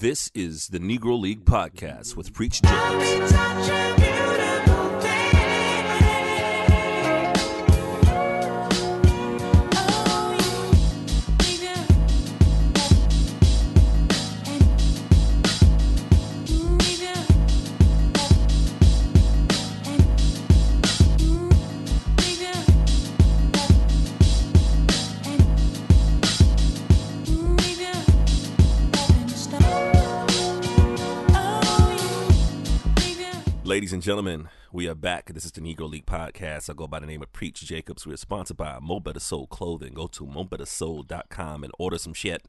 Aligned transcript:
This 0.00 0.30
is 0.32 0.68
the 0.68 0.78
Negro 0.78 1.18
League 1.20 1.44
Podcast 1.44 2.14
with 2.14 2.32
Preach 2.32 2.62
Jacobs. 2.62 4.27
Gentlemen, 34.08 34.48
we 34.72 34.88
are 34.88 34.94
back. 34.94 35.34
This 35.34 35.44
is 35.44 35.52
the 35.52 35.60
Negro 35.60 35.86
League 35.86 36.06
Podcast. 36.06 36.70
I 36.70 36.72
go 36.72 36.86
by 36.86 36.98
the 36.98 37.04
name 37.04 37.20
of 37.20 37.30
Preach 37.30 37.60
Jacobs. 37.60 38.06
We 38.06 38.14
are 38.14 38.16
sponsored 38.16 38.56
by 38.56 38.78
Mo' 38.80 39.00
Betta 39.00 39.20
Soul 39.20 39.46
Clothing. 39.46 39.92
Go 39.92 40.06
to 40.06 40.24
mobettasoul.com 40.24 41.62
and 41.62 41.72
order 41.78 41.98
some 41.98 42.14
shit. 42.14 42.48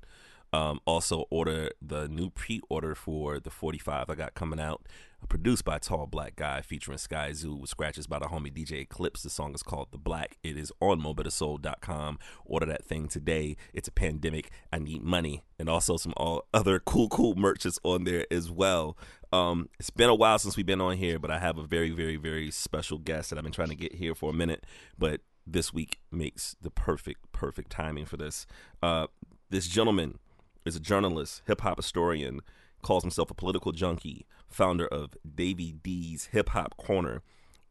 Um, 0.54 0.80
also, 0.86 1.26
order 1.30 1.72
the 1.82 2.08
new 2.08 2.30
pre 2.30 2.62
order 2.70 2.96
for 2.96 3.42
the 3.42 3.50
45 3.50 4.10
I 4.10 4.16
got 4.16 4.36
coming 4.36 4.60
out. 4.62 4.88
Produced 5.28 5.66
by 5.66 5.80
Tall 5.80 6.08
Black 6.08 6.38
Guy, 6.38 6.62
featuring 6.62 6.98
Skyzoo 6.98 7.60
with 7.60 7.70
scratches 7.70 8.08
by 8.08 8.20
the 8.20 8.28
homie 8.28 8.54
DJ 8.54 8.80
Eclipse. 8.84 9.22
The 9.22 9.30
song 9.30 9.54
is 9.54 9.62
called 9.62 9.90
The 9.92 9.98
Black. 9.98 10.38
It 10.44 10.58
is 10.58 10.72
on 10.80 11.02
mobettasoul.com. 11.02 12.20
Order 12.46 12.66
that 12.68 12.86
thing 12.86 13.10
today. 13.10 13.58
It's 13.74 13.90
a 13.90 13.92
pandemic. 13.92 14.50
I 14.72 14.80
need 14.80 15.04
money. 15.04 15.44
And 15.60 15.68
also 15.68 15.98
some 15.98 16.14
all 16.16 16.46
other 16.54 16.80
cool, 16.80 17.10
cool 17.10 17.36
merches 17.36 17.80
on 17.84 18.06
there 18.06 18.26
as 18.32 18.50
well. 18.50 18.96
Um, 19.32 19.70
it's 19.80 19.90
been 19.90 20.10
a 20.10 20.16
while 20.16 20.40
since 20.40 20.58
we've 20.58 20.66
been 20.66 20.82
on 20.82 20.98
here, 20.98 21.20
but 21.20 21.30
I 21.32 21.40
have 21.40 21.58
a 21.58 21.64
very, 21.64 21.92
very, 21.92 22.16
very 22.16 22.50
special 22.52 22.98
guest 22.98 23.30
that 23.30 23.38
I've 23.38 23.44
been 23.44 23.54
trying 23.54 23.70
to 23.70 23.76
get 23.76 23.96
here 23.96 24.16
for 24.16 24.32
a 24.32 24.34
minute. 24.34 24.66
But 24.98 25.22
this 25.46 25.74
week 25.74 26.00
makes 26.12 26.56
the 26.62 26.72
perfect, 26.72 27.32
perfect 27.32 27.72
timing 27.72 28.06
for 28.06 28.18
this. 28.18 28.48
Uh, 28.82 29.08
this 29.50 29.68
gentleman 29.68 30.20
is 30.66 30.76
a 30.76 30.80
journalist, 30.80 31.42
hip 31.48 31.62
hop 31.62 31.78
historian, 31.78 32.42
calls 32.82 33.04
himself 33.04 33.30
a 33.30 33.34
political 33.34 33.72
junkie, 33.72 34.26
founder 34.48 34.88
of 34.88 35.12
Davey 35.36 35.74
D's 35.84 36.30
Hip 36.32 36.50
Hop 36.50 36.78
Corner. 36.78 37.22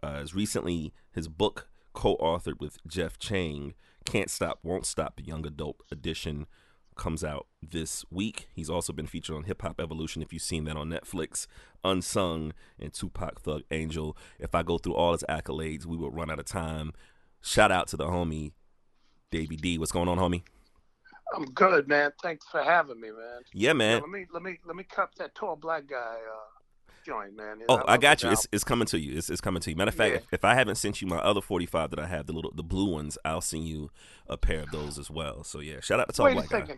Uh, 0.03 0.20
is 0.23 0.34
recently 0.34 0.92
his 1.11 1.29
book 1.29 1.69
co-authored 1.92 2.61
with 2.61 2.79
Jeff 2.86 3.19
Chang, 3.19 3.75
Can't 4.05 4.31
Stop, 4.31 4.61
Won't 4.62 4.86
Stop, 4.86 5.17
the 5.17 5.25
Young 5.25 5.45
Adult 5.47 5.81
Edition 5.91 6.47
comes 6.99 7.25
out 7.25 7.47
this 7.63 8.05
week. 8.11 8.49
He's 8.55 8.69
also 8.69 8.93
been 8.93 9.07
featured 9.07 9.37
on 9.37 9.45
Hip 9.45 9.63
Hop 9.63 9.81
Evolution, 9.81 10.21
if 10.21 10.33
you've 10.33 10.43
seen 10.43 10.65
that 10.65 10.77
on 10.77 10.91
Netflix, 10.91 11.47
Unsung, 11.85 12.53
and 12.79 12.93
Tupac 12.93 13.41
Thug 13.41 13.63
Angel. 13.71 14.17
If 14.39 14.55
I 14.55 14.63
go 14.63 14.77
through 14.79 14.95
all 14.95 15.13
his 15.13 15.25
accolades, 15.29 15.87
we 15.87 15.97
will 15.97 16.11
run 16.11 16.31
out 16.31 16.39
of 16.39 16.45
time. 16.45 16.93
Shout 17.41 17.73
out 17.73 17.89
to 17.89 17.97
the 17.97 18.07
homie, 18.07 18.53
Davey 19.31 19.57
D. 19.57 19.79
What's 19.79 19.93
going 19.93 20.09
on, 20.09 20.19
homie? 20.19 20.43
I'm 21.35 21.45
good, 21.47 21.89
man. 21.89 22.11
Thanks 22.23 22.47
for 22.51 22.63
having 22.63 23.01
me, 23.01 23.09
man. 23.09 23.41
Yeah, 23.53 23.73
man. 23.75 24.01
let 24.01 24.11
me 24.11 24.27
let 24.33 24.43
me 24.43 24.59
let 24.67 24.77
me 24.77 24.85
cup 24.85 25.15
that 25.17 25.35
tall 25.35 25.57
black 25.57 25.87
guy 25.87 25.97
uh, 25.97 26.59
joint, 27.05 27.37
man. 27.37 27.59
Oh, 27.69 27.83
I, 27.87 27.95
I 27.95 27.97
got 27.99 28.23
you. 28.23 28.31
It's, 28.31 28.47
it's 28.53 28.65
coming 28.65 28.87
to 28.87 28.99
you. 28.99 29.17
It's, 29.17 29.31
it's 29.31 29.41
coming 29.41 29.61
to 29.63 29.71
you. 29.71 29.77
Matter 29.77 29.91
of 29.91 29.95
fact, 29.95 30.13
Yeah. 30.13 30.17
if, 30.19 30.35
if 30.35 30.45
I 30.45 30.55
haven't 30.55 30.77
sent 30.77 31.01
you 31.01 31.09
my 31.09 31.19
other 31.19 31.41
45 31.41 31.91
that 31.91 31.99
I 31.99 32.07
have, 32.07 32.27
the 32.27 32.33
little 32.33 32.53
the 32.55 32.63
blue 32.63 32.91
ones, 32.91 33.19
I'll 33.25 33.41
send 33.41 33.69
you 33.69 33.91
a 34.27 34.37
pair 34.37 34.61
of 34.61 34.71
those 34.71 34.99
as 34.99 35.11
well. 35.11 35.45
So 35.45 35.61
yeah, 35.61 35.81
shout 35.81 36.01
out 36.01 36.09
to 36.09 36.15
Tall 36.15 36.27
Wait 36.27 36.33
a 36.33 36.49
Black 36.49 36.69
Guy. 36.69 36.77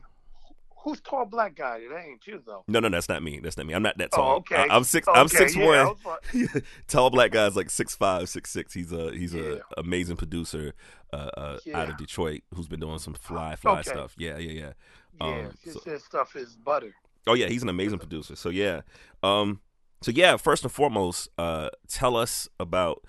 Who's 0.82 1.00
tall 1.00 1.26
black 1.26 1.54
guy? 1.56 1.78
It 1.78 1.90
ain't 1.92 2.26
you 2.26 2.42
though. 2.46 2.64
No, 2.66 2.80
no, 2.80 2.88
that's 2.88 3.08
not 3.08 3.22
me. 3.22 3.38
That's 3.38 3.56
not 3.56 3.66
me. 3.66 3.74
I'm 3.74 3.82
not 3.82 3.98
that 3.98 4.08
Oh, 4.14 4.16
tall. 4.16 4.36
okay. 4.36 4.56
I, 4.70 4.76
am 4.76 4.84
six. 4.84 5.06
I'm 5.12 5.28
six 5.28 5.54
yeah, 5.54 5.84
one. 5.86 5.96
Was 6.04 6.62
tall 6.88 7.10
black 7.10 7.32
guy's 7.32 7.54
like 7.54 7.68
six 7.70 7.94
five, 7.94 8.28
six 8.28 8.50
six. 8.50 8.72
He's 8.72 8.90
a 8.92 9.12
he's 9.12 9.34
Yeah. 9.34 9.56
a 9.76 9.80
amazing 9.80 10.16
producer 10.16 10.72
uh, 11.12 11.16
uh, 11.36 11.58
out 11.74 11.90
of 11.90 11.96
Detroit 11.98 12.42
who's 12.54 12.66
been 12.68 12.80
doing 12.80 12.98
some 12.98 13.14
fly 13.14 13.56
fly 13.56 13.80
Okay. 13.80 13.90
stuff. 13.90 14.14
Yeah, 14.18 14.38
yeah, 14.38 14.52
yeah. 14.52 14.72
Yeah, 15.20 15.26
Um, 15.26 15.50
his, 15.62 15.74
so- 15.74 15.80
his 15.90 16.04
stuff 16.04 16.34
is 16.36 16.56
butter. 16.56 16.94
Oh 17.26 17.34
yeah, 17.34 17.48
he's 17.48 17.62
an 17.62 17.68
amazing 17.68 17.98
producer. 17.98 18.34
So 18.34 18.48
yeah, 18.48 18.80
um, 19.22 19.60
so 20.00 20.10
yeah. 20.10 20.38
First 20.38 20.62
and 20.62 20.72
foremost, 20.72 21.28
uh, 21.36 21.68
tell 21.88 22.16
us 22.16 22.48
about 22.58 23.04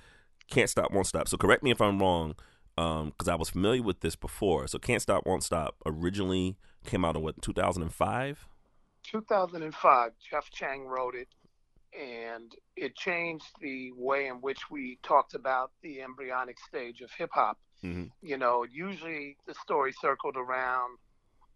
Can't 0.50 0.70
Stop, 0.70 0.92
Won't 0.92 1.08
Stop. 1.08 1.30
So 1.30 1.38
correct 1.38 1.64
me 1.64 1.72
if 1.72 1.80
I'm 1.80 2.00
wrong, 2.00 2.36
because 2.76 3.30
I 3.30 3.36
was 3.36 3.50
familiar 3.50 3.82
with 3.82 4.02
this 4.02 4.18
before. 4.18 4.68
So 4.68 4.78
Can't 4.78 5.02
Stop, 5.02 5.26
Won't 5.26 5.44
Stop 5.44 5.76
originally 5.86 6.58
came 6.86 7.06
out 7.06 7.16
in 7.16 7.22
what 7.22 7.42
2005. 7.42 8.46
2005, 9.03 10.12
Jeff 10.30 10.50
Chang 10.52 10.86
wrote 10.86 11.16
it, 11.16 11.28
and 12.00 12.53
it 12.75 12.96
changed 12.96 13.46
the 13.59 13.92
way 13.96 14.28
in 14.28 14.36
which 14.42 14.69
we 14.69 14.97
talked 15.03 15.34
about 15.34 15.72
the 15.81 16.02
embryonic 16.02 16.58
stage 16.59 17.02
of 17.02 17.12
hip 17.18 17.31
hop. 17.34 17.58
Mhm. 17.84 18.12
You 18.22 18.38
know, 18.38 18.64
usually 18.64 19.38
the 19.47 19.56
story 19.56 19.91
circled 19.94 20.38
around 20.38 20.97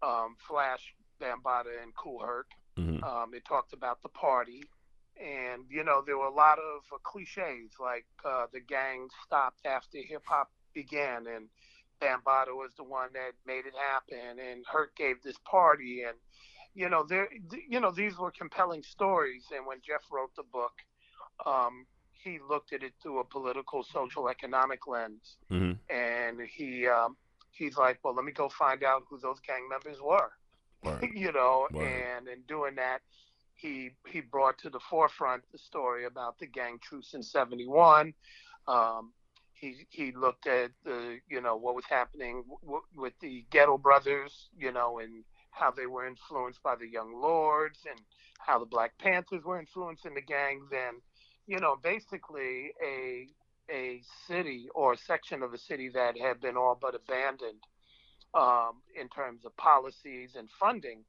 um, 0.02 0.36
Flash, 0.48 0.94
Bambaataa, 1.22 1.82
and 1.82 1.96
Kool 1.96 2.20
Herc. 2.24 2.48
hmm 2.76 3.04
Um, 3.04 3.34
it 3.34 3.46
talked 3.46 3.74
about 3.74 4.02
the 4.04 4.10
party, 4.10 4.64
and 5.20 5.66
you 5.70 5.84
know 5.84 6.02
there 6.06 6.18
were 6.18 6.26
a 6.26 6.34
lot 6.34 6.60
of 6.60 6.82
uh, 6.92 6.98
cliches 7.04 7.72
like 7.80 8.06
uh, 8.26 8.48
the 8.52 8.60
gang 8.60 9.08
stopped 9.24 9.66
after 9.66 10.00
hip 10.00 10.24
hop 10.26 10.52
began, 10.74 11.26
and 11.28 11.50
Bambaataa 12.02 12.56
was 12.56 12.72
the 12.78 12.84
one 12.84 13.10
that 13.14 13.32
made 13.46 13.66
it 13.66 13.74
happen, 13.92 14.40
and 14.40 14.66
Herc 14.72 14.96
gave 14.96 15.22
this 15.24 15.38
party, 15.46 16.04
and 16.08 16.18
you 16.74 16.90
know 16.90 17.04
there, 17.04 17.30
you 17.70 17.80
know 17.80 17.92
these 17.92 18.18
were 18.18 18.32
compelling 18.32 18.84
stories. 18.84 19.46
And 19.56 19.66
when 19.66 19.78
Jeff 19.86 20.02
wrote 20.12 20.36
the 20.36 20.44
book, 20.44 20.74
um, 21.46 21.86
he 22.12 22.40
looked 22.50 22.74
at 22.74 22.84
it 22.84 22.94
through 23.02 23.20
a 23.20 23.24
political, 23.24 23.84
social, 23.84 24.30
economic 24.30 24.88
lens, 24.88 25.38
hmm 25.50 25.74
and 25.90 26.42
he 26.42 26.88
um, 26.88 27.16
he's 27.52 27.78
like, 27.78 28.00
well, 28.04 28.14
let 28.14 28.26
me 28.26 28.32
go 28.32 28.50
find 28.50 28.84
out 28.84 29.04
who 29.10 29.18
those 29.20 29.40
gang 29.42 29.68
members 29.70 30.02
were 30.02 30.32
Word. 30.84 31.06
you 31.16 31.32
know, 31.32 31.68
Word. 31.72 31.88
and 31.88 32.28
in 32.28 32.42
doing 32.48 32.76
that, 32.76 33.00
he 33.56 33.92
he 34.08 34.22
brought 34.22 34.58
to 34.60 34.70
the 34.70 34.80
forefront 34.90 35.44
the 35.52 35.58
story 35.58 36.06
about 36.06 36.38
the 36.40 36.48
gang 36.48 36.78
truce 36.82 37.14
in 37.14 37.24
'71. 37.24 38.14
Um, 38.68 39.14
he 39.56 39.88
he 39.92 40.14
looked 40.14 40.48
at 40.48 40.72
the 40.86 41.20
you 41.30 41.42
know 41.42 41.58
what 41.58 41.76
was 41.76 41.86
happening 41.90 42.46
w- 42.64 42.84
with 42.96 43.14
the 43.22 43.46
Ghetto 43.52 43.80
Brothers, 43.80 44.50
you 44.58 44.74
know, 44.74 45.00
and 45.00 45.26
how 45.52 45.72
they 45.72 45.88
were 45.88 46.08
influenced 46.08 46.64
by 46.64 46.76
the 46.78 46.88
Young 46.90 47.22
Lords, 47.22 47.82
and 47.90 48.00
how 48.40 48.60
the 48.60 48.68
Black 48.68 48.98
Panthers 49.00 49.44
were 49.46 49.60
influencing 49.60 50.16
the 50.16 50.22
gangs, 50.22 50.70
and 50.74 51.00
you 51.48 51.60
know, 51.62 51.78
basically 51.84 52.74
a 52.86 53.28
a 53.72 54.02
city 54.28 54.70
or 54.76 54.94
a 54.94 54.98
section 54.98 55.44
of 55.44 55.54
a 55.54 55.60
city 55.60 55.90
that 55.90 56.18
had 56.20 56.42
been 56.42 56.58
all 56.58 56.78
but 56.82 56.96
abandoned 56.96 57.64
um, 58.36 58.82
in 59.00 59.10
terms 59.10 59.46
of 59.46 59.58
policies 59.58 60.36
and 60.38 60.50
funding, 60.60 61.06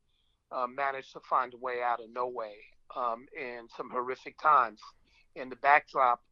uh, 0.53 0.67
managed 0.69 1.12
to 1.15 1.21
find 1.29 1.55
a 1.55 1.59
way 1.59 1.83
out 1.85 2.01
of 2.03 2.11
no 2.12 2.29
way 2.29 2.55
um, 2.97 3.27
in 3.39 3.69
some 3.77 3.91
horrific 3.91 4.39
times. 4.41 4.81
In 5.37 5.51
the 5.51 5.56
backdrop 5.56 6.23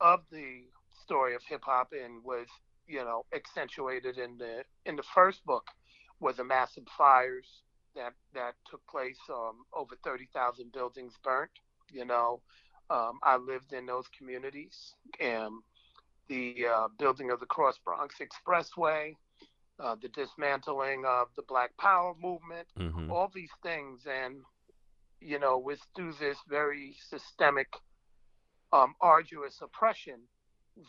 of 0.00 0.20
the 0.32 0.64
story 1.02 1.34
of 1.34 1.42
hip 1.48 1.62
hop 1.64 1.92
and 1.92 2.24
was, 2.24 2.48
you 2.86 3.04
know, 3.04 3.24
accentuated 3.34 4.18
in 4.18 4.38
the 4.38 4.64
in 4.86 4.96
the 4.96 5.02
first 5.14 5.44
book 5.44 5.66
was 6.20 6.36
the 6.36 6.44
massive 6.44 6.84
fires 6.96 7.62
that 7.94 8.14
that 8.34 8.54
took 8.70 8.86
place. 8.88 9.18
Um, 9.30 9.64
over 9.74 9.96
thirty 10.04 10.28
thousand 10.34 10.72
buildings 10.72 11.14
burnt. 11.22 11.50
You 11.92 12.06
know, 12.06 12.42
um, 12.90 13.18
I 13.22 13.36
lived 13.36 13.72
in 13.72 13.86
those 13.86 14.08
communities 14.18 14.94
and 15.20 15.52
the 16.28 16.66
uh, 16.74 16.88
building 16.98 17.30
of 17.30 17.40
the 17.40 17.46
Cross 17.46 17.78
Bronx 17.84 18.16
Expressway, 18.20 19.14
uh, 19.80 19.96
the 20.00 20.08
dismantling 20.08 21.04
of 21.06 21.28
the 21.36 21.42
Black 21.42 21.76
Power 21.78 22.14
movement, 22.20 22.68
hmm 22.76 23.10
all 23.10 23.30
these 23.34 23.52
things, 23.62 24.06
and 24.06 24.36
you 25.20 25.38
know, 25.38 25.58
was 25.58 25.80
through 25.94 26.12
this 26.14 26.38
very 26.48 26.94
systemic, 27.08 27.68
um, 28.72 28.94
arduous 29.00 29.60
oppression 29.62 30.20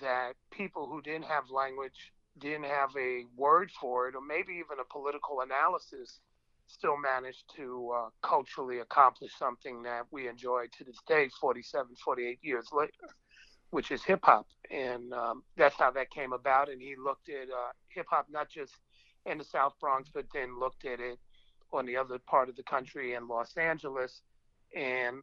that 0.01 0.33
people 0.51 0.87
who 0.87 1.01
didn't 1.01 1.25
have 1.25 1.49
language, 1.49 2.13
didn't 2.39 2.65
have 2.65 2.89
a 2.97 3.25
word 3.35 3.69
for 3.79 4.07
it, 4.07 4.15
or 4.15 4.21
maybe 4.21 4.53
even 4.53 4.79
a 4.79 4.93
political 4.93 5.41
analysis, 5.41 6.19
still 6.67 6.97
managed 6.97 7.43
to 7.55 7.91
uh, 7.95 8.09
culturally 8.21 8.79
accomplish 8.79 9.31
something 9.37 9.83
that 9.83 10.05
we 10.11 10.27
enjoy 10.27 10.65
to 10.77 10.83
this 10.83 10.97
day, 11.07 11.29
47, 11.39 11.95
48 12.03 12.39
years 12.41 12.67
later, 12.71 12.91
which 13.71 13.91
is 13.91 14.03
hip 14.03 14.21
hop. 14.23 14.47
And 14.71 15.13
um, 15.13 15.43
that's 15.57 15.75
how 15.75 15.91
that 15.91 16.09
came 16.09 16.33
about. 16.33 16.69
And 16.69 16.81
he 16.81 16.95
looked 16.95 17.29
at 17.29 17.49
uh, 17.49 17.71
hip 17.89 18.07
hop 18.09 18.27
not 18.31 18.49
just 18.49 18.73
in 19.25 19.37
the 19.37 19.43
South 19.43 19.73
Bronx, 19.79 20.09
but 20.13 20.25
then 20.33 20.59
looked 20.59 20.85
at 20.85 20.99
it 20.99 21.19
on 21.71 21.85
the 21.85 21.97
other 21.97 22.19
part 22.19 22.49
of 22.49 22.55
the 22.55 22.63
country 22.63 23.13
in 23.13 23.27
Los 23.27 23.55
Angeles. 23.57 24.21
And, 24.75 25.17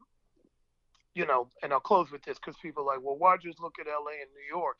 you 1.14 1.26
know, 1.26 1.50
and 1.62 1.72
I'll 1.72 1.80
close 1.80 2.10
with 2.10 2.22
this 2.22 2.38
because 2.38 2.56
people 2.62 2.84
are 2.84 2.96
like, 2.96 3.04
well, 3.04 3.16
why 3.18 3.36
just 3.36 3.60
look 3.60 3.74
at 3.80 3.86
LA 3.86 4.12
and 4.22 4.30
New 4.34 4.56
York? 4.56 4.78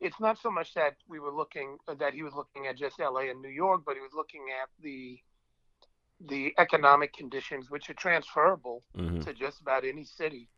It's 0.00 0.20
not 0.20 0.38
so 0.38 0.50
much 0.50 0.74
that 0.74 0.96
we 1.08 1.18
were 1.18 1.32
looking, 1.32 1.76
that 1.98 2.14
he 2.14 2.22
was 2.22 2.34
looking 2.34 2.66
at 2.66 2.76
just 2.76 2.98
LA 2.98 3.30
and 3.30 3.40
New 3.40 3.48
York, 3.48 3.82
but 3.84 3.94
he 3.94 4.00
was 4.00 4.12
looking 4.14 4.46
at 4.62 4.68
the 4.82 5.18
the 6.20 6.52
economic 6.58 7.12
conditions, 7.12 7.70
which 7.70 7.88
are 7.88 7.94
transferable 7.94 8.82
Mhm. 8.96 9.22
to 9.24 9.32
just 9.32 9.60
about 9.60 9.84
any 9.84 10.04
city, 10.04 10.48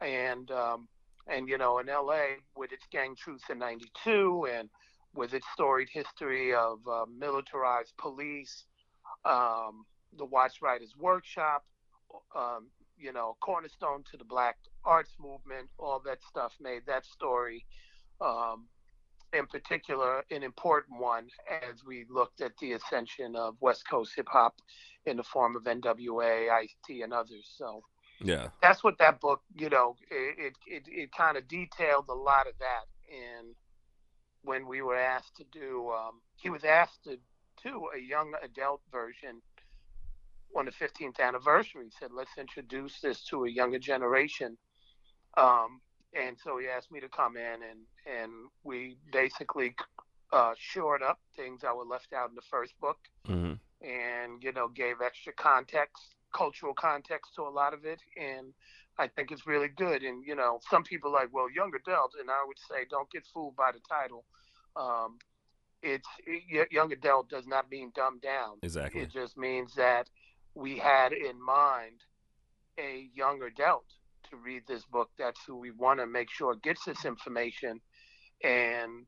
and 0.00 0.50
um, 0.50 0.88
and 1.26 1.48
you 1.48 1.58
know, 1.58 1.78
in 1.78 1.88
LA 1.88 2.36
with 2.56 2.72
its 2.72 2.86
gang 2.90 3.14
truce 3.16 3.42
in 3.50 3.58
'92 3.58 4.46
and 4.50 4.70
with 5.14 5.34
its 5.34 5.46
storied 5.52 5.88
history 5.90 6.54
of 6.54 6.86
uh, 6.88 7.04
militarized 7.06 7.94
police, 7.98 8.64
um, 9.24 9.84
the 10.16 10.24
Watts 10.24 10.62
Writers 10.62 10.94
Workshop, 10.96 11.64
um, 12.34 12.70
you 13.00 13.12
know, 13.12 13.36
cornerstone 13.40 14.04
to 14.10 14.16
the 14.16 14.24
Black 14.24 14.56
Arts 14.84 15.14
Movement, 15.20 15.68
all 15.78 16.00
that 16.04 16.18
stuff 16.22 16.54
made 16.60 16.82
that 16.86 17.04
story, 17.06 17.64
um, 18.20 18.66
in 19.32 19.46
particular, 19.46 20.24
an 20.30 20.42
important 20.42 21.00
one 21.00 21.28
as 21.68 21.84
we 21.84 22.04
looked 22.10 22.40
at 22.40 22.52
the 22.60 22.72
ascension 22.72 23.36
of 23.36 23.56
West 23.60 23.88
Coast 23.88 24.12
hip 24.16 24.28
hop 24.28 24.54
in 25.06 25.16
the 25.16 25.22
form 25.22 25.56
of 25.56 25.64
NWA, 25.64 26.50
Ice 26.50 26.74
T, 26.86 27.02
and 27.02 27.12
others. 27.12 27.54
So 27.56 27.82
Yeah. 28.20 28.48
that's 28.60 28.84
what 28.84 28.98
that 28.98 29.20
book, 29.20 29.42
you 29.54 29.70
know, 29.70 29.96
it 30.10 30.54
it, 30.66 30.84
it, 30.88 31.12
kind 31.12 31.36
of 31.36 31.48
detailed 31.48 32.08
a 32.08 32.14
lot 32.14 32.46
of 32.46 32.58
that. 32.58 32.86
And 33.10 33.54
when 34.42 34.66
we 34.66 34.82
were 34.82 34.96
asked 34.96 35.36
to 35.36 35.44
do, 35.44 35.90
um, 35.90 36.20
he 36.36 36.50
was 36.50 36.64
asked 36.64 37.04
to 37.04 37.18
do 37.62 37.88
a 37.94 37.98
young 37.98 38.34
adult 38.42 38.82
version 38.90 39.42
on 40.56 40.66
the 40.66 40.72
15th 40.72 41.20
anniversary. 41.20 41.84
He 41.84 41.90
said, 41.98 42.10
let's 42.14 42.36
introduce 42.38 43.00
this 43.00 43.24
to 43.26 43.44
a 43.44 43.50
younger 43.50 43.78
generation. 43.78 44.56
Um, 45.36 45.80
and 46.14 46.36
so 46.42 46.58
he 46.58 46.66
asked 46.66 46.90
me 46.90 47.00
to 47.00 47.08
come 47.08 47.36
in 47.36 47.62
and, 47.62 47.80
and 48.06 48.32
we 48.64 48.96
basically 49.12 49.74
uh, 50.32 50.52
shored 50.58 51.02
up 51.02 51.20
things 51.36 51.62
that 51.62 51.76
were 51.76 51.84
left 51.84 52.12
out 52.12 52.28
in 52.28 52.34
the 52.34 52.42
first 52.42 52.78
book 52.80 52.98
hmm 53.26 53.52
and 53.82 54.42
you 54.42 54.52
know 54.52 54.68
gave 54.68 54.96
extra 55.04 55.32
context 55.32 56.14
cultural 56.34 56.74
context 56.74 57.34
to 57.34 57.42
a 57.42 57.48
lot 57.48 57.72
of 57.72 57.84
it 57.84 58.00
and 58.20 58.52
i 58.98 59.06
think 59.06 59.30
it's 59.30 59.46
really 59.46 59.68
good 59.68 60.02
and 60.02 60.22
you 60.26 60.34
know 60.34 60.60
some 60.68 60.82
people 60.82 61.10
are 61.10 61.20
like 61.20 61.32
well 61.32 61.50
young 61.50 61.72
adult 61.74 62.12
and 62.20 62.30
i 62.30 62.44
would 62.46 62.58
say 62.58 62.84
don't 62.90 63.10
get 63.10 63.24
fooled 63.32 63.56
by 63.56 63.70
the 63.72 63.80
title 63.88 64.24
um, 64.76 65.18
it's 65.82 66.08
it, 66.26 66.70
young 66.70 66.92
adult 66.92 67.28
does 67.30 67.46
not 67.46 67.70
mean 67.70 67.90
dumbed 67.94 68.20
down 68.20 68.56
Exactly. 68.62 69.00
it 69.00 69.10
just 69.10 69.36
means 69.36 69.74
that 69.74 70.08
we 70.54 70.76
had 70.78 71.12
in 71.12 71.40
mind 71.44 72.00
a 72.78 73.08
young 73.14 73.42
adult 73.42 73.84
to 74.30 74.36
read 74.36 74.62
this 74.66 74.84
book 74.84 75.10
that's 75.18 75.40
who 75.46 75.56
we 75.56 75.70
want 75.70 75.98
to 75.98 76.06
make 76.06 76.30
sure 76.30 76.54
gets 76.56 76.84
this 76.84 77.04
information 77.04 77.80
and 78.42 79.06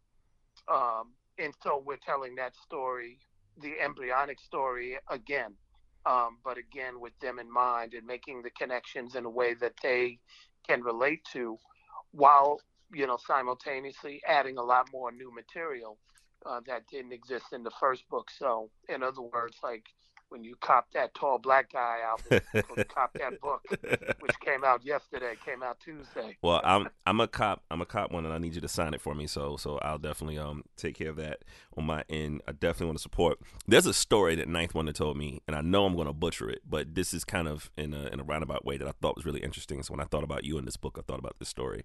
um, 0.73 1.13
and 1.39 1.55
so 1.63 1.83
we're 1.85 1.97
telling 1.97 2.35
that 2.37 2.55
story 2.57 3.19
the 3.61 3.75
embryonic 3.83 4.41
story 4.41 4.97
again, 5.11 5.55
um, 6.07 6.39
but 6.45 6.57
again 6.59 7.01
with 7.01 7.19
them 7.21 7.39
in 7.39 7.53
mind 7.53 7.95
and 7.95 8.07
making 8.07 8.43
the 8.43 8.51
connections 8.51 9.15
in 9.15 9.25
a 9.25 9.31
way 9.31 9.55
that 9.55 9.75
they 9.83 10.19
can 10.67 10.83
relate 10.83 11.25
to, 11.33 11.59
while 12.13 12.61
you 12.93 13.07
know 13.07 13.19
simultaneously 13.27 14.21
adding 14.27 14.59
a 14.59 14.63
lot 14.63 14.89
more 14.93 15.13
new 15.13 15.33
material 15.35 15.99
uh, 16.47 16.61
that 16.67 16.83
didn't 16.91 17.13
exist 17.13 17.47
in 17.53 17.63
the 17.63 17.71
first 17.81 18.09
book. 18.09 18.31
So, 18.31 18.71
in 18.89 19.03
other 19.03 19.23
words, 19.23 19.57
like 19.63 19.85
when 20.33 20.43
you 20.43 20.57
cop 20.61 20.91
that 20.95 21.15
tall 21.15 21.39
black 21.39 21.71
guy 21.73 21.99
album, 22.03 22.41
cop 22.89 23.13
that 23.13 23.39
book, 23.41 23.63
which 24.21 24.41
came 24.45 24.65
out 24.65 24.85
yesterday, 24.85 25.35
came 25.45 25.63
out 25.63 25.79
Tuesday. 25.79 26.37
Well, 26.41 26.61
I'm 26.65 26.89
I'm 27.07 27.21
a 27.21 27.29
cop. 27.29 27.63
I'm 27.71 27.83
a 27.83 27.87
cop 27.87 28.11
one, 28.11 28.25
and 28.25 28.33
I 28.33 28.39
need 28.39 28.55
you 28.55 28.63
to 28.63 28.69
sign 28.69 28.95
it 28.95 29.03
for 29.03 29.15
me. 29.15 29.27
So 29.27 29.59
so 29.59 29.79
I'll 29.79 29.99
definitely 29.99 30.39
um 30.39 30.65
take 30.77 30.97
care 30.97 31.11
of 31.11 31.17
that 31.17 31.41
on 31.77 31.85
my 31.85 32.03
end. 32.09 32.41
I 32.49 32.53
definitely 32.53 32.87
want 32.87 32.99
to 32.99 33.03
support. 33.03 33.39
There's 33.69 33.87
a 33.87 33.93
story 33.93 34.35
that 34.37 34.49
Ninth 34.49 34.75
Wonder 34.75 34.93
told 34.93 35.19
me, 35.19 35.43
and 35.47 35.55
I 35.55 35.61
know 35.61 35.85
I'm 35.85 35.95
going 35.95 36.07
to 36.07 36.15
butcher 36.15 36.49
it, 36.49 36.63
but 36.69 36.95
this 36.95 37.13
is 37.13 37.25
kind 37.25 37.47
of 37.47 37.71
in 37.77 37.93
a 37.93 38.07
in 38.07 38.19
a 38.19 38.25
roundabout 38.25 38.65
way 38.65 38.79
that 38.79 38.89
I 38.89 38.93
thought 39.03 39.17
was 39.17 39.27
really 39.27 39.41
interesting. 39.41 39.83
So 39.83 39.93
when 39.93 40.01
I 40.01 40.05
thought 40.05 40.25
about 40.25 40.45
you 40.45 40.57
in 40.57 40.65
this 40.65 40.79
book, 40.79 40.97
I 40.99 41.03
thought 41.03 41.19
about 41.19 41.37
this 41.39 41.49
story. 41.51 41.85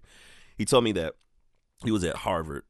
He 0.56 0.64
told 0.64 0.84
me 0.84 0.92
that 0.92 1.14
he 1.84 1.90
was 1.90 2.02
at 2.02 2.16
Harvard, 2.16 2.64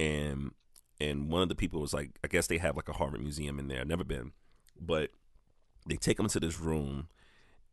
and 0.00 0.52
and 0.98 1.28
one 1.28 1.42
of 1.42 1.50
the 1.50 1.54
people 1.54 1.82
was 1.82 1.92
like, 1.92 2.12
I 2.24 2.28
guess 2.28 2.46
they 2.46 2.58
have 2.58 2.76
like 2.76 2.88
a 2.88 2.94
Harvard 2.94 3.20
museum 3.20 3.58
in 3.58 3.68
there. 3.68 3.82
I've 3.82 3.86
never 3.86 4.04
been, 4.04 4.32
but 4.80 5.10
they 5.88 5.96
take 5.96 6.18
him 6.18 6.28
to 6.28 6.40
this 6.40 6.60
room 6.60 7.08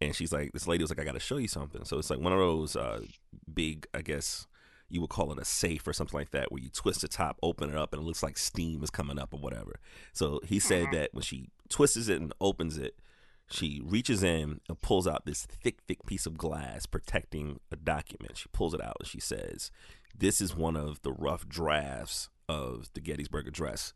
and 0.02 0.16
she's 0.16 0.34
like, 0.34 0.52
this 0.52 0.68
lady 0.68 0.84
was 0.84 0.92
like, 0.92 1.00
I 1.00 1.04
got 1.04 1.14
to 1.14 1.20
show 1.20 1.38
you 1.38 1.48
something. 1.48 1.86
So 1.86 1.98
it's 2.00 2.10
like 2.10 2.20
one 2.20 2.34
of 2.34 2.40
those 2.40 2.76
uh, 2.76 3.02
big, 3.54 3.88
I 3.94 4.02
guess 4.02 4.46
you 4.90 5.02
would 5.02 5.10
call 5.10 5.32
it 5.32 5.40
a 5.40 5.46
safe 5.46 5.88
or 5.88 5.94
something 5.94 6.18
like 6.20 6.32
that, 6.32 6.52
where 6.52 6.62
you 6.62 6.70
twist 6.70 7.02
the 7.02 7.08
top, 7.08 7.38
open 7.42 7.70
it 7.70 7.76
up, 7.76 7.94
and 7.94 8.02
it 8.02 8.06
looks 8.06 8.22
like 8.22 8.38
steam 8.38 8.84
is 8.84 8.90
coming 8.90 9.18
up 9.18 9.34
or 9.34 9.40
whatever. 9.40 9.80
So 10.14 10.42
he 10.46 10.60
said 10.60 10.88
that 10.92 11.14
when 11.14 11.24
she 11.24 11.50
twists 11.70 12.08
it 12.08 12.22
and 12.22 12.34
opens 12.42 12.78
it, 12.78 12.96
she 13.50 13.82
reaches 13.84 14.22
in 14.24 14.60
and 14.68 14.82
pulls 14.82 15.08
out 15.08 15.26
this 15.26 15.46
thick, 15.46 15.80
thick 15.88 16.06
piece 16.06 16.26
of 16.26 16.38
glass 16.38 16.86
protecting 16.86 17.60
a 17.72 17.76
document. 17.76 18.38
She 18.38 18.50
pulls 18.52 18.74
it 18.74 18.82
out 18.82 18.98
and 19.00 19.08
she 19.08 19.20
says, 19.20 19.72
This 20.18 20.42
is 20.42 20.56
one 20.56 20.76
of 20.76 21.02
the 21.04 21.14
rough 21.14 21.48
drafts 21.48 22.30
of 22.50 22.90
the 22.94 23.02
Gettysburg 23.02 23.48
Address. 23.48 23.94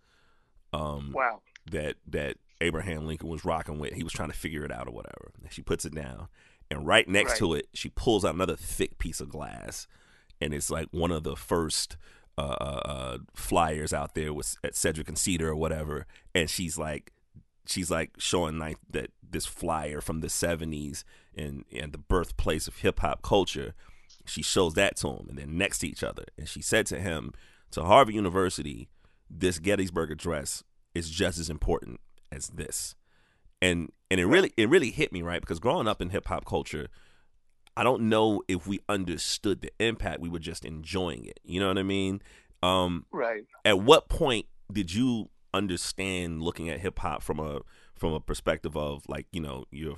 Um, 0.72 1.12
Wow. 1.14 1.42
that 1.72 1.96
that 2.08 2.38
Abraham 2.62 3.06
Lincoln 3.08 3.30
was 3.30 3.46
rocking 3.46 3.80
with. 3.80 3.94
He 3.94 4.04
was 4.04 4.14
trying 4.14 4.32
to 4.32 4.38
figure 4.38 4.66
it 4.66 4.72
out 4.72 4.88
or 4.88 4.92
whatever. 4.92 5.32
And 5.42 5.52
she 5.52 5.62
puts 5.62 5.86
it 5.86 5.96
down, 5.96 6.28
and 6.70 6.86
right 6.86 7.08
next 7.08 7.32
Right. 7.32 7.40
to 7.40 7.54
it, 7.56 7.68
she 7.74 7.90
pulls 7.90 8.26
out 8.26 8.36
another 8.36 8.56
thick 8.56 8.98
piece 8.98 9.20
of 9.22 9.30
glass, 9.30 9.88
and 10.42 10.54
it's 10.54 10.70
like 10.70 10.88
one 10.92 11.12
of 11.12 11.24
the 11.24 11.36
first 11.36 11.98
uh, 12.38 12.42
uh, 12.42 12.82
uh, 12.86 13.18
flyers 13.36 13.92
out 13.92 14.16
there 14.16 14.34
was 14.34 14.58
at 14.64 14.76
Sedgwick 14.76 15.10
and 15.10 15.18
Cedar 15.18 15.50
or 15.50 15.56
whatever. 15.56 16.06
And 16.34 16.50
she's 16.50 16.78
like, 16.78 17.12
she's 17.66 17.92
like 17.92 18.12
showing 18.18 18.58
like 18.60 18.78
that 18.90 19.12
this 19.22 19.46
flyer 19.46 20.00
from 20.02 20.22
the 20.22 20.28
'70s 20.28 21.04
and 21.36 21.66
and 21.72 21.92
the 21.92 21.98
birthplace 21.98 22.68
of 22.68 22.78
hip 22.78 23.00
hop 23.02 23.22
culture. 23.22 23.74
She 24.26 24.42
shows 24.44 24.76
that 24.76 24.96
to 24.98 25.08
him, 25.10 25.26
and 25.30 25.38
they're 25.38 25.48
next 25.48 25.80
to 25.80 25.88
each 25.88 26.04
other. 26.04 26.26
And 26.38 26.48
she 26.48 26.62
said 26.62 26.86
to 26.88 27.00
him, 27.00 27.34
to 27.72 27.84
Harvard 27.84 28.14
University, 28.16 28.88
this 29.30 29.60
Gettysburg 29.60 30.12
Address 30.12 30.64
is 30.94 31.10
just 31.10 31.40
as 31.40 31.50
important 31.50 32.00
as 32.32 32.48
this. 32.48 32.96
And 33.62 33.92
and 34.10 34.20
it 34.20 34.26
really 34.26 34.54
it 34.58 34.70
really 34.70 34.92
hit 34.92 35.12
me 35.12 35.22
right 35.22 35.42
because 35.42 35.60
growing 35.60 35.88
up 35.88 36.02
in 36.02 36.10
hip 36.10 36.28
hop 36.28 36.46
culture, 36.46 36.88
I 37.76 37.84
don't 37.84 38.04
know 38.04 38.42
if 38.48 38.66
we 38.68 38.80
understood 38.88 39.62
the 39.62 39.72
impact. 39.80 40.20
We 40.22 40.30
were 40.30 40.40
just 40.40 40.66
enjoying 40.66 41.26
it. 41.26 41.40
You 41.44 41.60
know 41.60 41.68
what 41.68 41.78
I 41.78 41.84
mean? 41.84 42.22
Um, 42.64 43.06
Right. 43.12 43.46
at 43.66 43.80
what 43.80 44.10
point 44.10 44.46
did 44.72 44.94
you 44.94 45.30
understand 45.54 46.42
looking 46.44 46.70
at 46.70 46.80
hip 46.80 47.00
hop 47.00 47.24
from 47.24 47.40
a 47.40 47.62
from 47.96 48.14
a 48.14 48.20
perspective 48.20 48.78
of 48.78 49.04
like 49.10 49.28
you 49.32 49.42
know 49.42 49.66
you're 49.72 49.98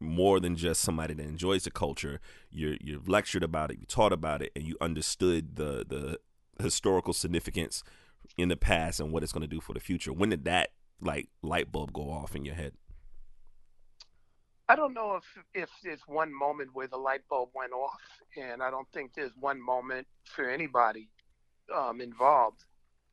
more 0.00 0.40
than 0.40 0.56
just 0.56 0.80
somebody 0.82 1.14
that 1.14 1.24
enjoys 1.26 1.64
the 1.64 1.70
culture. 1.70 2.20
You're 2.50 2.76
you've 2.80 3.08
lectured 3.08 3.42
about 3.42 3.70
it, 3.70 3.78
you 3.78 3.86
taught 3.86 4.12
about 4.12 4.42
it, 4.42 4.52
and 4.54 4.66
you 4.66 4.76
understood 4.80 5.56
the 5.56 5.84
the 5.86 6.18
historical 6.62 7.12
significance 7.12 7.82
in 8.36 8.48
the 8.48 8.56
past 8.56 9.00
and 9.00 9.12
what 9.12 9.22
it's 9.22 9.32
going 9.32 9.42
to 9.42 9.46
do 9.46 9.60
for 9.60 9.72
the 9.74 9.80
future. 9.80 10.12
When 10.12 10.30
did 10.30 10.44
that 10.44 10.70
like 11.00 11.28
light 11.42 11.70
bulb 11.70 11.92
go 11.92 12.10
off 12.10 12.34
in 12.34 12.44
your 12.44 12.54
head? 12.54 12.72
I 14.68 14.74
don't 14.74 14.94
know 14.94 15.14
if 15.16 15.24
if 15.54 15.70
there's 15.84 16.00
one 16.08 16.32
moment 16.36 16.70
where 16.72 16.88
the 16.88 16.96
light 16.96 17.22
bulb 17.30 17.50
went 17.54 17.72
off, 17.72 18.00
and 18.36 18.62
I 18.62 18.70
don't 18.70 18.88
think 18.92 19.12
there's 19.14 19.32
one 19.38 19.60
moment 19.60 20.06
for 20.24 20.48
anybody 20.50 21.08
um, 21.74 22.00
involved. 22.00 22.64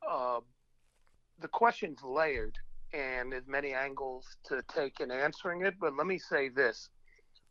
Uh, 0.08 0.40
the 1.40 1.48
question's 1.48 2.02
layered, 2.02 2.56
and 2.92 3.32
there's 3.32 3.46
many 3.46 3.72
angles 3.72 4.26
to 4.46 4.62
take 4.74 5.00
in 5.00 5.10
answering 5.10 5.64
it. 5.64 5.74
But 5.80 5.96
let 5.96 6.06
me 6.06 6.18
say 6.18 6.48
this: 6.48 6.88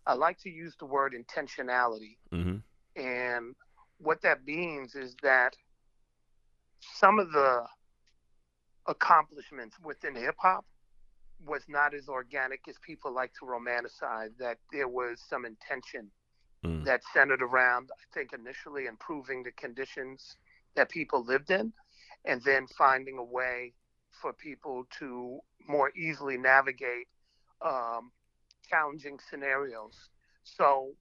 I 0.06 0.16
like 0.16 0.38
to 0.40 0.50
use 0.50 0.76
the 0.80 0.86
word 0.86 1.14
intentionality, 1.14 2.18
Mm-hmm. 2.34 2.58
and 3.02 3.56
what 4.00 4.22
that 4.24 4.46
means 4.46 4.96
is 4.96 5.16
that 5.24 5.56
some 6.82 7.20
of 7.20 7.32
the 7.32 7.66
accomplishments 8.88 9.78
within 9.84 10.16
hip 10.16 10.36
hop 10.40 10.66
was 11.46 11.64
not 11.68 11.94
as 11.94 12.08
organic 12.08 12.68
as 12.68 12.78
people 12.80 13.14
like 13.14 13.34
to 13.34 13.46
romanticize. 13.46 14.36
That 14.38 14.58
there 14.72 14.88
was 14.88 15.22
some 15.30 15.46
intention 15.46 16.12
Mm. 16.64 16.84
that 16.84 17.02
centered 17.14 17.42
around, 17.42 17.90
I 17.92 18.04
think, 18.14 18.34
initially 18.34 18.86
improving 18.86 19.44
the 19.44 19.52
conditions 19.52 20.36
that 20.76 20.90
people 20.90 21.24
lived 21.24 21.52
in, 21.52 21.74
and 22.26 22.42
then 22.44 22.68
finding 22.68 23.18
a 23.18 23.24
way 23.24 23.74
for 24.22 24.34
people 24.34 24.86
to 25.00 25.40
more 25.68 25.92
easily 25.96 26.38
navigate 26.38 27.08
um, 27.62 28.12
challenging 28.70 29.20
scenarios. 29.30 30.10
So, 30.44 30.94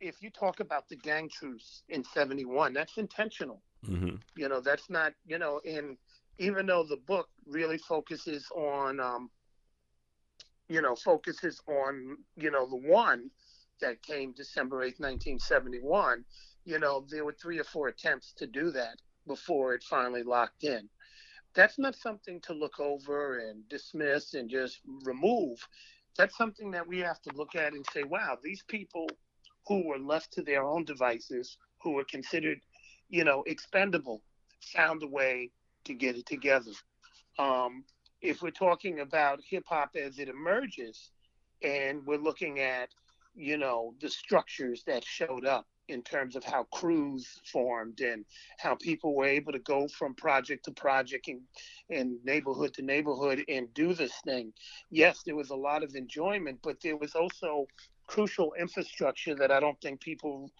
if 0.00 0.22
you 0.22 0.30
talk 0.30 0.60
about 0.60 0.88
the 0.88 0.96
gang 0.96 1.28
truce 1.30 1.82
in 1.88 2.04
'71, 2.04 2.72
that's 2.74 2.98
intentional 2.98 3.62
Mm-hmm. 3.86 4.16
you 4.36 4.48
know 4.48 4.60
that's 4.60 4.88
not 4.90 5.12
you 5.26 5.38
know 5.38 5.60
and 5.64 5.96
even 6.38 6.66
though 6.66 6.84
the 6.84 6.96
book 7.06 7.28
really 7.46 7.78
focuses 7.78 8.46
on 8.54 9.00
um 9.00 9.30
you 10.68 10.80
know 10.80 10.94
focuses 10.94 11.60
on 11.66 12.16
you 12.36 12.50
know 12.50 12.66
the 12.66 12.88
one 12.88 13.30
that 13.80 14.02
came 14.02 14.32
december 14.32 14.78
8th 14.78 15.00
1971 15.00 16.24
you 16.64 16.78
know 16.78 17.04
there 17.08 17.24
were 17.24 17.32
three 17.40 17.58
or 17.58 17.64
four 17.64 17.88
attempts 17.88 18.32
to 18.34 18.46
do 18.46 18.70
that 18.70 18.96
before 19.26 19.74
it 19.74 19.84
finally 19.84 20.22
locked 20.22 20.64
in. 20.64 20.88
That's 21.54 21.78
not 21.78 21.96
something 21.96 22.40
to 22.42 22.52
look 22.52 22.78
over 22.80 23.38
and 23.38 23.68
dismiss 23.68 24.34
and 24.34 24.48
just 24.48 24.80
remove. 25.04 25.58
That's 26.16 26.36
something 26.36 26.70
that 26.72 26.86
we 26.86 26.98
have 27.00 27.20
to 27.22 27.34
look 27.34 27.54
at 27.54 27.72
and 27.72 27.84
say, 27.92 28.02
wow, 28.04 28.38
these 28.42 28.62
people 28.68 29.06
who 29.66 29.86
were 29.86 29.98
left 29.98 30.32
to 30.32 30.42
their 30.42 30.64
own 30.64 30.84
devices, 30.84 31.56
who 31.82 31.92
were 31.92 32.04
considered, 32.04 32.58
you 33.08 33.24
know, 33.24 33.42
expendable, 33.46 34.22
found 34.60 35.02
a 35.02 35.06
way 35.06 35.50
to 35.90 35.94
get 35.94 36.16
it 36.16 36.26
together. 36.26 36.72
Um, 37.38 37.84
if 38.22 38.42
we're 38.42 38.50
talking 38.50 39.00
about 39.00 39.40
hip 39.48 39.64
hop 39.66 39.90
as 39.96 40.18
it 40.18 40.28
emerges, 40.28 41.10
and 41.62 42.04
we're 42.06 42.18
looking 42.18 42.60
at, 42.60 42.88
you 43.34 43.56
know, 43.56 43.94
the 44.00 44.08
structures 44.08 44.82
that 44.86 45.04
showed 45.04 45.44
up 45.44 45.66
in 45.88 46.02
terms 46.02 46.36
of 46.36 46.44
how 46.44 46.62
crews 46.72 47.26
formed 47.52 48.00
and 48.00 48.24
how 48.58 48.76
people 48.76 49.14
were 49.14 49.24
able 49.24 49.52
to 49.52 49.58
go 49.58 49.88
from 49.88 50.14
project 50.14 50.64
to 50.64 50.70
project 50.70 51.28
and, 51.28 51.40
and 51.90 52.24
neighborhood 52.24 52.72
to 52.74 52.82
neighborhood 52.82 53.42
and 53.48 53.72
do 53.74 53.92
this 53.92 54.12
thing. 54.24 54.52
Yes, 54.90 55.22
there 55.26 55.36
was 55.36 55.50
a 55.50 55.56
lot 55.56 55.82
of 55.82 55.94
enjoyment, 55.96 56.60
but 56.62 56.76
there 56.80 56.96
was 56.96 57.14
also 57.14 57.66
crucial 58.06 58.52
infrastructure 58.58 59.34
that 59.34 59.50
I 59.50 59.60
don't 59.60 59.80
think 59.80 60.00
people 60.00 60.50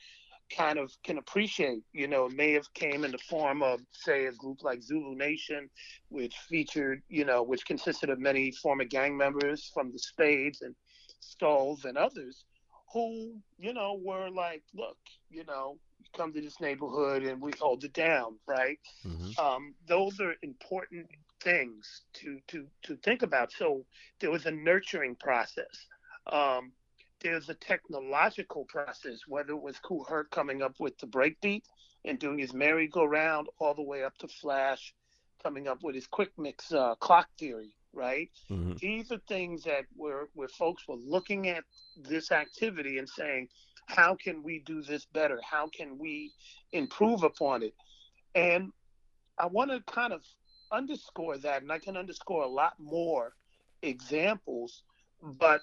kind 0.54 0.78
of 0.78 0.92
can 1.04 1.18
appreciate. 1.18 1.82
You 1.92 2.08
know, 2.08 2.26
it 2.26 2.32
may 2.32 2.52
have 2.52 2.72
came 2.74 3.04
in 3.04 3.12
the 3.12 3.18
form 3.18 3.62
of, 3.62 3.80
say, 3.92 4.26
a 4.26 4.32
group 4.32 4.62
like 4.62 4.82
Zulu 4.82 5.14
Nation, 5.14 5.70
which 6.08 6.34
featured, 6.48 7.02
you 7.08 7.24
know, 7.24 7.42
which 7.42 7.64
consisted 7.64 8.10
of 8.10 8.18
many 8.18 8.50
former 8.50 8.84
gang 8.84 9.16
members 9.16 9.70
from 9.72 9.92
the 9.92 9.98
Spades 9.98 10.62
and 10.62 10.74
Skulls 11.20 11.84
and 11.84 11.96
others 11.96 12.44
who, 12.92 13.34
you 13.58 13.72
know, 13.72 14.00
were 14.02 14.30
like, 14.30 14.62
look, 14.74 14.96
you 15.30 15.44
know, 15.44 15.78
come 16.16 16.32
to 16.32 16.40
this 16.40 16.60
neighborhood 16.60 17.22
and 17.22 17.40
we 17.40 17.52
hold 17.60 17.84
it 17.84 17.92
down, 17.92 18.36
right? 18.46 18.78
Mm-hmm. 19.06 19.44
Um, 19.44 19.74
those 19.86 20.20
are 20.20 20.34
important 20.42 21.06
things 21.40 22.02
to 22.12 22.38
to 22.48 22.66
to 22.82 22.96
think 22.96 23.22
about. 23.22 23.52
So 23.52 23.84
there 24.20 24.30
was 24.30 24.46
a 24.46 24.50
nurturing 24.50 25.14
process. 25.16 25.86
Um, 26.26 26.72
there's 27.20 27.48
a 27.48 27.54
technological 27.54 28.64
process, 28.64 29.20
whether 29.26 29.52
it 29.52 29.62
was 29.62 29.78
Kool 29.78 30.04
Herc 30.08 30.30
coming 30.30 30.62
up 30.62 30.74
with 30.78 30.98
the 30.98 31.06
breakbeat 31.06 31.62
and 32.04 32.18
doing 32.18 32.38
his 32.38 32.52
merry-go-round 32.52 33.48
all 33.58 33.74
the 33.74 33.82
way 33.82 34.04
up 34.04 34.16
to 34.18 34.28
Flash 34.28 34.94
coming 35.42 35.68
up 35.68 35.82
with 35.82 35.94
his 35.94 36.06
quick 36.06 36.30
mix 36.38 36.72
uh, 36.72 36.94
clock 36.96 37.28
theory, 37.38 37.74
right? 37.92 38.30
Mm-hmm. 38.50 38.74
These 38.80 39.10
are 39.12 39.20
things 39.28 39.64
that 39.64 39.84
where 39.96 40.28
where 40.34 40.48
folks 40.48 40.86
were 40.86 40.96
looking 40.96 41.48
at 41.48 41.64
this 41.96 42.30
activity 42.30 42.98
and 42.98 43.08
saying, 43.08 43.48
how 43.86 44.14
can 44.14 44.42
we 44.42 44.62
do 44.64 44.82
this 44.82 45.06
better? 45.06 45.40
How 45.42 45.68
can 45.68 45.98
we 45.98 46.32
improve 46.72 47.22
upon 47.22 47.62
it? 47.62 47.74
And 48.34 48.72
I 49.38 49.46
want 49.46 49.70
to 49.70 49.80
kind 49.92 50.12
of 50.12 50.22
underscore 50.70 51.38
that, 51.38 51.62
and 51.62 51.72
I 51.72 51.78
can 51.78 51.96
underscore 51.96 52.44
a 52.44 52.48
lot 52.48 52.74
more 52.78 53.32
examples, 53.82 54.82
but 55.22 55.62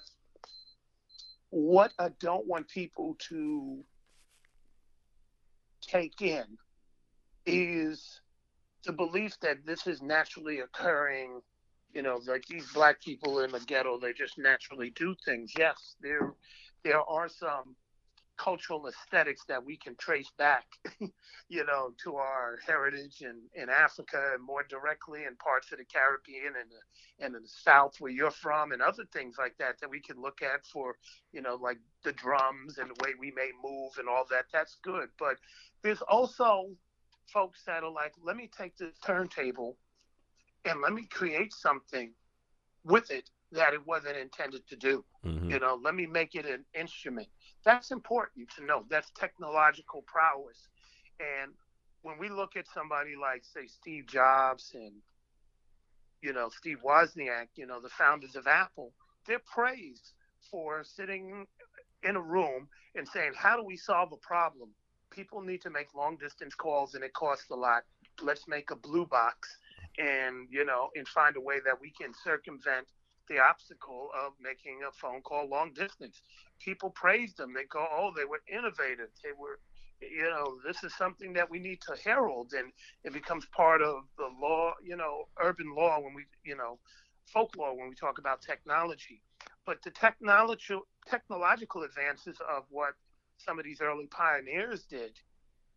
what 1.50 1.92
I 1.98 2.10
don't 2.20 2.46
want 2.46 2.68
people 2.68 3.16
to 3.28 3.82
take 5.80 6.20
in 6.20 6.44
is 7.46 8.20
the 8.84 8.92
belief 8.92 9.38
that 9.40 9.64
this 9.64 9.86
is 9.86 10.02
naturally 10.02 10.60
occurring. 10.60 11.40
You 11.94 12.02
know 12.02 12.20
like 12.26 12.44
these 12.46 12.70
black 12.72 13.00
people 13.00 13.40
in 13.40 13.50
the 13.50 13.60
ghetto 13.60 13.98
they 13.98 14.12
just 14.12 14.38
naturally 14.38 14.90
do 14.90 15.14
things. 15.24 15.52
Yes 15.56 15.96
there 16.02 16.34
there 16.84 17.00
are 17.00 17.28
some 17.28 17.74
cultural 18.38 18.86
aesthetics 18.86 19.42
that 19.48 19.64
we 19.64 19.76
can 19.76 19.94
trace 19.96 20.30
back, 20.38 20.64
you 21.48 21.64
know, 21.66 21.92
to 22.02 22.16
our 22.16 22.58
heritage 22.66 23.20
in, 23.20 23.36
in 23.54 23.68
Africa 23.68 24.30
and 24.34 24.42
more 24.42 24.64
directly 24.68 25.24
in 25.24 25.36
parts 25.36 25.70
of 25.72 25.78
the 25.78 25.84
Caribbean 25.84 26.54
and 26.58 26.70
the, 26.70 27.24
and 27.24 27.34
in 27.34 27.42
the 27.42 27.48
South 27.48 27.96
where 27.98 28.12
you're 28.12 28.30
from 28.30 28.72
and 28.72 28.80
other 28.80 29.04
things 29.12 29.36
like 29.38 29.56
that 29.58 29.78
that 29.80 29.90
we 29.90 30.00
can 30.00 30.20
look 30.20 30.40
at 30.42 30.64
for, 30.66 30.96
you 31.32 31.42
know, 31.42 31.58
like 31.60 31.78
the 32.04 32.12
drums 32.12 32.78
and 32.78 32.90
the 32.90 33.04
way 33.04 33.10
we 33.18 33.32
may 33.32 33.50
move 33.62 33.92
and 33.98 34.08
all 34.08 34.24
that. 34.30 34.46
That's 34.52 34.78
good. 34.82 35.08
But 35.18 35.36
there's 35.82 36.02
also 36.02 36.70
folks 37.32 37.62
that 37.66 37.82
are 37.82 37.90
like, 37.90 38.14
let 38.22 38.36
me 38.36 38.48
take 38.56 38.76
this 38.76 38.96
turntable 39.04 39.76
and 40.64 40.80
let 40.80 40.92
me 40.92 41.06
create 41.10 41.52
something 41.52 42.12
with 42.84 43.10
it 43.10 43.28
that 43.52 43.72
it 43.72 43.86
wasn't 43.86 44.16
intended 44.16 44.66
to 44.68 44.76
do. 44.76 45.04
Mm-hmm. 45.24 45.50
You 45.50 45.58
know, 45.58 45.78
let 45.82 45.94
me 45.94 46.06
make 46.06 46.34
it 46.34 46.46
an 46.46 46.64
instrument. 46.78 47.28
That's 47.64 47.90
important 47.90 48.48
to 48.56 48.64
know. 48.64 48.84
That's 48.90 49.10
technological 49.16 50.04
prowess. 50.06 50.68
And 51.18 51.52
when 52.02 52.18
we 52.18 52.28
look 52.28 52.56
at 52.56 52.66
somebody 52.72 53.14
like, 53.20 53.44
say, 53.44 53.66
Steve 53.66 54.06
Jobs 54.06 54.72
and, 54.74 54.92
you 56.22 56.32
know, 56.32 56.48
Steve 56.50 56.78
Wozniak, 56.84 57.48
you 57.56 57.66
know, 57.66 57.80
the 57.80 57.88
founders 57.88 58.36
of 58.36 58.46
Apple, 58.46 58.92
they're 59.26 59.40
praised 59.40 60.12
for 60.50 60.84
sitting 60.84 61.46
in 62.02 62.16
a 62.16 62.20
room 62.20 62.68
and 62.94 63.08
saying, 63.08 63.32
how 63.36 63.56
do 63.56 63.64
we 63.64 63.76
solve 63.76 64.12
a 64.12 64.16
problem? 64.16 64.70
People 65.10 65.40
need 65.40 65.62
to 65.62 65.70
make 65.70 65.94
long 65.94 66.16
distance 66.16 66.54
calls 66.54 66.94
and 66.94 67.02
it 67.02 67.12
costs 67.14 67.50
a 67.50 67.56
lot. 67.56 67.82
Let's 68.22 68.46
make 68.46 68.70
a 68.70 68.76
blue 68.76 69.06
box 69.06 69.56
and, 69.98 70.46
you 70.50 70.64
know, 70.64 70.90
and 70.94 71.08
find 71.08 71.36
a 71.36 71.40
way 71.40 71.56
that 71.64 71.80
we 71.80 71.90
can 71.90 72.12
circumvent 72.22 72.86
the 73.28 73.38
obstacle 73.38 74.10
of 74.18 74.32
making 74.40 74.80
a 74.88 74.92
phone 74.92 75.22
call 75.22 75.48
long 75.48 75.72
distance. 75.72 76.20
People 76.60 76.90
praised 76.90 77.36
them. 77.38 77.52
They 77.54 77.64
go, 77.64 77.86
oh, 77.90 78.12
they 78.16 78.24
were 78.24 78.42
innovative. 78.52 79.10
They 79.22 79.30
were, 79.38 79.60
you 80.00 80.24
know, 80.30 80.58
this 80.66 80.84
is 80.84 80.94
something 80.96 81.32
that 81.34 81.50
we 81.50 81.58
need 81.58 81.80
to 81.82 81.96
herald, 82.04 82.52
and 82.56 82.72
it 83.04 83.12
becomes 83.12 83.46
part 83.46 83.82
of 83.82 84.04
the 84.16 84.28
law, 84.40 84.74
you 84.82 84.96
know, 84.96 85.28
urban 85.42 85.74
law 85.74 86.00
when 86.00 86.14
we, 86.14 86.24
you 86.44 86.56
know, 86.56 86.78
folklore 87.26 87.76
when 87.76 87.88
we 87.88 87.94
talk 87.94 88.18
about 88.18 88.42
technology. 88.42 89.22
But 89.66 89.82
the 89.82 89.90
technology, 89.90 90.74
technological 91.06 91.82
advances 91.82 92.38
of 92.48 92.64
what 92.70 92.94
some 93.38 93.58
of 93.58 93.64
these 93.64 93.80
early 93.80 94.06
pioneers 94.06 94.84
did, 94.84 95.12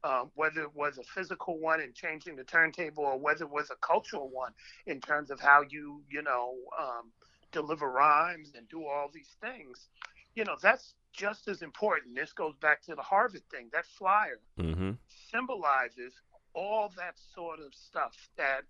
uh, 0.03 0.24
whether 0.36 0.62
it 0.62 0.75
was 0.75 0.98
a 0.98 1.03
physical 1.03 1.60
one 1.60 1.81
in 1.81 1.93
changing 1.93 2.36
the 2.36 2.43
turntable 2.43 3.03
or 3.03 3.20
whether 3.20 3.46
it 3.46 3.51
was 3.51 3.70
a 3.70 3.75
cultural 3.86 4.29
one 4.29 4.51
in 4.88 5.00
terms 5.00 5.29
of 5.29 5.39
how 5.39 5.63
you, 5.70 6.01
you 6.10 6.24
know, 6.24 6.55
um, 6.79 7.12
deliver 7.51 7.91
rhymes 7.91 8.53
and 8.55 8.67
do 8.70 8.86
all 8.86 9.10
these 9.13 9.36
things, 9.41 9.89
you 10.36 10.46
know, 10.46 10.55
that's 10.62 10.93
just 11.13 11.48
as 11.48 11.62
important. 11.62 12.15
This 12.15 12.34
goes 12.34 12.55
back 12.62 12.81
to 12.84 12.96
the 12.96 13.01
Harvard 13.01 13.43
thing. 13.51 13.70
That 13.74 13.86
flyer 13.86 14.39
mm-hmm. 14.60 14.91
symbolizes 15.31 16.13
all 16.53 16.91
that 16.98 17.15
sort 17.34 17.60
of 17.60 17.74
stuff 17.74 18.15
that 18.38 18.62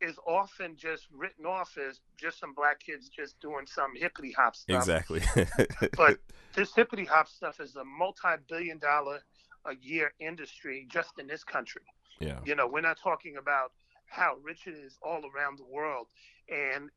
is 0.00 0.16
often 0.26 0.76
just 0.76 1.06
written 1.10 1.46
off 1.46 1.78
as 1.78 2.00
just 2.18 2.38
some 2.38 2.52
black 2.54 2.80
kids 2.80 3.08
just 3.08 3.40
doing 3.40 3.66
some 3.66 3.94
hippity 3.96 4.32
hop 4.32 4.54
stuff. 4.54 4.76
Exactly. 4.76 5.22
but 5.96 6.18
this 6.54 6.74
hippity 6.74 7.04
hop 7.04 7.28
stuff 7.28 7.60
is 7.60 7.76
a 7.76 7.84
multi 7.84 8.28
billion 8.48 8.78
dollar 8.78 9.20
a 9.64 9.74
year 9.80 10.12
industry 10.20 10.86
just 10.90 11.18
in 11.18 11.26
this 11.26 11.44
country. 11.44 11.82
Yeah. 12.20 12.38
You 12.44 12.54
know, 12.54 12.66
we're 12.66 12.82
not 12.82 12.98
talking 12.98 13.36
about 13.36 13.72
how 14.06 14.36
rich 14.42 14.66
it 14.66 14.74
is 14.74 14.96
all 15.02 15.22
around 15.34 15.58
the 15.58 15.64
world. 15.64 16.06
And 16.48 16.90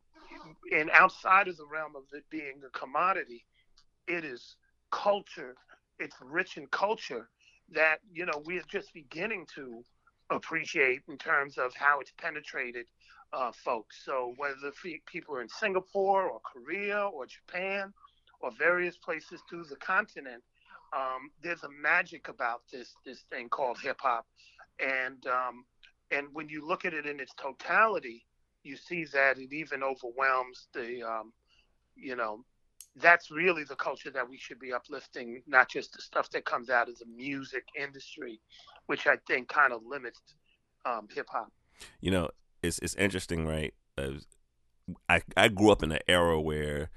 and 0.75 0.89
outside 0.91 1.47
of 1.47 1.57
the 1.57 1.65
realm 1.65 1.95
of 1.95 2.03
it 2.13 2.23
being 2.29 2.61
a 2.65 2.69
commodity, 2.77 3.45
it 4.07 4.23
is 4.23 4.55
culture. 4.91 5.55
It's 5.99 6.15
rich 6.21 6.57
in 6.57 6.67
culture 6.67 7.29
that 7.71 7.99
you 8.11 8.25
know 8.25 8.41
we're 8.45 8.63
just 8.67 8.93
beginning 8.93 9.45
to 9.55 9.83
appreciate 10.29 11.01
in 11.07 11.17
terms 11.17 11.57
of 11.57 11.73
how 11.75 11.99
it's 11.99 12.13
penetrated 12.17 12.85
uh, 13.33 13.51
folks. 13.51 14.01
So 14.05 14.33
whether 14.37 14.55
the 14.61 14.99
people 15.05 15.35
are 15.35 15.41
in 15.41 15.49
Singapore 15.49 16.29
or 16.29 16.39
Korea 16.41 17.01
or 17.01 17.25
Japan 17.25 17.93
or 18.41 18.51
various 18.57 18.97
places 18.97 19.41
through 19.49 19.65
the 19.65 19.75
continent, 19.77 20.43
um, 20.95 21.29
there's 21.43 21.63
a 21.63 21.69
magic 21.69 22.29
about 22.29 22.61
this 22.71 22.95
this 23.05 23.23
thing 23.29 23.49
called 23.49 23.79
hip 23.79 23.97
hop, 24.01 24.25
and 24.79 25.25
um, 25.27 25.65
and 26.11 26.27
when 26.33 26.49
you 26.49 26.65
look 26.65 26.85
at 26.85 26.93
it 26.93 27.05
in 27.05 27.19
its 27.19 27.33
totality, 27.35 28.25
you 28.63 28.75
see 28.75 29.05
that 29.05 29.37
it 29.37 29.53
even 29.53 29.83
overwhelms 29.83 30.67
the, 30.73 31.03
um, 31.03 31.33
you 31.95 32.15
know, 32.15 32.43
that's 32.95 33.31
really 33.31 33.63
the 33.63 33.75
culture 33.75 34.11
that 34.11 34.27
we 34.27 34.37
should 34.37 34.59
be 34.59 34.73
uplifting, 34.73 35.41
not 35.47 35.69
just 35.69 35.93
the 35.93 36.01
stuff 36.01 36.29
that 36.31 36.45
comes 36.45 36.69
out 36.69 36.89
of 36.89 36.97
the 36.97 37.05
music 37.05 37.63
industry, 37.79 38.39
which 38.87 39.07
I 39.07 39.17
think 39.27 39.47
kind 39.47 39.71
of 39.71 39.81
limits 39.85 40.19
um, 40.85 41.07
hip 41.13 41.27
hop. 41.29 41.51
You 42.01 42.11
know, 42.11 42.29
it's 42.61 42.79
it's 42.79 42.95
interesting, 42.95 43.45
right? 43.45 43.73
I 45.07 45.21
I 45.37 45.47
grew 45.49 45.71
up 45.71 45.83
in 45.83 45.91
an 45.91 45.99
era 46.07 46.41
where 46.41 46.89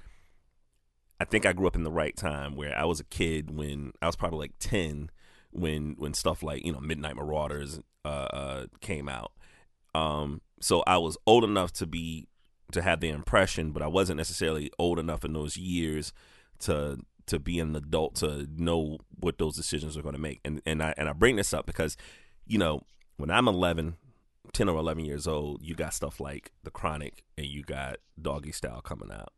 I 1.19 1.25
think 1.25 1.45
I 1.45 1.53
grew 1.53 1.67
up 1.67 1.75
in 1.75 1.83
the 1.83 1.91
right 1.91 2.15
time, 2.15 2.55
where 2.55 2.77
I 2.77 2.85
was 2.85 2.99
a 2.99 3.05
kid 3.05 3.55
when 3.55 3.93
I 4.01 4.07
was 4.07 4.15
probably 4.15 4.39
like 4.39 4.53
ten 4.59 5.09
when 5.53 5.95
when 5.97 6.13
stuff 6.13 6.43
like 6.43 6.65
you 6.65 6.71
know 6.73 6.79
Midnight 6.79 7.15
Marauders 7.15 7.79
uh, 8.05 8.07
uh, 8.07 8.65
came 8.81 9.07
out. 9.07 9.31
Um, 9.95 10.41
so 10.59 10.83
I 10.87 10.97
was 10.97 11.17
old 11.25 11.43
enough 11.43 11.71
to 11.73 11.85
be 11.85 12.27
to 12.71 12.81
have 12.81 12.99
the 12.99 13.09
impression, 13.09 13.71
but 13.71 13.83
I 13.83 13.87
wasn't 13.87 14.17
necessarily 14.17 14.71
old 14.79 14.97
enough 14.99 15.23
in 15.23 15.33
those 15.33 15.57
years 15.57 16.13
to 16.59 16.99
to 17.27 17.39
be 17.39 17.59
an 17.59 17.75
adult 17.75 18.15
to 18.15 18.47
know 18.57 18.97
what 19.19 19.37
those 19.37 19.55
decisions 19.55 19.95
are 19.97 20.01
going 20.01 20.15
to 20.15 20.21
make. 20.21 20.39
And 20.43 20.61
and 20.65 20.81
I 20.81 20.93
and 20.97 21.07
I 21.07 21.13
bring 21.13 21.35
this 21.35 21.53
up 21.53 21.65
because 21.65 21.95
you 22.45 22.57
know 22.57 22.81
when 23.17 23.29
I'm 23.29 23.47
11, 23.47 23.95
10 24.53 24.69
or 24.69 24.77
11 24.77 25.05
years 25.05 25.27
old, 25.27 25.61
you 25.61 25.75
got 25.75 25.93
stuff 25.93 26.19
like 26.19 26.51
The 26.63 26.71
Chronic 26.71 27.23
and 27.37 27.45
you 27.45 27.61
got 27.63 27.97
Doggystyle 28.19 28.83
coming 28.83 29.11
out. 29.11 29.31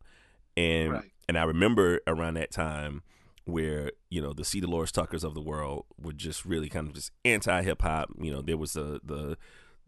and 0.56 0.94
Right. 0.94 1.12
and 1.28 1.38
I 1.38 1.44
remember 1.44 2.00
around 2.08 2.36
that 2.36 2.52
time 2.52 3.04
where 3.46 3.92
you 4.10 4.22
know 4.22 4.34
the 4.34 4.44
C. 4.44 4.60
Delores 4.60 4.92
Tuckers 4.92 5.24
of 5.24 5.34
the 5.34 5.42
world 5.42 5.86
were 5.98 6.14
just 6.14 6.46
really 6.46 6.70
kind 6.70 6.88
of 6.88 6.94
just 6.94 7.12
anti 7.24 7.62
hip 7.62 7.82
hop. 7.82 8.10
You 8.20 8.32
know, 8.32 8.42
there 8.42 8.58
was 8.58 8.74
the 8.74 9.00
the 9.04 9.38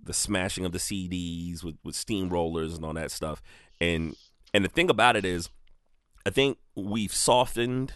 the 0.01 0.13
smashing 0.13 0.65
of 0.65 0.71
the 0.71 0.77
CDs 0.77 1.63
with 1.63 1.75
with 1.83 1.95
steamrollers 1.95 2.75
and 2.75 2.85
all 2.85 2.93
that 2.93 3.11
stuff. 3.11 3.41
And 3.81 4.15
and 4.53 4.63
the 4.63 4.69
thing 4.69 4.89
about 4.89 5.15
it 5.15 5.25
is, 5.25 5.49
I 6.25 6.29
think 6.29 6.57
we've 6.75 7.13
softened 7.13 7.93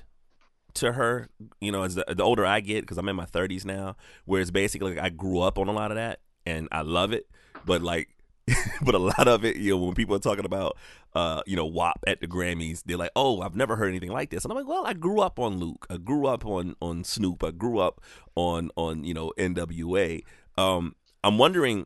to 0.75 0.93
her. 0.93 1.29
You 1.59 1.71
know, 1.71 1.83
as 1.83 1.95
the, 1.95 2.05
the 2.07 2.23
older 2.23 2.45
I 2.45 2.59
get, 2.59 2.81
because 2.81 2.97
I'm 2.97 3.09
in 3.09 3.15
my 3.15 3.25
30s 3.25 3.65
now, 3.65 3.95
where 4.25 4.41
it's 4.41 4.51
basically 4.51 4.95
like 4.95 5.03
I 5.03 5.09
grew 5.09 5.39
up 5.41 5.57
on 5.57 5.67
a 5.67 5.73
lot 5.73 5.91
of 5.91 5.95
that 5.95 6.19
and 6.45 6.67
I 6.71 6.81
love 6.81 7.13
it, 7.13 7.27
but 7.65 7.81
like. 7.81 8.09
but 8.81 8.95
a 8.95 8.99
lot 8.99 9.27
of 9.27 9.45
it, 9.45 9.55
you 9.57 9.71
know, 9.71 9.77
when 9.77 9.95
people 9.95 10.15
are 10.15 10.19
talking 10.19 10.45
about, 10.45 10.77
uh, 11.13 11.41
you 11.45 11.55
know, 11.55 11.65
WAP 11.65 12.03
at 12.07 12.21
the 12.21 12.27
Grammys, 12.27 12.83
they're 12.83 12.97
like, 12.97 13.11
"Oh, 13.15 13.41
I've 13.41 13.55
never 13.55 13.75
heard 13.75 13.89
anything 13.89 14.11
like 14.11 14.29
this," 14.29 14.43
and 14.43 14.51
I'm 14.51 14.57
like, 14.57 14.67
"Well, 14.67 14.85
I 14.85 14.93
grew 14.93 15.21
up 15.21 15.39
on 15.39 15.57
Luke, 15.57 15.85
I 15.89 15.97
grew 15.97 16.27
up 16.27 16.45
on 16.45 16.75
on 16.81 17.03
Snoop, 17.03 17.43
I 17.43 17.51
grew 17.51 17.79
up 17.79 18.01
on 18.35 18.71
on 18.75 19.03
you 19.03 19.13
know 19.13 19.31
NWA." 19.37 20.23
Um, 20.57 20.95
I'm 21.23 21.37
wondering, 21.37 21.85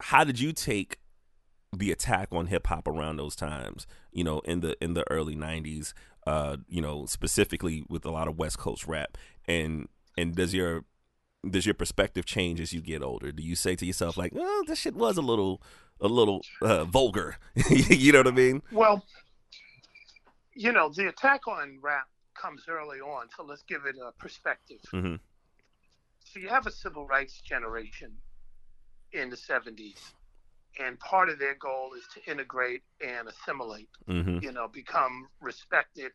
how 0.00 0.24
did 0.24 0.40
you 0.40 0.52
take 0.52 0.98
the 1.74 1.92
attack 1.92 2.28
on 2.32 2.46
hip 2.46 2.66
hop 2.66 2.88
around 2.88 3.16
those 3.16 3.36
times? 3.36 3.86
You 4.12 4.24
know, 4.24 4.40
in 4.40 4.60
the 4.60 4.76
in 4.82 4.94
the 4.94 5.08
early 5.10 5.36
'90s, 5.36 5.92
uh, 6.26 6.58
you 6.68 6.82
know, 6.82 7.06
specifically 7.06 7.84
with 7.88 8.04
a 8.04 8.10
lot 8.10 8.28
of 8.28 8.38
West 8.38 8.58
Coast 8.58 8.86
rap, 8.86 9.16
and 9.46 9.88
and 10.16 10.34
does 10.34 10.52
your 10.52 10.84
does 11.48 11.66
your 11.66 11.74
perspective 11.74 12.24
change 12.24 12.60
as 12.60 12.72
you 12.72 12.80
get 12.80 13.02
older? 13.02 13.32
Do 13.32 13.42
you 13.42 13.56
say 13.56 13.74
to 13.76 13.86
yourself 13.86 14.16
like, 14.16 14.32
"Oh, 14.36 14.64
this 14.66 14.78
shit 14.78 14.94
was 14.94 15.16
a 15.16 15.22
little 15.22 15.60
a 16.00 16.08
little 16.08 16.42
uh, 16.60 16.84
vulgar," 16.84 17.36
you 17.70 18.12
know 18.12 18.20
what 18.20 18.28
I 18.28 18.32
mean? 18.32 18.62
Well, 18.70 19.04
you 20.54 20.72
know, 20.72 20.90
the 20.94 21.08
attack 21.08 21.48
on 21.48 21.78
rap 21.80 22.06
comes 22.34 22.64
early 22.68 23.00
on, 23.00 23.28
so 23.36 23.44
let's 23.44 23.62
give 23.62 23.86
it 23.86 23.96
a 23.96 24.12
perspective. 24.12 24.80
Mhm. 24.92 25.18
So 26.24 26.38
you 26.38 26.48
have 26.48 26.66
a 26.66 26.70
civil 26.70 27.06
rights 27.06 27.40
generation 27.40 28.16
in 29.12 29.28
the 29.28 29.36
70s, 29.36 30.14
and 30.78 30.98
part 31.00 31.28
of 31.28 31.38
their 31.38 31.54
goal 31.56 31.92
is 31.94 32.04
to 32.14 32.30
integrate 32.30 32.82
and 33.04 33.28
assimilate, 33.28 33.90
hmm 34.06 34.38
you 34.38 34.52
know, 34.52 34.68
become 34.68 35.28
respected 35.40 36.12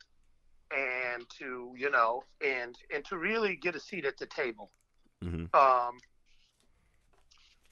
and 0.72 1.30
to, 1.30 1.74
you 1.78 1.90
know, 1.90 2.24
and 2.46 2.76
and 2.94 3.04
to 3.06 3.18
really 3.18 3.56
get 3.56 3.76
a 3.76 3.80
seat 3.80 4.06
at 4.06 4.18
the 4.18 4.26
table. 4.26 4.72
Hmm 5.22 5.46
Um, 5.54 5.98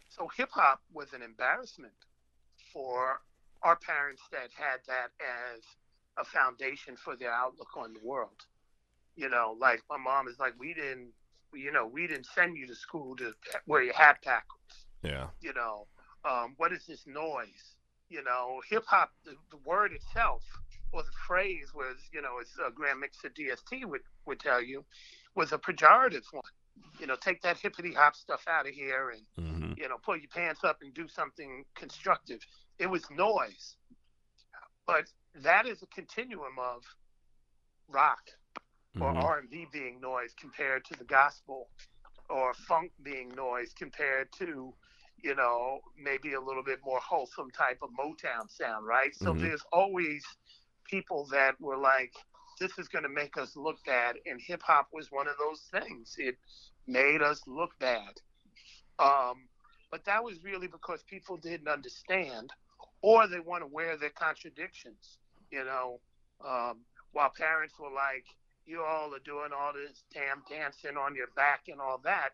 so 0.10 0.30
hip 0.36 0.50
hop 0.54 0.82
was 0.94 1.14
an 1.14 1.22
embarrassment 1.22 1.94
for 2.72 3.22
our 3.64 3.76
parents 3.76 4.22
that 4.32 4.50
had 4.56 4.80
that 4.88 5.10
as 5.20 5.62
a 6.18 6.24
foundation 6.24 6.96
for 6.96 7.16
their 7.18 7.34
outlook 7.34 7.76
on 7.76 7.94
the 7.94 8.00
world. 8.02 8.46
You 9.16 9.30
know, 9.30 9.58
like 9.60 9.82
my 9.90 9.98
mom 9.98 10.28
is 10.28 10.40
like, 10.40 10.54
we 10.58 10.74
didn't, 10.74 11.10
you 11.54 11.72
know, 11.72 11.86
we 11.86 12.08
didn't 12.08 12.28
send 12.28 12.58
you 12.58 12.68
to 12.68 12.76
school 12.76 13.16
to 13.18 13.34
wear 13.66 13.84
your 13.84 13.94
hat 13.94 14.18
backwards. 14.24 14.86
Yeah. 15.04 15.28
You 15.42 15.54
know, 15.54 15.88
um, 16.24 16.54
what 16.58 16.72
is 16.72 16.86
this 16.86 17.06
noise? 17.06 17.76
You 18.10 18.24
know, 18.24 18.62
hip 18.70 18.84
hop, 18.88 19.12
the, 19.26 19.36
the 19.52 19.58
word 19.66 19.92
itself 19.92 20.44
or 20.94 21.04
the 21.04 21.10
phrase 21.28 21.74
was, 21.74 21.98
you 22.14 22.22
know, 22.22 22.40
as 22.40 22.48
uh, 22.66 22.70
Grand 22.70 23.00
Mixer 23.00 23.30
DST 23.30 23.86
would, 23.86 24.02
would 24.26 24.40
tell 24.40 24.62
you, 24.62 24.86
was 25.36 25.52
a 25.52 25.58
pejorative 25.58 26.24
one. 26.32 26.44
You 27.00 27.08
know, 27.08 27.16
take 27.16 27.42
that 27.42 27.58
hippity 27.60 27.94
hop 27.94 28.16
stuff 28.16 28.46
out 28.48 28.68
of 28.68 28.74
here 28.74 29.12
and 29.12 29.24
hmm 29.38 29.74
you 29.78 29.90
know, 29.90 29.98
pull 30.04 30.18
your 30.18 30.30
pants 30.30 30.64
up 30.64 30.80
and 30.82 30.94
do 30.94 31.08
something 31.08 31.66
constructive. 31.76 32.40
It 32.80 32.88
was 32.90 33.10
noise. 33.12 33.78
But 34.88 35.06
that 35.36 35.68
is 35.68 35.82
a 35.84 35.88
continuum 35.88 36.58
of 36.60 36.84
rock 37.88 38.22
or 39.00 39.10
Mhm. 39.10 39.18
R&B 39.18 39.68
being 39.72 40.00
noise 40.00 40.34
compared 40.40 40.86
to 40.86 40.96
the 40.96 41.06
gospel 41.06 41.70
or 42.30 42.54
funk 42.54 42.92
being 43.04 43.30
noise 43.36 43.74
compared 43.74 44.32
to, 44.34 44.74
you 45.24 45.36
know, 45.36 45.80
maybe 45.98 46.34
a 46.34 46.42
little 46.42 46.64
bit 46.64 46.80
more 46.84 47.00
wholesome 47.00 47.52
type 47.52 47.80
of 47.82 47.90
Motown 47.92 48.50
sound, 48.50 48.86
right? 48.86 49.16
So 49.16 49.34
Mhm. 49.34 49.40
there's 49.40 49.64
always 49.72 50.24
people 50.86 51.26
that 51.32 51.60
were 51.60 51.78
like, 51.78 52.14
this 52.60 52.78
is 52.78 52.88
going 52.88 53.04
to 53.04 53.10
make 53.10 53.38
us 53.38 53.56
look 53.56 53.78
bad. 53.86 54.16
And 54.26 54.40
hip 54.42 54.62
hop 54.64 54.90
was 54.94 55.12
one 55.12 55.28
of 55.28 55.36
those 55.38 55.62
things. 55.72 56.16
It 56.18 56.38
made 56.88 57.22
us 57.22 57.42
look 57.48 57.72
bad. 57.80 58.22
Um, 59.00 59.48
but 59.92 60.06
that 60.06 60.24
was 60.24 60.44
really 60.44 60.68
because 60.68 61.04
people 61.04 61.38
didn't 61.38 61.68
understand 61.68 62.52
or 63.02 63.28
they 63.28 63.40
weren't 63.40 63.64
aware 63.64 63.92
of 63.92 64.00
their 64.00 64.10
contradictions. 64.10 65.18
You 65.52 65.64
know, 65.64 66.00
um, 66.46 66.80
while 67.12 67.32
parents 67.36 67.76
were 67.80 67.94
like, 67.94 68.26
you 68.66 68.82
all 68.82 69.14
are 69.14 69.20
doing 69.24 69.52
all 69.56 69.74
this 69.74 70.04
damn 70.14 70.44
dancing 70.50 70.98
on 70.98 71.16
your 71.16 71.28
back 71.36 71.62
and 71.68 71.80
all 71.80 72.02
that, 72.04 72.30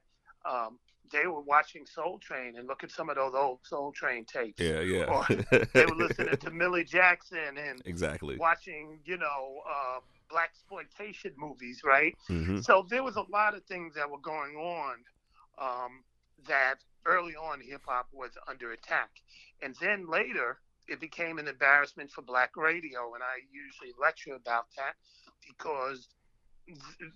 um, 0.49 0.79
they 1.11 1.27
were 1.27 1.41
watching 1.41 1.85
Soul 1.85 2.19
Train 2.19 2.55
and 2.57 2.67
look 2.67 2.83
at 2.83 2.91
some 2.91 3.09
of 3.09 3.15
those 3.15 3.33
old 3.35 3.59
Soul 3.63 3.91
Train 3.91 4.25
tapes. 4.25 4.61
Yeah, 4.61 4.81
yeah. 4.81 5.05
Or 5.07 5.25
they 5.73 5.85
were 5.85 5.95
listening 5.95 6.37
to 6.37 6.51
Millie 6.51 6.83
Jackson 6.83 7.57
and 7.57 7.81
exactly. 7.85 8.37
watching, 8.37 8.99
you 9.05 9.17
know, 9.17 9.61
uh, 9.69 9.99
black 10.29 10.51
exploitation 10.51 11.33
movies, 11.37 11.81
right? 11.83 12.15
hmm 12.27 12.59
So 12.59 12.85
there 12.89 13.03
was 13.03 13.15
a 13.15 13.25
lot 13.31 13.55
of 13.55 13.63
things 13.65 13.95
that 13.95 14.09
were 14.09 14.19
going 14.19 14.55
on 14.55 14.95
um, 15.59 16.03
that 16.47 16.75
early 17.05 17.35
on 17.35 17.59
hip 17.61 17.81
hop 17.85 18.07
was 18.13 18.31
under 18.47 18.71
attack. 18.71 19.09
And 19.61 19.75
then 19.81 20.07
later, 20.09 20.59
it 20.87 20.99
became 20.99 21.39
an 21.39 21.47
embarrassment 21.47 22.11
for 22.11 22.21
black 22.21 22.55
radio. 22.55 23.13
And 23.13 23.23
I 23.23 23.41
usually 23.51 23.93
lecture 23.99 24.35
about 24.35 24.65
that 24.77 24.93
because 25.47 26.07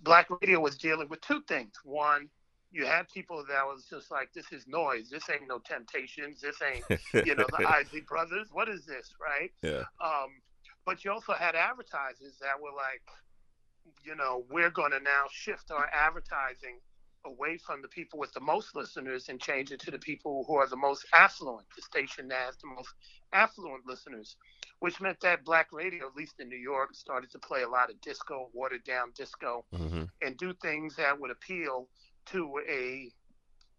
black 0.02 0.28
radio 0.42 0.60
was 0.60 0.76
dealing 0.76 1.08
with 1.08 1.20
two 1.20 1.42
things. 1.48 1.72
One, 1.84 2.28
you 2.72 2.84
had 2.84 3.08
people 3.08 3.44
that 3.48 3.64
was 3.64 3.86
just 3.88 4.10
like, 4.10 4.32
this 4.34 4.52
is 4.52 4.66
noise. 4.66 5.08
This 5.10 5.28
ain't 5.30 5.48
no 5.48 5.58
Temptations. 5.58 6.40
This 6.40 6.56
ain't, 6.62 6.84
you 7.26 7.34
know, 7.34 7.46
the 7.58 7.66
Isley 7.68 8.00
Brothers. 8.00 8.48
What 8.52 8.68
is 8.68 8.84
this, 8.84 9.14
right? 9.20 9.50
yeah. 9.62 9.84
Um, 10.04 10.30
but 10.84 11.04
you 11.04 11.10
also 11.10 11.32
had 11.32 11.54
advertisers 11.54 12.38
that 12.40 12.60
were 12.60 12.70
like, 12.70 13.02
you 14.04 14.14
know, 14.14 14.44
we're 14.50 14.70
going 14.70 14.92
to 14.92 15.00
now 15.00 15.24
shift 15.30 15.70
our 15.70 15.88
advertising 15.92 16.80
away 17.24 17.58
from 17.58 17.82
the 17.82 17.88
people 17.88 18.18
with 18.18 18.32
the 18.32 18.40
most 18.40 18.74
listeners 18.76 19.28
and 19.28 19.40
change 19.40 19.72
it 19.72 19.80
to 19.80 19.90
the 19.90 19.98
people 19.98 20.44
who 20.46 20.54
are 20.54 20.68
the 20.68 20.76
most 20.76 21.04
affluent, 21.12 21.66
the 21.74 21.82
station 21.82 22.28
that 22.28 22.38
has 22.46 22.56
the 22.58 22.68
most 22.68 22.88
affluent 23.32 23.84
listeners, 23.86 24.36
which 24.78 25.00
meant 25.00 25.18
that 25.20 25.44
black 25.44 25.72
radio, 25.72 26.06
at 26.06 26.14
least 26.14 26.34
in 26.38 26.48
New 26.48 26.56
York, 26.56 26.94
started 26.94 27.30
to 27.30 27.38
play 27.38 27.62
a 27.62 27.68
lot 27.68 27.90
of 27.90 28.00
disco, 28.00 28.48
watered 28.54 28.84
down 28.84 29.12
disco, 29.16 29.64
hmm 29.74 30.04
and 30.22 30.36
do 30.38 30.54
things 30.62 30.96
that 30.96 31.18
would 31.20 31.30
appeal 31.30 31.88
to 32.26 32.60
a 32.68 33.12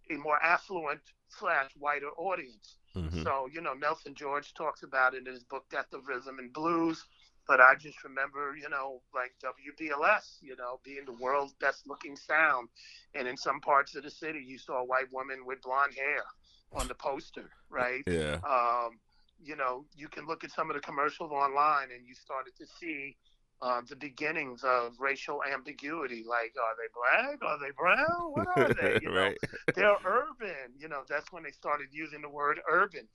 a 0.09 0.17
more 0.17 0.41
affluent 0.43 1.01
slash 1.29 1.69
wider 1.77 2.09
audience. 2.17 2.77
hmm 2.93 3.23
So, 3.23 3.47
you 3.51 3.61
know, 3.61 3.73
Nelson 3.73 4.13
George 4.15 4.53
talks 4.53 4.83
about 4.83 5.13
it 5.13 5.25
in 5.27 5.33
his 5.33 5.43
book, 5.43 5.65
Death 5.69 5.93
of 5.93 6.07
Rhythm 6.07 6.39
and 6.39 6.51
Blues. 6.53 7.03
But 7.47 7.59
I 7.61 7.75
just 7.75 8.03
remember, 8.03 8.55
you 8.55 8.69
know, 8.69 9.01
like 9.13 9.33
WBLS, 9.41 10.37
you 10.41 10.55
know, 10.57 10.79
being 10.83 11.05
the 11.05 11.13
world's 11.13 11.53
best 11.53 11.87
looking 11.87 12.15
sound. 12.15 12.69
And 13.13 13.27
in 13.27 13.37
some 13.37 13.59
parts 13.61 13.95
of 13.95 14.03
the 14.03 14.09
city, 14.11 14.39
you 14.45 14.57
saw 14.57 14.81
a 14.81 14.85
white 14.85 15.11
woman 15.11 15.45
with 15.45 15.61
blonde 15.61 15.93
hair 15.95 16.23
on 16.73 16.87
the 16.87 16.95
poster, 16.95 17.49
right? 17.69 18.03
Yeah. 18.07 18.39
Um, 18.43 18.99
you 19.41 19.55
know, 19.55 19.85
you 19.95 20.07
can 20.09 20.25
look 20.27 20.43
at 20.43 20.51
some 20.51 20.69
of 20.69 20.75
the 20.75 20.81
commercials 20.81 21.31
online 21.31 21.91
and 21.91 22.05
you 22.07 22.15
started 22.15 22.55
to 22.57 22.65
see 22.65 23.15
uh, 23.61 23.81
the 23.87 23.95
beginnings 23.95 24.63
of 24.63 24.93
racial 24.99 25.41
ambiguity. 25.51 26.23
Like, 26.27 26.53
are 26.61 26.75
they 26.77 26.89
black? 26.93 27.43
Are 27.43 27.59
they 27.59 27.71
brown? 27.77 28.31
What 28.31 28.47
are 28.55 28.73
they? 28.73 28.99
You 29.07 29.11
know, 29.11 29.21
right. 29.21 29.37
they're 29.75 29.97
urban. 30.05 30.73
You 30.77 30.87
know, 30.87 31.01
that's 31.09 31.31
when 31.31 31.43
they 31.43 31.51
started 31.51 31.87
using 31.91 32.21
the 32.21 32.29
word 32.29 32.59
urban 32.69 33.07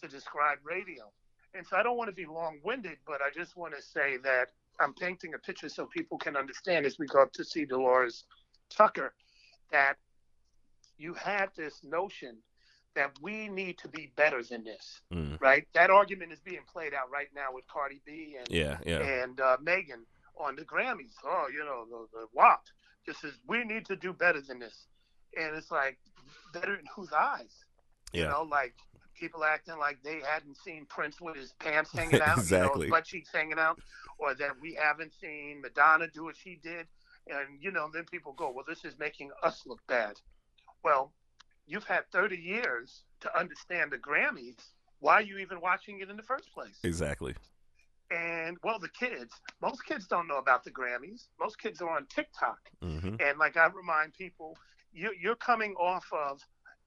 to 0.00 0.08
describe 0.08 0.58
radio. 0.64 1.10
And 1.54 1.66
so 1.66 1.76
I 1.76 1.82
don't 1.82 1.96
want 1.96 2.08
to 2.08 2.14
be 2.14 2.26
long 2.26 2.58
winded, 2.64 2.98
but 3.06 3.20
I 3.22 3.30
just 3.34 3.56
want 3.56 3.74
to 3.74 3.82
say 3.82 4.18
that 4.22 4.48
I'm 4.80 4.94
painting 4.94 5.34
a 5.34 5.38
picture 5.38 5.68
so 5.68 5.86
people 5.86 6.18
can 6.18 6.36
understand 6.36 6.86
as 6.86 6.98
we 6.98 7.06
go 7.06 7.22
up 7.22 7.32
to 7.32 7.44
C. 7.44 7.64
Delores 7.64 8.24
Tucker 8.70 9.14
that 9.72 9.94
you 10.98 11.14
had 11.14 11.48
this 11.56 11.80
notion 11.82 12.36
that 12.98 13.12
we 13.22 13.48
need 13.48 13.78
to 13.78 13.86
be 13.86 14.10
better 14.16 14.42
than 14.42 14.64
this, 14.64 15.00
Mm. 15.12 15.40
right? 15.40 15.68
That 15.72 15.88
argument 15.88 16.32
is 16.32 16.40
being 16.40 16.64
played 16.72 16.92
out 16.92 17.08
right 17.12 17.28
now 17.32 17.52
with 17.52 17.64
Cardi 17.68 18.00
B 18.04 18.36
and 18.36 18.48
Yeah, 18.50 18.78
yeah. 18.84 18.98
and 19.22 19.40
uh, 19.40 19.56
Megan 19.62 20.04
on 20.36 20.56
the 20.56 20.64
Grammys. 20.64 21.14
Oh, 21.24 21.46
you 21.52 21.60
know, 21.64 21.86
the, 21.88 22.18
the 22.18 22.26
WAP. 22.32 22.64
This 23.06 23.22
is, 23.22 23.34
we 23.46 23.62
need 23.62 23.86
to 23.86 23.94
do 23.94 24.12
better 24.12 24.40
than 24.40 24.58
this. 24.58 24.88
And 25.38 25.54
it's 25.54 25.70
like, 25.70 25.96
better 26.52 26.74
in 26.74 26.86
whose 26.94 27.12
eyes? 27.12 27.54
You 28.12 28.24
know, 28.24 28.42
like 28.42 28.74
people 29.14 29.44
acting 29.44 29.78
like 29.78 30.02
they 30.02 30.20
hadn't 30.28 30.56
seen 30.56 30.84
Prince 30.86 31.20
with 31.20 31.36
his 31.36 31.52
pants 31.60 31.92
hanging 31.92 32.20
out, 32.28 32.38
Exactly. 32.38 32.86
you 32.86 32.90
know, 32.90 32.96
butt 32.96 33.04
cheeks 33.04 33.30
hanging 33.32 33.60
out, 33.60 33.78
or 34.18 34.34
that 34.34 34.60
we 34.60 34.74
haven't 34.74 35.12
seen 35.20 35.60
Madonna 35.62 36.08
do 36.12 36.24
what 36.24 36.36
she 36.36 36.58
did. 36.64 36.86
And, 37.28 37.62
you 37.62 37.70
know, 37.70 37.88
then 37.94 38.06
people 38.10 38.32
go, 38.32 38.50
well, 38.50 38.64
this 38.66 38.84
is 38.84 38.98
making 38.98 39.30
us 39.44 39.62
look 39.66 39.86
bad. 39.86 40.14
Well, 40.82 41.12
you've 41.68 41.84
had 41.84 42.02
30 42.12 42.36
years 42.36 43.02
to 43.20 43.38
understand 43.38 43.92
the 43.92 43.98
Grammys. 43.98 44.56
Why 45.00 45.14
are 45.14 45.22
you 45.22 45.38
even 45.38 45.60
watching 45.60 46.00
it 46.00 46.10
in 46.10 46.16
the 46.16 46.22
first 46.22 46.52
place? 46.52 46.78
Exactly. 46.82 47.34
and 48.10 48.56
well, 48.64 48.78
the 48.78 48.88
kids, 48.88 49.32
most 49.60 49.84
kids 49.84 50.06
don't 50.06 50.26
know 50.26 50.38
about 50.38 50.64
the 50.64 50.70
Grammys. 50.70 51.28
Most 51.38 51.60
kids 51.60 51.80
are 51.80 51.90
on 51.90 52.06
TikTok, 52.06 52.58
Mm-hmm. 52.82 53.16
and 53.20 53.38
like 53.38 53.56
I 53.56 53.66
remind 53.66 54.14
people, 54.14 54.56
you, 54.92 55.10
you're 55.20 55.36
coming 55.36 55.74
off 55.74 56.06
of 56.12 56.40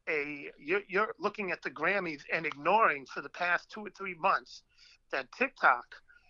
a 0.09 0.49
you're, 0.59 0.81
you're 0.87 1.13
looking 1.19 1.51
at 1.51 1.61
the 1.61 1.69
Grammys 1.69 2.21
and 2.33 2.45
ignoring 2.45 3.05
for 3.05 3.21
the 3.21 3.29
past 3.29 3.69
two 3.69 3.81
or 3.85 3.89
three 3.91 4.15
months 4.15 4.63
that 5.11 5.27
TikTok 5.37 5.85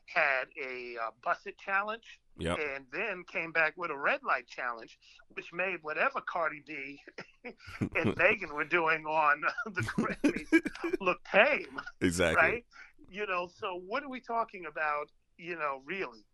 had 0.08 0.46
a 0.62 0.98
uh, 1.02 1.12
bus 1.24 1.38
it 1.46 1.58
challenge 1.58 2.20
Yep. 2.38 2.58
and 2.76 2.86
then 2.92 3.24
came 3.32 3.52
back 3.52 3.74
with 3.78 3.92
a 3.92 3.98
red 3.98 4.22
light 4.24 4.48
challenge, 4.48 4.98
which 5.34 5.54
made 5.54 5.78
whatever 5.84 6.22
Cardi 6.22 6.64
B 6.66 7.00
and 7.96 8.16
Megan 8.18 8.54
were 8.56 8.64
doing 8.66 9.06
on 9.06 9.42
the 9.74 9.82
Grammys 9.82 10.62
look 11.00 11.20
tame, 11.32 11.80
Exactly. 12.00 12.42
right? 12.42 12.66
You 13.12 13.28
know, 13.28 13.48
so 13.60 13.80
what 13.86 14.02
are 14.04 14.10
we 14.10 14.22
talking 14.22 14.66
about, 14.66 15.10
you 15.38 15.56
know, 15.56 15.82
really? 15.86 16.26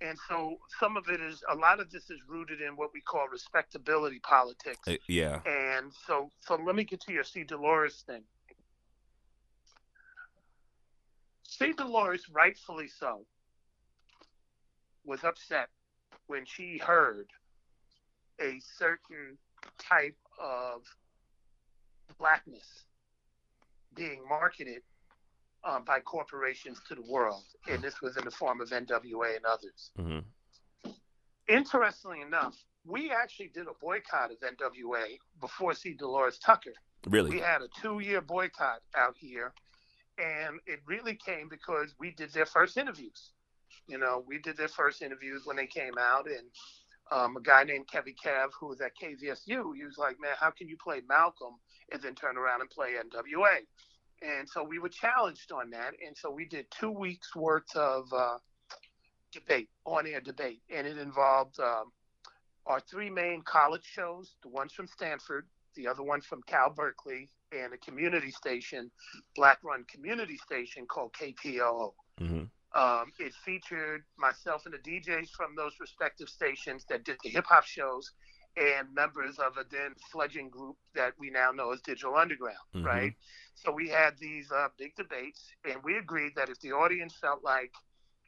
And 0.00 0.16
so 0.28 0.58
some 0.78 0.96
of 0.96 1.08
it 1.08 1.20
is 1.20 1.42
a 1.50 1.56
lot 1.56 1.80
of 1.80 1.90
this 1.90 2.08
is 2.08 2.20
rooted 2.28 2.60
in 2.60 2.76
what 2.76 2.90
we 2.94 3.00
call 3.00 3.26
respectability 3.32 4.20
politics. 4.20 4.78
Uh, 4.86 4.94
yeah. 5.08 5.40
And 5.44 5.92
so 6.06 6.30
so 6.40 6.54
let 6.54 6.76
me 6.76 6.84
get 6.84 7.00
to 7.00 7.12
your 7.12 7.24
C. 7.24 7.42
Delores 7.42 8.04
thing. 8.06 8.22
C. 11.42 11.72
Delores, 11.72 12.28
rightfully 12.30 12.86
so, 12.86 13.24
was 15.08 15.24
upset 15.24 15.68
when 16.26 16.44
she 16.44 16.78
heard 16.78 17.26
a 18.40 18.60
certain 18.76 19.38
type 19.78 20.16
of 20.40 20.82
blackness 22.18 22.84
being 23.96 24.20
marketed 24.28 24.82
um, 25.64 25.82
by 25.84 25.98
corporations 26.00 26.80
to 26.86 26.94
the 26.94 27.02
world. 27.02 27.42
And 27.68 27.82
this 27.82 28.00
was 28.00 28.16
in 28.16 28.24
the 28.24 28.30
form 28.30 28.60
of 28.60 28.68
NWA 28.68 29.36
and 29.36 29.44
others. 29.44 29.90
Mm-hmm. 29.98 30.90
Interestingly 31.48 32.20
enough, 32.20 32.54
we 32.84 33.10
actually 33.10 33.50
did 33.54 33.66
a 33.66 33.74
boycott 33.80 34.30
of 34.30 34.38
NWA 34.40 35.18
before 35.40 35.74
C. 35.74 35.94
Delores 35.94 36.38
Tucker. 36.38 36.74
Really. 37.08 37.30
We 37.30 37.40
had 37.40 37.62
a 37.62 37.68
two 37.80 38.00
year 38.00 38.20
boycott 38.20 38.80
out 38.94 39.16
here, 39.18 39.52
and 40.18 40.60
it 40.66 40.80
really 40.86 41.14
came 41.14 41.48
because 41.48 41.94
we 41.98 42.10
did 42.10 42.32
their 42.32 42.46
first 42.46 42.76
interviews. 42.76 43.30
You 43.86 43.98
know, 43.98 44.24
we 44.26 44.38
did 44.38 44.56
their 44.56 44.68
first 44.68 45.02
interviews 45.02 45.42
when 45.44 45.56
they 45.56 45.66
came 45.66 45.94
out, 45.98 46.26
and 46.26 46.46
um, 47.10 47.36
a 47.36 47.40
guy 47.40 47.64
named 47.64 47.88
Kevin 47.88 48.14
Kev, 48.22 48.48
who 48.58 48.68
was 48.68 48.80
at 48.80 48.92
KZSU, 49.00 49.74
he 49.76 49.84
was 49.84 49.96
like, 49.98 50.20
Man, 50.20 50.34
how 50.38 50.50
can 50.50 50.68
you 50.68 50.76
play 50.82 51.00
Malcolm 51.08 51.54
and 51.92 52.02
then 52.02 52.14
turn 52.14 52.36
around 52.36 52.60
and 52.60 52.70
play 52.70 52.94
NWA? 52.94 53.58
And 54.20 54.48
so 54.48 54.64
we 54.64 54.78
were 54.78 54.88
challenged 54.88 55.52
on 55.52 55.70
that. 55.70 55.92
And 56.04 56.16
so 56.16 56.30
we 56.30 56.44
did 56.44 56.66
two 56.70 56.90
weeks 56.90 57.34
worth 57.36 57.74
of 57.76 58.12
uh, 58.12 58.38
debate, 59.32 59.68
on 59.84 60.06
air 60.06 60.20
debate, 60.20 60.60
and 60.74 60.86
it 60.86 60.98
involved 60.98 61.58
um, 61.60 61.92
our 62.66 62.80
three 62.80 63.10
main 63.10 63.42
college 63.42 63.84
shows 63.84 64.34
the 64.42 64.48
ones 64.48 64.72
from 64.72 64.86
Stanford, 64.86 65.46
the 65.76 65.86
other 65.86 66.02
one 66.02 66.20
from 66.20 66.42
Cal 66.46 66.70
Berkeley, 66.70 67.28
and 67.52 67.72
a 67.72 67.78
community 67.78 68.30
station, 68.30 68.90
black 69.34 69.58
run 69.62 69.84
community 69.84 70.36
station 70.36 70.86
called 70.86 71.12
KPOO. 71.14 71.92
Mm-hmm. 72.20 72.44
Um, 72.74 73.12
it 73.18 73.32
featured 73.34 74.04
myself 74.18 74.66
and 74.66 74.74
the 74.74 74.78
DJs 74.78 75.30
from 75.30 75.54
those 75.56 75.72
respective 75.80 76.28
stations 76.28 76.84
that 76.88 77.04
did 77.04 77.16
the 77.22 77.30
hip 77.30 77.46
hop 77.46 77.64
shows 77.64 78.12
and 78.56 78.92
members 78.92 79.38
of 79.38 79.56
a 79.56 79.64
then 79.70 79.94
fledgling 80.10 80.50
group 80.50 80.76
that 80.94 81.12
we 81.18 81.30
now 81.30 81.50
know 81.50 81.72
as 81.72 81.80
Digital 81.80 82.16
Underground, 82.16 82.58
Mhm. 82.74 82.84
right? 82.84 83.14
So 83.54 83.72
we 83.72 83.88
had 83.88 84.18
these 84.18 84.50
uh, 84.52 84.68
big 84.76 84.94
debates, 84.96 85.52
and 85.64 85.82
we 85.82 85.96
agreed 85.96 86.34
that 86.34 86.48
if 86.50 86.58
the 86.60 86.72
audience 86.72 87.16
felt 87.16 87.42
like 87.42 87.72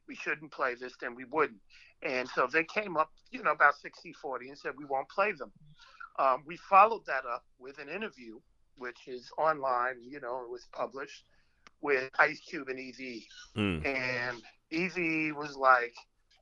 we 0.07 0.14
shouldn't 0.14 0.53
play 0.53 0.74
this, 0.74 0.96
then 1.00 1.14
we 1.14 1.24
wouldn't. 1.24 1.61
And 2.03 2.29
so 2.29 2.46
they 2.46 2.64
came 2.64 2.96
up, 2.96 3.12
you 3.31 3.42
know, 3.42 3.50
about 3.53 3.76
60 3.76 4.12
40 4.12 4.48
and 4.48 4.59
said, 4.59 4.76
we 4.76 4.85
won't 4.85 5.09
play 5.09 5.33
them. 5.33 5.53
Um, 6.18 6.44
we 6.46 6.57
followed 6.57 7.05
that 7.07 7.26
up 7.26 7.44
with 7.59 7.79
an 7.79 7.88
interview, 7.88 8.40
which 8.76 9.07
is 9.07 9.31
online, 9.37 10.03
you 10.03 10.20
know, 10.20 10.42
it 10.42 10.48
was 10.48 10.66
published 10.72 11.24
with 11.83 12.11
Ice 12.19 12.40
Cube 12.40 12.69
and 12.69 12.79
Eazy. 12.79 13.25
Mm. 13.57 13.87
And 13.87 14.43
Eazy 14.73 15.35
was 15.35 15.57
like, 15.57 15.95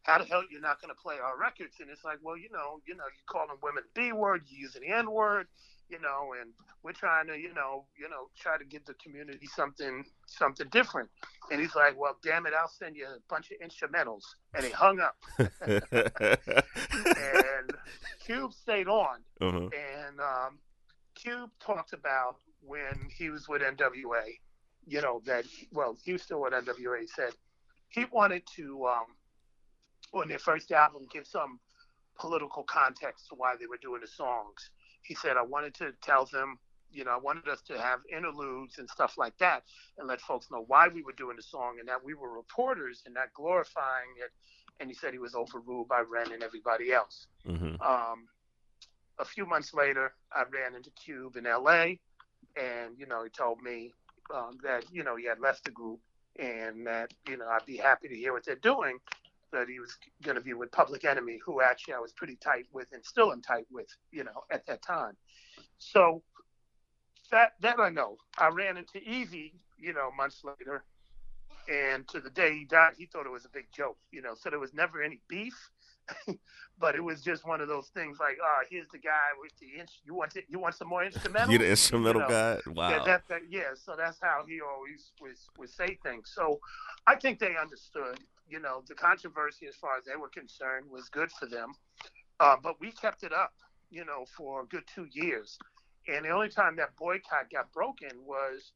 how 0.03 0.19
the 0.19 0.25
hell 0.25 0.43
you're 0.51 0.61
not 0.61 0.81
going 0.81 0.95
to 0.95 1.01
play 1.01 1.17
our 1.23 1.39
records? 1.39 1.77
And 1.81 1.91
it's 1.91 2.05
like, 2.05 2.19
well, 2.23 2.37
you 2.37 2.49
know, 2.51 2.81
you 2.87 2.95
know, 2.97 3.05
you 3.05 3.23
calling 3.27 3.57
women 3.63 3.85
the 3.95 4.01
B 4.01 4.13
word, 4.13 4.43
you 4.47 4.59
using 4.59 4.83
the 4.83 4.89
N 4.89 5.11
word, 5.11 5.47
you 5.89 6.01
know, 6.01 6.35
and 6.41 6.53
we're 6.83 6.93
trying 6.93 7.27
to, 7.27 7.37
you 7.37 7.53
know, 7.55 7.85
you 7.99 8.09
know, 8.09 8.29
try 8.39 8.57
to 8.57 8.65
give 8.65 8.85
the 8.87 8.95
community 8.95 9.47
something, 9.55 10.05
something 10.27 10.67
different. 10.71 11.11
And 11.51 11.61
he's 11.61 11.75
like, 11.75 11.99
well, 11.99 12.17
damn 12.23 12.47
it, 12.47 12.53
I'll 12.59 12.69
send 12.69 12.97
you 12.97 13.07
a 13.07 13.19
bunch 13.29 13.51
of 13.51 13.59
instrumentals. 13.67 14.23
And 14.55 14.65
he 14.65 14.71
hung 14.71 15.01
up. 15.01 15.17
and 15.39 15.49
Cube 18.25 18.53
stayed 18.53 18.89
on. 18.89 19.19
uh-huh. 19.41 19.59
And 19.59 20.21
um, 20.21 20.59
Cube 21.15 21.51
talked 21.61 21.93
about 21.93 22.37
when 22.63 23.09
he 23.17 23.31
was 23.31 23.49
with 23.49 23.63
NWA, 23.63 24.39
you 24.89 25.01
know, 25.03 25.21
that, 25.27 25.45
well, 25.73 25.97
still 25.97 26.41
with 26.41 26.53
NWA, 26.53 27.09
said 27.09 27.33
he 27.89 28.07
wanted 28.11 28.43
to, 28.57 28.87
um, 28.87 29.07
on 30.13 30.29
their 30.29 30.39
first 30.39 30.73
album, 30.73 31.07
give 31.13 31.27
some 31.27 31.61
political 32.19 32.63
context 32.63 33.29
to 33.29 33.35
why 33.35 33.55
they 33.59 33.67
were 33.67 33.77
doing 33.77 34.01
the 34.01 34.07
songs. 34.07 34.71
He 35.03 35.15
said, 35.15 35.37
I 35.37 35.43
wanted 35.43 35.75
to 35.75 35.93
tell 36.03 36.27
them, 36.27 36.59
you 36.91 37.05
know, 37.05 37.11
I 37.11 37.19
wanted 37.19 37.49
us 37.49 37.61
to 37.63 37.79
have 37.79 38.01
interludes 38.15 38.79
and 38.79 38.89
stuff 38.89 39.17
like 39.19 39.37
that 39.39 39.63
and 39.99 40.09
let 40.09 40.21
folks 40.21 40.49
know 40.51 40.65
why 40.67 40.89
we 40.89 41.03
were 41.03 41.13
doing 41.13 41.37
the 41.37 41.43
song 41.43 41.77
and 41.79 41.89
that 41.89 42.03
we 42.03 42.15
were 42.15 42.33
reporters 42.33 43.03
and 43.05 43.15
not 43.15 43.33
glorifying 43.35 44.15
it. 44.17 44.31
And 44.81 44.89
he 44.89 44.95
said 44.95 45.13
he 45.13 45.19
was 45.19 45.35
overruled 45.35 45.89
by 45.89 46.01
Ren 46.01 46.33
and 46.33 46.43
everybody 46.43 46.93
else. 46.93 47.27
Mm-hmm. 47.47 47.83
Um, 47.83 48.29
a 49.19 49.25
few 49.25 49.45
months 49.45 49.75
later, 49.75 50.13
I 50.33 50.45
ran 50.51 50.75
into 50.75 50.91
Cube 50.91 51.37
in 51.37 51.45
LA, 51.45 51.97
and 52.57 52.97
you 52.97 53.07
know 53.07 53.25
he 53.25 53.31
told 53.31 53.61
me 53.61 53.93
um, 54.35 54.59
that 54.63 54.85
you 54.93 55.05
know 55.05 55.17
he 55.17 55.27
had 55.27 55.41
left 55.41 55.65
the 55.65 55.71
group, 55.71 56.01
and 56.39 56.87
that 56.87 57.13
you 57.29 57.37
know 57.37 57.47
I'd 57.49 57.67
be 57.67 57.77
happy 57.77 58.09
to 58.09 58.15
hear 58.17 58.33
what 58.33 58.45
they're 58.45 58.57
doing. 58.57 58.99
That 59.53 59.69
he 59.69 59.81
was 59.81 59.97
going 60.23 60.35
to 60.35 60.43
be 60.43 60.53
with 60.53 60.71
Public 60.73 61.05
Enemy, 61.05 61.41
who 61.45 61.63
actually 61.63 61.95
I 61.95 62.01
was 62.01 62.13
pretty 62.13 62.37
tight 62.37 62.67
with, 62.73 62.89
and 62.93 63.05
still 63.05 63.33
am 63.33 63.41
tight 63.41 63.67
with, 63.71 63.89
you 64.13 64.25
know, 64.25 64.45
at 64.51 64.67
that 64.67 64.83
time. 64.83 65.17
So 65.79 66.23
that 67.31 67.53
that 67.61 67.79
I 67.81 67.89
know. 67.89 68.17
I 68.39 68.49
ran 68.49 68.77
into 68.77 68.99
Eazy, 68.99 69.53
you 69.79 69.93
know, 69.95 70.11
months 70.17 70.43
later, 70.45 70.85
and 71.69 72.07
to 72.09 72.21
the 72.21 72.31
day 72.31 72.59
he 72.59 72.65
died, 72.65 72.93
he 72.99 73.07
thought 73.07 73.27
it 73.27 73.33
was 73.33 73.45
a 73.45 73.51
big 73.51 73.67
joke, 73.75 73.99
you 74.11 74.23
know. 74.23 74.35
So 74.35 74.51
there 74.51 74.59
was 74.59 74.75
never 74.75 75.03
any 75.03 75.21
beef, 75.29 75.71
but 76.79 76.95
it 76.95 77.03
was 77.03 77.23
just 77.23 77.47
one 77.47 77.61
of 77.61 77.69
those 77.69 77.89
things 77.89 78.19
like, 78.21 78.39
oh, 78.43 78.63
here's 78.71 78.89
the 78.89 78.99
guy 78.99 79.31
with 79.41 79.53
the 79.59 79.81
inch. 79.81 80.01
You 80.05 80.15
want 80.15 80.37
it? 80.37 80.45
You 80.49 80.59
want 80.59 80.75
some 80.75 80.89
more 80.89 81.05
instrumental? 81.05 81.53
You 81.53 81.59
the 81.59 81.69
instrumental 81.69 82.23
know, 82.23 82.29
guy? 82.29 82.59
Wow. 82.71 82.91
Yeah, 82.91 83.05
that, 83.05 83.29
that, 83.29 83.41
yeah, 83.49 83.75
so 83.75 83.95
that's 83.97 84.19
how 84.21 84.45
he 84.47 84.61
always 84.61 85.13
was, 85.21 85.49
would 85.59 85.71
say 85.71 85.99
things. 86.03 86.33
So 86.35 86.61
I 87.07 87.17
think 87.17 87.39
they 87.39 87.57
understood, 87.61 88.21
you 88.49 88.61
know, 88.61 88.83
the 88.87 88.95
controversy 88.95 89.67
as 89.67 89.75
far 89.77 89.97
as 89.99 90.05
they 90.05 90.17
were 90.17 90.29
concerned 90.29 90.87
was 90.91 91.09
good 91.09 91.31
for 91.33 91.47
them. 91.47 91.73
Uh, 92.41 92.57
but 92.63 92.81
we 92.81 92.93
kept 92.93 93.25
it 93.25 93.33
up, 93.33 93.53
you 93.91 94.05
know, 94.05 94.25
for 94.37 94.63
a 94.63 94.67
good 94.67 94.85
two 94.93 95.07
years. 95.13 95.59
And 96.07 96.25
the 96.25 96.31
only 96.31 96.49
time 96.49 96.77
that 96.77 96.97
boycott 96.97 97.51
got 97.53 97.73
broken 97.73 98.11
was 98.25 98.73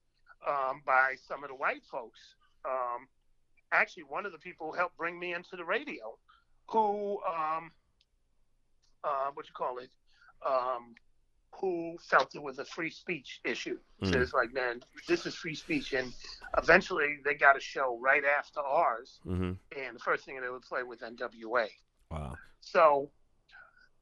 um, 0.47 0.83
by 0.85 1.15
some 1.27 1.45
of 1.45 1.51
the 1.51 1.55
white 1.55 1.85
folks. 1.91 2.21
Um, 2.65 3.09
actually, 3.73 4.05
one 4.05 4.27
of 4.27 4.33
the 4.33 4.39
people 4.39 4.71
who 4.71 4.77
helped 4.77 4.97
bring 4.97 5.19
me 5.19 5.35
into 5.35 5.57
the 5.57 5.65
radio, 5.65 6.19
who, 6.73 7.21
um, 7.25 7.71
uh, 9.05 9.31
what 9.35 9.47
you 9.47 9.53
call 9.55 9.79
it, 9.79 9.91
um, 10.47 10.95
who 11.55 11.97
felt 12.01 12.35
it 12.35 12.43
was 12.43 12.59
a 12.59 12.65
free 12.65 12.91
speech 12.91 13.41
issue. 13.45 13.79
So 14.03 14.11
Mm. 14.11 14.23
it's 14.23 14.33
like, 14.33 14.53
man, 14.53 14.83
this 15.07 15.27
is 15.27 15.35
free 15.35 15.55
speech. 15.55 15.93
And 15.93 16.13
eventually 16.57 17.19
they 17.25 17.35
got 17.35 17.57
a 17.57 17.61
show 17.61 17.99
right 18.01 18.25
after 18.25 18.61
ours. 18.61 19.21
Mm-hmm. 19.27 19.53
And 19.79 19.97
the 19.97 20.01
first 20.01 20.25
thing 20.25 20.41
they 20.41 20.49
would 20.49 20.63
play 20.63 20.83
was 20.83 21.01
NWA. 21.03 21.69
Wow. 22.11 22.37
So 22.61 23.11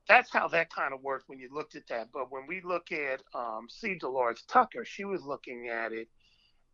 that's 0.07 0.31
how 0.31 0.49
that 0.49 0.73
kind 0.73 0.95
of 0.95 1.03
worked 1.03 1.29
when 1.29 1.39
you 1.39 1.49
looked 1.53 1.75
at 1.75 1.87
that. 1.89 2.09
But 2.13 2.31
when 2.31 2.47
we 2.47 2.61
look 2.63 2.93
at 2.93 3.21
um, 3.35 3.69
C. 3.69 3.97
Delores 3.99 4.43
Tucker, 4.49 4.85
she 4.85 5.05
was 5.05 5.25
looking 5.25 5.69
at 5.69 5.93
it 5.93 6.09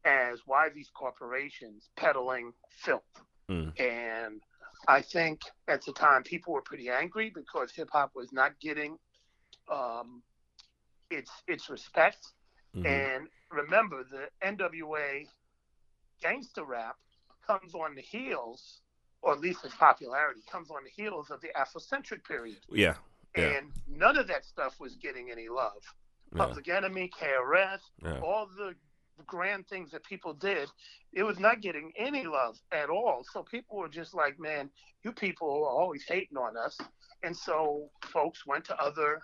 as 0.04 0.40
why 0.46 0.68
these 0.68 0.90
corporations 0.90 1.88
peddling 1.96 2.52
filth. 2.68 3.02
Mm. 3.50 3.78
And 3.80 4.42
I 4.88 5.02
think 5.02 5.40
at 5.68 5.84
the 5.84 5.92
time 5.92 6.22
people 6.22 6.52
were 6.52 6.62
pretty 6.62 6.88
angry 6.90 7.30
because 7.34 7.72
hip 7.72 7.88
hop 7.92 8.12
was 8.14 8.32
not 8.32 8.58
getting 8.60 8.98
um, 9.70 10.22
its 11.10 11.30
its 11.48 11.68
respect. 11.68 12.32
Mhm. 12.74 12.86
And 12.86 13.28
remember, 13.50 14.04
the 14.04 14.28
NWA 14.46 15.26
gangster 16.20 16.64
rap 16.64 16.96
comes 17.46 17.74
on 17.74 17.94
the 17.94 18.02
heels, 18.02 18.80
or 19.22 19.32
at 19.32 19.40
least 19.40 19.64
its 19.64 19.74
popularity 19.74 20.42
comes 20.50 20.70
on 20.70 20.84
the 20.84 20.90
heels 20.90 21.30
of 21.30 21.40
the 21.40 21.48
Afrocentric 21.56 22.24
period. 22.24 22.58
Yeah. 22.68 22.96
Yeah. 23.36 23.58
And 23.58 23.72
none 23.86 24.16
of 24.16 24.26
that 24.28 24.44
stuff 24.44 24.80
was 24.80 24.96
getting 24.96 25.30
any 25.30 25.48
love. 25.48 25.82
Yeah. 26.32 26.38
Public 26.38 26.68
Enemy, 26.68 27.10
KRS, 27.10 27.80
Yeah. 28.02 28.20
all 28.20 28.46
the 28.46 28.74
grand 29.24 29.66
things 29.68 29.90
that 29.92 30.04
people 30.04 30.34
did, 30.34 30.68
it 31.12 31.22
was 31.22 31.38
not 31.38 31.60
getting 31.60 31.92
any 31.96 32.26
love 32.26 32.58
at 32.72 32.90
all. 32.90 33.24
So 33.32 33.42
people 33.42 33.78
were 33.78 33.88
just 33.88 34.14
like, 34.14 34.38
man, 34.38 34.70
you 35.02 35.12
people 35.12 35.48
are 35.48 35.80
always 35.80 36.04
hating 36.06 36.36
on 36.36 36.56
us. 36.56 36.78
And 37.22 37.36
so 37.36 37.90
folks 38.02 38.46
went 38.46 38.64
to 38.66 38.80
other 38.80 39.20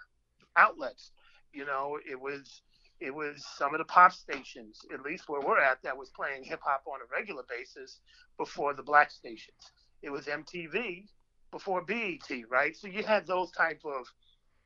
outlets. 0.57 1.12
You 1.52 1.66
know, 1.66 1.98
it 2.09 2.18
was 2.18 2.62
it 3.00 3.12
was 3.14 3.44
some 3.59 3.74
of 3.74 3.78
the 3.78 3.85
pop 3.85 4.12
stations, 4.12 4.78
at 4.94 5.02
least 5.02 5.28
where 5.28 5.40
we're 5.40 5.59
at, 5.61 5.83
that 5.83 5.96
was 5.96 6.11
playing 6.11 6.44
hip 6.44 6.61
hop 6.62 6.85
on 6.87 7.00
a 7.00 7.12
regular 7.12 7.42
basis 7.48 7.98
before 8.38 8.74
the 8.74 8.83
black 8.83 9.11
stations. 9.11 9.72
It 10.02 10.11
was 10.11 10.26
MTV 10.26 11.07
before 11.50 11.83
BET, 11.83 12.31
right? 12.48 12.76
So 12.76 12.87
you 12.87 13.02
had 13.02 13.26
those 13.26 13.50
type 13.50 13.81
of 13.85 14.07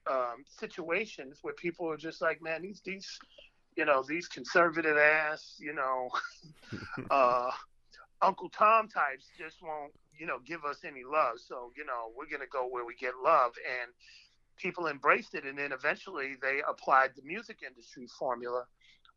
um, 0.09 0.45
situations 0.47 1.39
where 1.43 1.55
people 1.55 1.91
are 1.91 1.97
just 1.97 2.21
like, 2.21 2.43
man, 2.43 2.63
these 2.63 2.81
these 2.85 3.19
you 3.77 3.85
know 3.85 4.03
these 4.07 4.29
conservative 4.29 4.97
ass, 4.97 5.57
you 5.61 5.75
know, 5.75 6.09
uh, 7.11 7.51
Uncle 8.23 8.49
Tom 8.51 8.89
types 8.89 9.31
just 9.39 9.63
won't 9.63 9.93
you 10.19 10.27
know 10.27 10.39
give 10.45 10.65
us 10.65 10.85
any 10.85 11.03
love. 11.05 11.39
So 11.39 11.73
you 11.77 11.85
know 11.85 12.13
we're 12.17 12.31
gonna 12.31 12.51
go 12.51 12.67
where 12.69 12.85
we 12.85 12.95
get 12.95 13.15
love 13.23 13.53
and 13.81 13.93
people 14.57 14.87
embraced 14.89 15.35
it, 15.35 15.45
and 15.45 15.59
then 15.59 15.73
eventually 15.73 16.35
they 16.41 16.61
applied 16.69 17.11
the 17.17 17.23
music 17.23 17.61
industry 17.67 18.07
formula, 18.19 18.67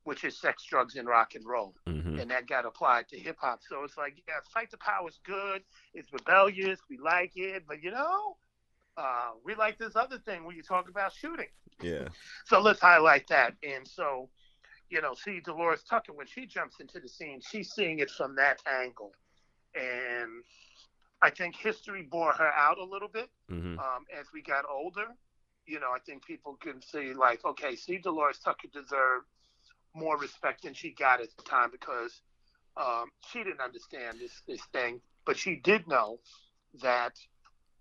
which 0.03 0.23
is 0.23 0.39
sex, 0.39 0.63
drugs, 0.65 0.95
and 0.95 1.07
rock 1.07 1.35
and 1.35 1.45
roll, 1.47 1.75
Mm-hmm. 1.87 2.19
and 2.19 2.31
that 2.31 2.47
got 2.47 2.65
applied 2.65 3.07
to 3.09 3.19
hip 3.19 3.37
hop. 3.39 3.59
So 3.67 3.83
it's 3.83 3.97
like, 3.97 4.15
yeah, 4.27 4.35
fight 4.53 4.71
the 4.71 4.77
power 4.77 5.07
is 5.07 5.19
good. 5.23 5.63
It's 5.93 6.11
rebellious. 6.11 6.79
We 6.89 6.97
like 6.97 7.33
it, 7.35 7.63
but 7.67 7.81
you 7.83 7.91
know, 7.91 8.37
uh, 8.97 9.31
we 9.43 9.55
like 9.55 9.77
this 9.77 9.95
other 9.95 10.17
thing 10.17 10.45
when 10.45 10.55
you 10.55 10.63
talk 10.63 10.89
about 10.89 11.13
shooting. 11.13 11.47
Yeah. 11.81 12.09
So 12.45 12.59
let's 12.59 12.79
highlight 12.81 13.27
that. 13.27 13.53
And 13.63 13.87
so, 13.87 14.29
you 14.89 15.01
know, 15.01 15.13
C. 15.13 15.39
Delores 15.39 15.83
Tucker 15.83 16.13
when 16.13 16.27
she 16.27 16.45
jumps 16.45 16.79
into 16.79 16.99
the 16.99 17.07
scene, 17.09 17.41
she's 17.41 17.71
seeing 17.71 17.99
it 17.99 18.09
from 18.09 18.35
that 18.35 18.61
angle, 18.67 19.13
and 19.75 20.43
I 21.21 21.29
think 21.29 21.55
history 21.55 22.03
bore 22.03 22.33
her 22.33 22.51
out 22.55 22.77
a 22.77 22.83
little 22.83 23.09
bit 23.09 23.29
Mm-hmm. 23.51 23.79
um, 23.79 24.05
as 24.17 24.27
we 24.33 24.41
got 24.41 24.65
older. 24.69 25.07
You 25.65 25.79
know, 25.79 25.91
I 25.95 25.99
think 25.99 26.25
people 26.25 26.57
can 26.59 26.81
see 26.81 27.13
like, 27.13 27.45
okay, 27.45 27.75
see, 27.75 27.97
Delores 27.97 28.39
Tucker 28.39 28.67
deserved 28.71 29.25
more 29.95 30.17
respect 30.17 30.63
than 30.63 30.73
she 30.73 30.91
got 30.91 31.21
at 31.21 31.29
the 31.35 31.43
time 31.43 31.69
because 31.71 32.21
um, 32.77 33.11
she 33.29 33.43
didn't 33.43 33.61
understand 33.61 34.19
this 34.19 34.41
this 34.47 34.61
thing, 34.73 35.01
but 35.25 35.37
she 35.37 35.55
did 35.55 35.87
know 35.87 36.19
that 36.81 37.13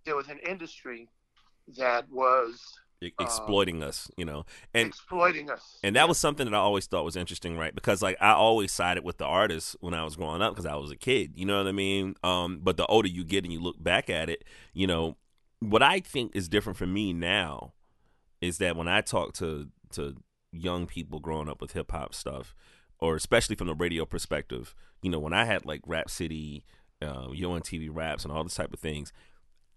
there 0.04 0.16
was 0.16 0.28
an 0.28 0.38
industry 0.46 1.08
that 1.76 2.08
was 2.10 2.60
E- 3.00 3.12
exploiting 3.20 3.82
us, 3.82 4.10
you 4.16 4.24
know, 4.24 4.44
and 4.74 4.88
exploiting 4.88 5.50
us. 5.50 5.78
and 5.84 5.94
that 5.94 6.08
was 6.08 6.18
something 6.18 6.44
that 6.46 6.54
I 6.54 6.58
always 6.58 6.86
thought 6.86 7.04
was 7.04 7.14
interesting, 7.14 7.56
right? 7.56 7.72
Because 7.72 8.02
like 8.02 8.16
I 8.20 8.32
always 8.32 8.72
sided 8.72 9.04
with 9.04 9.18
the 9.18 9.24
artists 9.24 9.76
when 9.80 9.94
I 9.94 10.02
was 10.02 10.16
growing 10.16 10.42
up 10.42 10.52
because 10.52 10.66
I 10.66 10.74
was 10.74 10.90
a 10.90 10.96
kid, 10.96 11.32
you 11.36 11.46
know 11.46 11.58
what 11.58 11.68
I 11.68 11.72
mean? 11.72 12.16
Um, 12.24 12.58
but 12.60 12.76
the 12.76 12.86
older 12.86 13.08
you 13.08 13.22
get 13.24 13.44
and 13.44 13.52
you 13.52 13.60
look 13.60 13.80
back 13.80 14.10
at 14.10 14.28
it, 14.28 14.42
you 14.72 14.88
know, 14.88 15.16
what 15.60 15.82
I 15.82 16.00
think 16.00 16.34
is 16.34 16.48
different 16.48 16.76
for 16.76 16.86
me 16.86 17.12
now 17.12 17.72
is 18.40 18.58
that 18.58 18.74
when 18.76 18.88
I 18.88 19.00
talk 19.00 19.32
to 19.34 19.68
to 19.90 20.16
young 20.50 20.86
people 20.86 21.20
growing 21.20 21.48
up 21.48 21.60
with 21.60 21.72
hip 21.72 21.92
hop 21.92 22.14
stuff, 22.14 22.54
or 22.98 23.14
especially 23.14 23.54
from 23.54 23.68
the 23.68 23.74
radio 23.74 24.04
perspective, 24.06 24.74
you 25.02 25.10
know, 25.10 25.20
when 25.20 25.32
I 25.32 25.44
had 25.44 25.64
like 25.64 25.82
Rap 25.86 26.10
City, 26.10 26.64
uh, 27.00 27.28
Yo 27.32 27.50
MTV 27.50 27.90
raps, 27.92 28.24
and 28.24 28.32
all 28.32 28.42
this 28.42 28.56
type 28.56 28.72
of 28.72 28.80
things, 28.80 29.12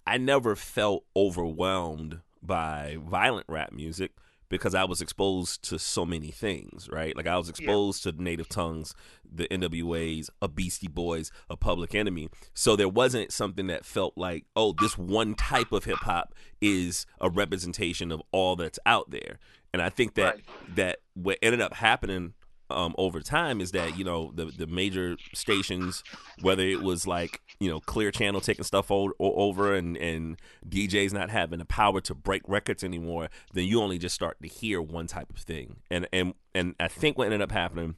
I 0.08 0.18
never 0.18 0.56
felt 0.56 1.06
overwhelmed 1.16 2.22
by 2.42 2.98
violent 3.02 3.46
rap 3.48 3.72
music 3.72 4.12
because 4.50 4.76
I 4.76 4.84
was 4.84 5.02
exposed 5.02 5.64
to 5.70 5.80
so 5.80 6.06
many 6.06 6.30
things, 6.30 6.90
right? 6.92 7.16
Like 7.16 7.26
I 7.26 7.38
was 7.38 7.48
exposed 7.48 8.04
to 8.04 8.12
the 8.12 8.22
Native 8.22 8.50
Tongues, 8.50 8.94
the 9.24 9.48
NWAs, 9.48 10.30
a 10.42 10.50
Beastie 10.50 10.90
Boys, 10.90 11.32
a 11.50 11.56
Public 11.56 11.96
Enemy. 11.96 12.28
So 12.54 12.76
there 12.76 12.90
wasn't 12.90 13.32
something 13.32 13.68
that 13.68 13.86
felt 13.86 14.18
like, 14.18 14.44
oh, 14.56 14.74
this 14.74 14.98
one 14.98 15.36
type 15.36 15.72
of 15.72 15.86
hip 15.86 16.00
hop 16.00 16.36
is 16.60 17.06
a 17.22 17.30
representation 17.30 18.12
of 18.12 18.22
all 18.34 18.58
that's 18.58 18.80
out 18.86 19.10
there. 19.10 19.40
And 19.72 19.82
I 19.82 19.90
think 19.90 20.16
that 20.16 20.36
Right. 20.36 20.76
that 20.76 21.00
what 21.14 21.38
ended 21.42 21.62
up 21.62 21.76
happening 21.76 22.34
um, 22.72 22.96
over 22.98 23.22
time 23.22 23.62
is 23.62 23.72
that 23.72 23.98
you 23.98 24.04
know 24.04 24.32
the 24.34 24.46
the 24.46 24.68
major 24.68 25.18
stations, 25.34 26.04
whether 26.42 26.64
it 26.64 26.82
was 26.82 27.08
like 27.08 27.42
you 27.60 27.70
know 27.70 27.80
Clear 27.80 28.12
Channel 28.12 28.42
taking 28.42 28.64
stuff 28.64 28.92
o- 28.92 29.14
over 29.20 29.76
and 29.76 29.98
and 29.98 30.38
DJs 30.68 31.14
not 31.14 31.30
having 31.30 31.60
the 31.60 31.66
power 31.66 32.02
to 32.02 32.16
break 32.16 32.42
records 32.48 32.84
anymore, 32.84 33.30
then 33.54 33.66
you 33.66 33.82
only 33.82 33.98
just 33.98 34.16
start 34.16 34.38
to 34.42 34.48
hear 34.48 34.82
one 34.82 35.08
type 35.08 35.30
of 35.30 35.38
thing. 35.38 35.78
And 35.90 36.08
and 36.12 36.34
and 36.54 36.76
I 36.80 36.88
think 36.88 37.18
what 37.18 37.26
ended 37.26 37.42
up 37.42 37.52
happening, 37.52 37.96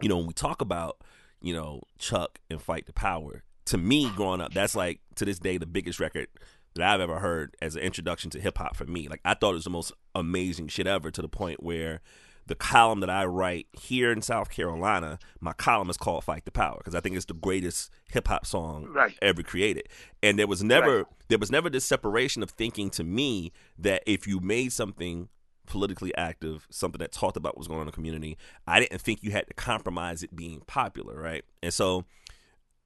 you 0.00 0.08
know, 0.08 0.16
when 0.18 0.26
we 0.26 0.34
talk 0.34 0.60
about 0.60 0.98
you 1.40 1.54
know 1.54 1.82
Chuck 1.98 2.38
and 2.50 2.60
Fight 2.60 2.86
the 2.86 2.92
Power, 2.92 3.42
to 3.66 3.78
me 3.78 4.10
growing 4.16 4.40
up, 4.40 4.52
that's 4.52 4.74
like 4.74 5.00
to 5.16 5.24
this 5.24 5.38
day 5.38 5.58
the 5.58 5.66
biggest 5.66 6.00
record 6.00 6.28
that 6.74 6.84
I've 6.84 7.00
ever 7.00 7.18
heard 7.18 7.56
as 7.60 7.76
an 7.76 7.82
introduction 7.82 8.30
to 8.30 8.40
hip 8.40 8.58
hop 8.58 8.76
for 8.76 8.86
me. 8.86 9.08
Like 9.08 9.20
I 9.24 9.34
thought 9.34 9.50
it 9.50 9.54
was 9.54 9.64
the 9.64 9.70
most 9.70 9.92
amazing 10.14 10.68
shit 10.68 10.86
ever 10.86 11.10
to 11.10 11.22
the 11.22 11.28
point 11.28 11.62
where 11.62 12.00
the 12.46 12.54
column 12.54 13.00
that 13.00 13.10
I 13.10 13.24
write 13.24 13.68
here 13.72 14.10
in 14.12 14.20
South 14.20 14.50
Carolina, 14.50 15.18
my 15.40 15.52
column 15.52 15.88
is 15.90 15.96
called 15.96 16.24
Fight 16.24 16.44
the 16.44 16.50
Power 16.50 16.76
because 16.78 16.94
I 16.94 17.00
think 17.00 17.14
it's 17.16 17.24
the 17.26 17.34
greatest 17.34 17.90
hip 18.10 18.28
hop 18.28 18.44
song 18.46 18.86
Right. 18.90 19.16
ever 19.22 19.42
created. 19.42 19.88
And 20.22 20.38
there 20.38 20.46
was 20.48 20.62
never 20.62 20.98
Right. 20.98 21.06
there 21.28 21.38
was 21.38 21.50
never 21.52 21.70
this 21.70 21.84
separation 21.84 22.42
of 22.42 22.50
thinking 22.50 22.90
to 22.90 23.04
me 23.04 23.52
that 23.78 24.02
if 24.06 24.26
you 24.26 24.40
made 24.40 24.72
something 24.72 25.28
politically 25.66 26.14
active, 26.16 26.66
something 26.70 26.98
that 26.98 27.12
talked 27.12 27.36
about 27.36 27.50
what 27.54 27.58
was 27.58 27.68
going 27.68 27.78
on 27.78 27.82
in 27.82 27.86
the 27.86 27.92
community, 27.92 28.36
I 28.66 28.80
didn't 28.80 29.00
think 29.00 29.22
you 29.22 29.30
had 29.30 29.46
to 29.46 29.54
compromise 29.54 30.22
it 30.22 30.34
being 30.34 30.60
popular, 30.66 31.14
right? 31.20 31.44
And 31.62 31.72
so 31.72 32.04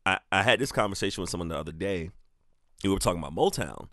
I, 0.05 0.19
I 0.31 0.43
had 0.43 0.61
this 0.61 0.71
conversation 0.71 1.23
with 1.23 1.31
someone 1.31 1.49
the 1.49 1.57
other 1.59 1.73
day. 1.73 2.11
We 2.85 2.91
were 2.91 2.99
talking 2.99 3.19
about 3.21 3.35
Motown, 3.35 3.89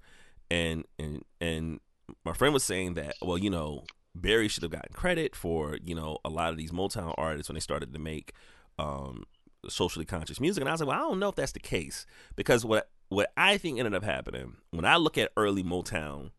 and 0.52 0.86
and 1.00 1.24
and 1.40 1.80
my 2.26 2.34
friend 2.34 2.54
was 2.54 2.64
saying 2.66 2.96
that 2.96 3.16
well, 3.22 3.38
you 3.38 3.50
know, 3.50 3.86
Berry 4.16 4.48
should 4.48 4.64
have 4.64 4.72
gotten 4.72 4.94
credit 4.94 5.36
for 5.36 5.78
you 5.84 5.96
know 5.96 6.18
a 6.24 6.30
lot 6.30 6.52
of 6.52 6.58
these 6.58 6.72
Motown 6.72 7.14
artists 7.18 7.50
when 7.50 7.56
they 7.56 7.60
started 7.60 7.94
to 7.94 8.00
make 8.00 8.34
um, 8.80 9.24
socially 9.68 10.06
conscious 10.06 10.40
music, 10.40 10.62
and 10.62 10.70
I 10.70 10.74
was 10.74 10.82
like, 10.82 10.90
well, 10.90 10.98
I 10.98 11.02
don't 11.02 11.20
know 11.20 11.30
if 11.30 11.36
that's 11.36 11.52
the 11.52 11.60
case 11.60 12.06
because 12.36 12.66
what 12.66 12.90
what 13.10 13.32
I 13.38 13.58
think 13.58 13.80
ended 13.80 13.94
up 13.94 14.04
happening 14.04 14.58
when 14.72 14.86
I 14.86 14.98
look 14.98 15.18
at 15.18 15.32
early 15.38 15.64
Motown 15.64 16.32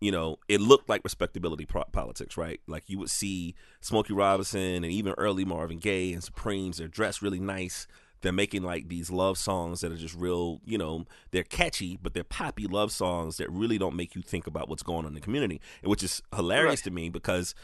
you 0.00 0.12
know, 0.12 0.38
it 0.48 0.60
looked 0.60 0.88
like 0.88 1.02
respectability 1.02 1.66
pro- 1.66 1.84
politics, 1.84 2.36
right? 2.36 2.60
Like 2.66 2.84
you 2.86 2.98
would 2.98 3.10
see 3.10 3.54
Smokey 3.80 4.12
Robinson 4.12 4.60
and 4.60 4.86
even 4.86 5.14
early 5.18 5.44
Marvin 5.44 5.78
Gaye 5.78 6.12
and 6.12 6.22
Supremes. 6.22 6.78
They're 6.78 6.88
dressed 6.88 7.22
really 7.22 7.40
nice. 7.40 7.86
They're 8.20 8.32
making 8.32 8.62
like 8.62 8.88
these 8.88 9.10
love 9.10 9.38
songs 9.38 9.80
that 9.80 9.92
are 9.92 9.96
just 9.96 10.14
real, 10.14 10.60
you 10.64 10.76
know, 10.78 11.04
they're 11.30 11.44
catchy, 11.44 11.96
but 12.00 12.14
they're 12.14 12.24
poppy 12.24 12.66
love 12.66 12.90
songs 12.92 13.36
that 13.36 13.50
really 13.50 13.78
don't 13.78 13.94
make 13.96 14.14
you 14.14 14.22
think 14.22 14.46
about 14.46 14.68
what's 14.68 14.82
going 14.82 15.00
on 15.00 15.06
in 15.06 15.14
the 15.14 15.20
community, 15.20 15.60
which 15.82 16.02
is 16.02 16.20
hilarious 16.34 16.80
Right. 16.80 16.84
to 16.84 16.90
me 16.90 17.08
because 17.10 17.54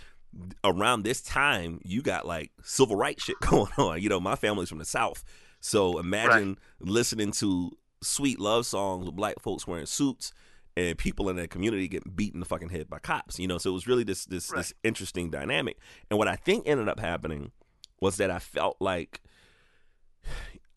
around 0.64 1.02
this 1.02 1.20
time 1.22 1.80
you 1.84 2.02
got 2.02 2.26
like 2.26 2.50
civil 2.62 2.96
rights 2.96 3.24
shit 3.24 3.38
going 3.40 3.70
on. 3.78 4.00
You 4.00 4.08
know, 4.08 4.20
my 4.20 4.36
family's 4.36 4.68
from 4.68 4.78
the 4.78 4.84
South, 4.84 5.24
so 5.60 5.98
imagine 5.98 6.58
listening 6.80 7.32
to 7.32 7.72
sweet 8.02 8.38
love 8.38 8.66
songs 8.66 9.06
with 9.06 9.16
black 9.16 9.40
folks 9.40 9.66
wearing 9.66 9.86
suits 9.86 10.32
and 10.76 10.98
people 10.98 11.28
in 11.30 11.36
that 11.36 11.50
community 11.50 11.86
getting 11.88 12.12
beaten 12.14 12.40
the 12.40 12.46
fucking 12.46 12.68
head 12.68 12.90
by 12.90 12.98
cops. 12.98 13.38
You 13.38 13.46
know, 13.46 13.58
so 13.58 13.70
it 13.70 13.74
was 13.74 13.86
really 13.86 14.04
this 14.04 14.24
this 14.26 14.50
Right. 14.50 14.58
this 14.58 14.72
interesting 14.82 15.30
dynamic. 15.30 15.78
And 16.10 16.18
what 16.18 16.28
I 16.28 16.36
think 16.36 16.64
ended 16.66 16.88
up 16.88 17.00
happening 17.00 17.52
was 18.00 18.16
that 18.18 18.30
I 18.30 18.38
felt 18.40 18.76
like 18.80 19.22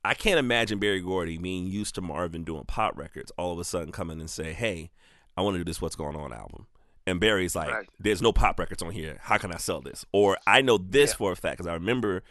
I 0.04 0.14
can't 0.14 0.40
imagine 0.40 0.80
Berry 0.80 1.02
Gordy 1.02 1.38
being 1.38 1.68
used 1.68 1.96
to 1.96 2.02
Marvin 2.02 2.44
doing 2.44 2.64
pop 2.66 2.98
records, 2.98 3.32
all 3.38 3.52
of 3.52 3.60
a 3.60 3.64
sudden 3.64 3.92
coming 3.92 4.20
and 4.20 4.30
say, 4.30 4.54
"Hey, 4.54 4.92
I 5.36 5.42
want 5.42 5.56
to 5.56 5.60
do 5.60 5.64
this 5.66 5.82
What's 5.82 5.96
Going 5.96 6.16
On 6.16 6.32
album." 6.32 6.68
And 7.06 7.20
Berry's 7.20 7.56
like, 7.56 7.72
Right. 7.72 7.90
"There's 8.00 8.22
no 8.22 8.32
pop 8.34 8.60
records 8.60 8.82
on 8.84 8.92
here. 8.92 9.20
How 9.22 9.38
can 9.38 9.52
I 9.54 9.58
sell 9.58 9.82
this?" 9.82 10.06
Or 10.14 10.38
I 10.48 10.62
know 10.62 10.78
this 10.78 11.12
Yeah. 11.12 11.18
for 11.18 11.32
a 11.32 11.36
fact 11.36 11.58
because 11.58 11.68
I 11.68 11.74
remember 11.74 12.24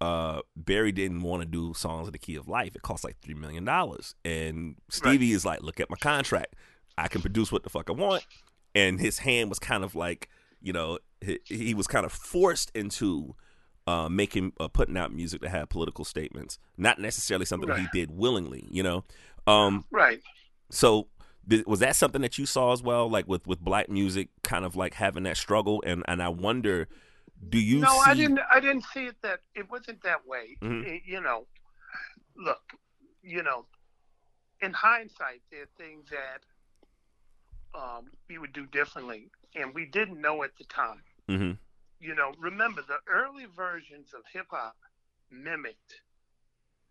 uh, 0.00 0.42
Berry 0.54 0.92
didn't 0.92 1.22
want 1.22 1.42
to 1.42 1.46
do 1.48 1.74
songs 1.74 2.06
in 2.06 2.12
the 2.12 2.18
key 2.18 2.36
of 2.36 2.46
life. 2.46 2.76
It 2.76 2.82
cost 2.82 3.02
like 3.02 3.16
three 3.20 3.34
million 3.34 3.64
dollars, 3.64 4.14
and 4.24 4.76
Stevie 4.88 5.32
is 5.32 5.44
like, 5.44 5.60
"Look 5.62 5.80
at 5.80 5.90
my 5.90 5.96
contract. 5.96 6.54
I 6.96 7.08
can 7.08 7.20
produce 7.20 7.50
what 7.50 7.64
the 7.64 7.70
fuck 7.70 7.90
I 7.90 7.94
want." 7.94 8.24
And 8.76 9.00
his 9.00 9.18
hand 9.18 9.48
was 9.50 9.58
kind 9.58 9.82
of 9.82 9.96
like, 9.96 10.28
you 10.60 10.72
know, 10.72 10.98
he, 11.20 11.40
he 11.46 11.74
was 11.74 11.88
kind 11.88 12.06
of 12.06 12.12
forced 12.12 12.70
into 12.76 13.34
uh, 13.88 14.08
making 14.08 14.52
uh, 14.60 14.68
putting 14.68 14.96
out 14.96 15.12
music 15.12 15.40
that 15.40 15.50
had 15.50 15.68
political 15.70 16.04
statements, 16.04 16.58
not 16.76 16.98
necessarily 16.98 17.46
something 17.46 17.68
that 17.68 17.78
he 17.78 17.86
did 17.92 18.10
willingly. 18.10 18.62
You 18.70 18.82
know, 18.82 19.04
um, 19.46 19.84
Right. 19.90 20.20
so 20.70 21.08
th- 21.48 21.64
was 21.66 21.80
that 21.80 21.96
something 21.96 22.20
that 22.22 22.36
you 22.38 22.46
saw 22.46 22.72
as 22.72 22.82
well, 22.82 23.08
like 23.10 23.26
with 23.26 23.46
with 23.46 23.60
black 23.60 23.88
music, 23.88 24.28
kind 24.42 24.64
of 24.64 24.76
like 24.76 24.94
having 24.94 25.22
that 25.24 25.36
struggle? 25.36 25.82
And 25.86 26.04
and 26.06 26.22
I 26.22 26.28
wonder, 26.28 26.88
do 27.48 27.58
you? 27.58 27.78
no, 27.80 27.88
see, 28.04 28.10
I 28.10 28.14
didn't. 28.14 28.40
I 28.50 28.60
didn't 28.60 28.84
see 28.92 29.06
it 29.06 29.16
that 29.22 29.40
it 29.54 29.70
wasn't 29.70 30.02
that 30.02 30.26
way. 30.26 30.56
Mhm. 30.62 30.84
It- 30.84 31.02
you 31.06 31.20
know, 31.20 31.46
look, 32.36 32.62
you 33.22 33.42
know, 33.42 33.66
in 34.60 34.72
hindsight, 34.72 35.40
there 35.50 35.62
are 35.62 35.70
things 35.78 36.04
that 36.10 36.40
um, 37.74 38.10
we 38.28 38.38
would 38.38 38.52
do 38.52 38.66
differently, 38.66 39.30
and 39.54 39.74
we 39.74 39.84
didn't 39.86 40.20
know 40.20 40.42
at 40.42 40.50
the 40.58 40.64
time. 40.64 41.02
hmm 41.28 41.52
You 42.00 42.14
know, 42.14 42.32
remember 42.38 42.82
the 42.82 42.98
early 43.08 43.46
versions 43.56 44.14
of 44.14 44.22
hip 44.32 44.46
hop 44.50 44.76
mimicked 45.30 46.02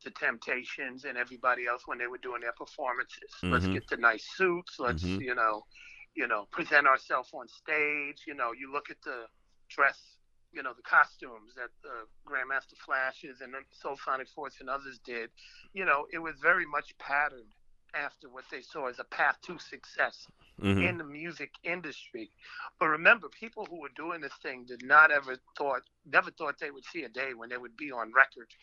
the 0.04 0.12
Temptations 0.12 1.06
and 1.06 1.18
everybody 1.18 1.66
else 1.66 1.84
when 1.86 1.98
they 1.98 2.08
were 2.08 2.20
doing 2.20 2.42
their 2.42 2.54
performances. 2.54 3.32
Mhm. 3.42 3.52
Let's 3.52 3.68
get 3.68 3.88
the 3.88 3.98
nice 3.98 4.26
suits. 4.36 4.80
Let's 4.80 5.04
Mhm. 5.04 5.22
you 5.22 5.36
know, 5.36 5.66
you 6.14 6.28
know, 6.28 6.46
present 6.52 6.88
ourselves 6.88 7.34
on 7.34 7.48
stage. 7.48 8.24
You 8.28 8.36
know, 8.36 8.52
you 8.52 8.72
look 8.72 8.90
at 8.90 9.02
the 9.02 9.28
dress, 9.70 10.18
you 10.52 10.62
know, 10.62 10.74
the 10.74 10.84
costumes 10.84 11.56
that 11.56 11.72
the 11.82 12.08
Grandmaster 12.26 12.78
Flashes 12.78 13.42
and 13.42 13.56
Soulsonic 13.72 14.30
Force 14.30 14.60
and 14.60 14.70
others 14.70 15.00
did. 15.00 15.32
You 15.74 15.86
know, 15.86 16.08
it 16.12 16.20
was 16.20 16.40
very 16.40 16.66
much 16.66 16.98
patterned 17.00 17.54
after 17.94 18.30
what 18.30 18.46
they 18.52 18.62
saw 18.62 18.88
as 18.88 19.00
a 19.00 19.04
path 19.04 19.38
to 19.42 19.58
success 19.60 20.28
Mhm. 20.60 20.90
in 20.90 20.98
the 20.98 21.04
music 21.04 21.52
industry. 21.64 22.32
But 22.80 22.88
remember, 22.88 23.30
people 23.30 23.66
who 23.66 23.80
were 23.80 23.90
doing 23.90 24.22
this 24.22 24.36
thing 24.36 24.66
did 24.66 24.84
not 24.84 25.12
ever 25.12 25.38
thought, 25.58 25.84
never 26.06 26.32
thought 26.32 26.60
they 26.60 26.72
would 26.72 26.86
see 26.86 27.04
a 27.04 27.10
day 27.10 27.34
when 27.34 27.50
they 27.50 27.58
would 27.58 27.78
be 27.78 27.92
on 27.92 28.12
record. 28.14 28.54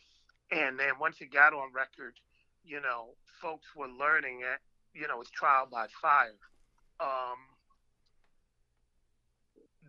And 0.50 0.78
then 0.78 0.98
once 0.98 1.20
it 1.20 1.32
got 1.32 1.52
on 1.54 1.72
record, 1.72 2.20
you 2.64 2.80
know, 2.80 3.16
folks 3.40 3.74
were 3.74 3.88
learning 3.88 4.40
it. 4.40 4.60
You 4.92 5.08
know, 5.08 5.20
it's 5.20 5.30
trial 5.30 5.66
by 5.66 5.88
fire. 5.88 6.38
Um, 7.00 7.38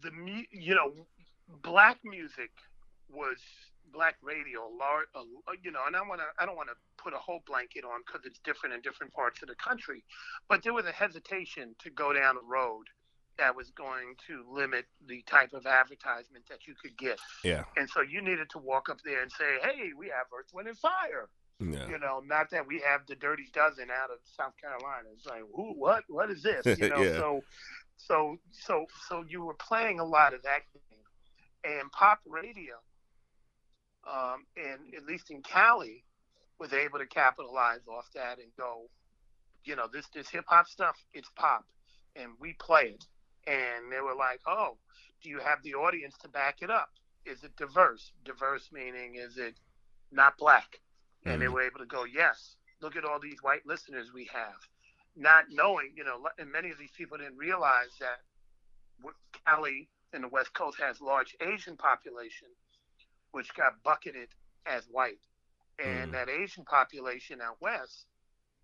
the 0.02 0.12
mu- 0.12 0.46
you 0.52 0.76
know, 0.76 1.08
black 1.62 2.00
music 2.04 2.52
was 3.10 3.38
black 3.92 4.16
radio, 4.22 4.68
large, 4.68 5.08
uh, 5.16 5.24
you 5.62 5.72
know, 5.72 5.82
and 5.86 5.96
I 5.96 6.02
want 6.02 6.22
to, 6.22 6.28
I 6.40 6.46
don't 6.46 6.56
want 6.56 6.70
to 6.70 6.95
put 7.06 7.14
a 7.14 7.18
whole 7.18 7.42
blanket 7.46 7.84
on 7.86 8.02
because 8.06 8.26
it's 8.26 8.40
different 8.40 8.74
in 8.74 8.82
different 8.82 9.14
parts 9.14 9.42
of 9.44 9.48
the 9.48 9.56
country, 9.56 10.04
but 10.50 10.64
there 10.64 10.74
was 10.74 10.86
a 10.86 10.92
hesitation 10.92 11.76
to 11.78 11.92
go 11.92 12.12
down 12.12 12.36
a 12.36 12.42
road 12.42 12.86
that 13.38 13.56
was 13.56 13.70
going 13.72 14.16
to 14.26 14.44
limit 14.52 14.86
the 15.08 15.22
type 15.28 15.54
of 15.54 15.66
advertisement 15.68 16.46
that 16.50 16.66
you 16.68 16.74
could 16.82 16.98
get. 16.98 17.20
Yeah. 17.44 17.64
And 17.78 17.88
so 17.90 18.02
you 18.02 18.22
needed 18.22 18.50
to 18.52 18.58
walk 18.58 18.90
up 18.90 18.98
there 19.06 19.22
and 19.22 19.32
say, 19.32 19.58
hey, 19.62 19.90
we 19.96 20.08
have 20.08 20.26
Earth, 20.38 20.48
Wind, 20.54 20.70
and 20.70 20.78
Fire. 20.78 21.30
Yeah. 21.60 21.88
You 21.88 22.00
know, 22.00 22.22
not 22.26 22.50
that 22.52 22.66
we 22.66 22.82
have 22.88 23.02
the 23.08 23.16
Dirty 23.16 23.50
Dozen 23.54 23.90
out 23.92 24.10
of 24.10 24.18
South 24.38 24.54
Carolina. 24.60 25.10
It's 25.14 25.26
like, 25.26 25.44
who, 25.54 25.74
what, 25.74 26.04
what 26.08 26.32
is 26.32 26.42
this? 26.44 26.66
You 26.80 26.90
know, 26.90 27.02
Yeah. 27.02 27.18
so, 27.20 27.42
so, 27.98 28.38
so, 28.52 28.86
so 29.10 29.26
you 29.28 29.44
were 29.44 29.54
playing 29.54 30.00
a 30.00 30.06
lot 30.06 30.34
of 30.34 30.42
that 30.44 30.62
game, 30.74 31.74
and 31.80 31.92
pop 31.92 32.20
radio, 32.26 32.76
um, 34.10 34.46
and 34.56 34.94
at 34.96 35.06
least 35.06 35.30
in 35.30 35.42
Cali, 35.42 36.05
was 36.60 36.74
able 36.74 37.00
to 37.00 37.06
capitalize 37.08 37.88
off 37.88 38.10
that 38.16 38.40
and 38.40 38.52
go, 38.58 38.90
you 39.66 39.76
know, 39.76 39.88
this 39.92 40.08
this 40.14 40.30
hip 40.30 40.46
hop 40.48 40.68
stuff, 40.68 40.96
it's 41.14 41.30
pop, 41.36 41.66
and 42.16 42.32
we 42.40 42.54
play 42.54 42.96
it, 42.96 43.06
and 43.48 43.92
they 43.92 44.02
were 44.02 44.16
like, 44.16 44.42
oh, 44.48 44.78
do 45.24 45.30
you 45.30 45.40
have 45.40 45.62
the 45.64 45.76
audience 45.76 46.18
to 46.20 46.30
back 46.30 46.62
it 46.62 46.70
up? 46.70 46.90
Is 47.26 47.44
it 47.44 47.56
diverse? 47.58 48.12
Diverse 48.24 48.70
meaning 48.72 49.16
is 49.16 49.38
it 49.38 49.56
not 50.12 50.38
black? 50.38 50.80
And 51.28 51.42
they 51.42 51.48
Mhm. 51.48 51.54
were 51.54 51.62
able 51.62 51.80
to 51.80 51.86
go, 51.86 52.06
yes, 52.06 52.58
look 52.82 52.96
at 52.96 53.06
all 53.06 53.20
these 53.20 53.42
white 53.44 53.66
listeners 53.66 54.14
we 54.14 54.26
have. 54.26 54.56
Not 55.16 55.46
knowing, 55.50 55.94
you 55.96 56.04
know, 56.04 56.28
and 56.38 56.52
many 56.52 56.72
of 56.72 56.78
these 56.78 56.92
people 56.92 57.18
didn't 57.18 57.38
realize 57.38 57.98
that 58.00 58.22
Cali 59.46 59.90
and 60.14 60.24
the 60.24 60.30
West 60.30 60.54
Coast 60.54 60.80
has 60.80 61.02
large 61.02 61.36
Asian 61.42 61.78
population, 61.78 62.48
which 63.32 63.54
got 63.56 63.82
bucketed 63.84 64.30
as 64.66 64.88
white. 64.90 65.20
And 65.80 66.12
Mm. 66.12 66.14
that 66.14 66.30
Asian 66.30 66.66
population 66.66 67.42
out 67.42 67.58
west, 67.62 68.08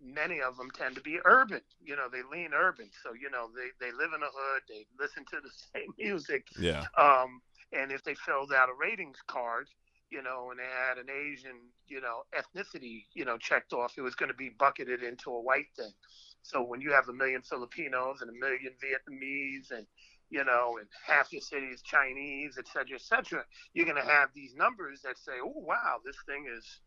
many 0.00 0.40
of 0.40 0.56
them 0.56 0.70
tend 0.70 0.96
to 0.96 1.02
be 1.02 1.18
urban. 1.24 1.62
You 1.80 1.96
know, 1.96 2.08
they 2.10 2.22
lean 2.22 2.52
urban. 2.54 2.90
So, 3.02 3.12
you 3.14 3.30
know, 3.30 3.50
they, 3.54 3.68
they 3.84 3.92
live 3.92 4.12
in 4.14 4.20
the 4.20 4.30
hood, 4.32 4.62
they 4.68 4.86
listen 4.98 5.24
to 5.26 5.40
the 5.40 5.50
same 5.74 5.94
music, 5.98 6.48
Yeah. 6.58 6.86
um, 6.98 7.42
and 7.72 7.92
if 7.92 8.02
they 8.04 8.14
filled 8.14 8.52
out 8.52 8.68
a 8.68 8.74
ratings 8.74 9.18
card, 9.26 9.68
you 10.10 10.22
know, 10.22 10.50
and 10.50 10.60
they 10.60 10.64
had 10.64 10.98
an 10.98 11.08
Asian, 11.10 11.70
you 11.86 12.00
know, 12.00 12.22
ethnicity, 12.36 13.06
you 13.14 13.24
know, 13.24 13.38
checked 13.38 13.72
off, 13.72 13.94
it 13.96 14.02
was 14.02 14.14
going 14.14 14.28
to 14.28 14.34
be 14.36 14.50
bucketed 14.50 15.02
into 15.02 15.30
a 15.30 15.40
white 15.40 15.68
thing. 15.76 15.92
So 16.42 16.62
when 16.62 16.80
you 16.82 16.92
have 16.92 17.08
a 17.08 17.14
million 17.14 17.42
Filipinos 17.42 18.20
and 18.20 18.30
a 18.30 18.34
million 18.34 18.74
Vietnamese 18.82 19.70
and, 19.70 19.86
you 20.30 20.44
know, 20.44 20.78
and 20.78 20.88
half 21.06 21.32
your 21.32 21.40
city 21.40 21.66
is 21.66 21.82
Chinese, 21.82 22.56
et 22.58 22.68
cetera, 22.68 22.96
et 22.96 23.02
cetera, 23.02 23.44
you're 23.74 23.86
going 23.86 24.02
to 24.02 24.08
have 24.10 24.30
these 24.34 24.54
numbers 24.54 25.00
that 25.02 25.18
say, 25.18 25.32
oh, 25.42 25.52
wow, 25.56 25.98
this 26.04 26.16
thing 26.26 26.46
is, 26.54 26.80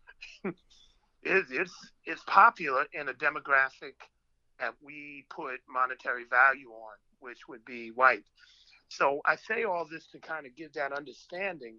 is 1.24 1.46
it's, 1.52 1.74
it's 2.06 2.24
popular 2.28 2.86
in 2.94 3.10
a 3.10 3.14
demographic 3.14 3.96
that 4.60 4.74
we 4.84 5.26
put 5.30 5.60
monetary 5.70 6.24
value 6.30 6.70
on, 6.70 6.96
which 7.20 7.48
would 7.48 7.64
be 7.66 7.90
white. 7.90 8.24
So 8.90 9.22
I 9.26 9.36
say 9.36 9.64
all 9.64 9.86
this 9.90 10.08
to 10.12 10.20
kind 10.20 10.46
of 10.46 10.56
give 10.56 10.74
that 10.74 10.94
understanding 10.94 11.76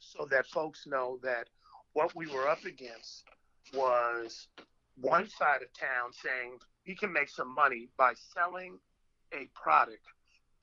so 0.00 0.26
that 0.30 0.46
folks 0.46 0.86
know 0.86 1.18
that 1.22 1.48
what 1.92 2.14
we 2.16 2.26
were 2.26 2.48
up 2.48 2.64
against 2.64 3.24
was 3.74 4.48
one 5.00 5.28
side 5.28 5.62
of 5.62 5.72
town 5.72 6.12
saying 6.12 6.58
we 6.86 6.94
can 6.94 7.12
make 7.12 7.28
some 7.28 7.54
money 7.54 7.88
by 7.96 8.12
selling 8.34 8.78
a 9.32 9.48
product 9.54 10.04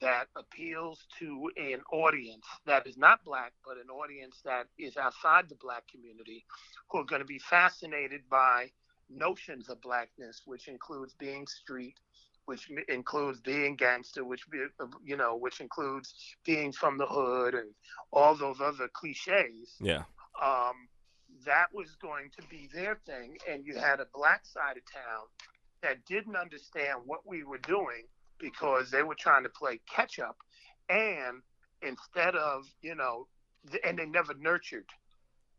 that 0.02 0.26
appeals 0.36 1.06
to 1.20 1.50
an 1.58 1.82
audience 1.92 2.46
that 2.66 2.88
is 2.88 2.98
not 2.98 3.24
black, 3.24 3.54
but 3.66 3.78
an 3.78 3.90
audience 3.90 4.42
that 4.46 4.68
is 4.78 4.98
outside 4.98 5.50
the 5.50 5.56
black 5.56 5.84
community 5.88 6.46
who 6.90 7.00
are 7.00 7.06
going 7.06 7.22
to 7.22 7.28
be 7.28 7.40
fascinated 7.40 8.22
by 8.30 8.70
notions 9.10 9.70
of 9.70 9.82
blackness, 9.82 10.42
which 10.46 10.68
includes 10.68 11.14
being 11.14 11.48
street, 11.48 11.96
which 12.46 12.70
includes 12.88 13.40
being 13.42 13.76
gangster, 13.76 14.24
which 14.24 14.46
you 15.04 15.18
know, 15.18 15.36
which 15.36 15.60
includes 15.60 16.14
being 16.46 16.72
from 16.72 16.98
the 16.98 17.06
hood 17.06 17.54
and 17.54 17.70
all 18.12 18.36
those 18.36 18.62
other 18.62 18.90
cliches. 18.94 19.76
Yeah. 19.80 20.04
Um, 20.42 20.88
that 21.46 21.68
was 21.74 21.96
going 22.02 22.32
to 22.40 22.48
be 22.48 22.70
their 22.74 23.00
thing, 23.06 23.38
and 23.50 23.66
you 23.66 23.76
had 23.76 24.00
a 24.00 24.08
black 24.14 24.46
side 24.46 24.78
of 24.78 24.92
town 24.92 25.28
that 25.82 26.06
didn't 26.06 26.36
understand 26.36 27.00
what 27.06 27.26
we 27.26 27.44
were 27.44 27.60
doing 27.60 28.06
because 28.40 28.92
they 28.92 29.04
were 29.04 29.16
trying 29.16 29.44
to 29.44 29.50
play 29.50 29.80
catch 29.94 30.20
up, 30.20 30.38
and 30.90 31.42
instead 31.82 32.36
of 32.36 32.66
you 32.82 32.96
know, 32.96 33.28
and 33.86 33.98
they 34.00 34.06
never 34.06 34.34
nurtured, 34.40 34.90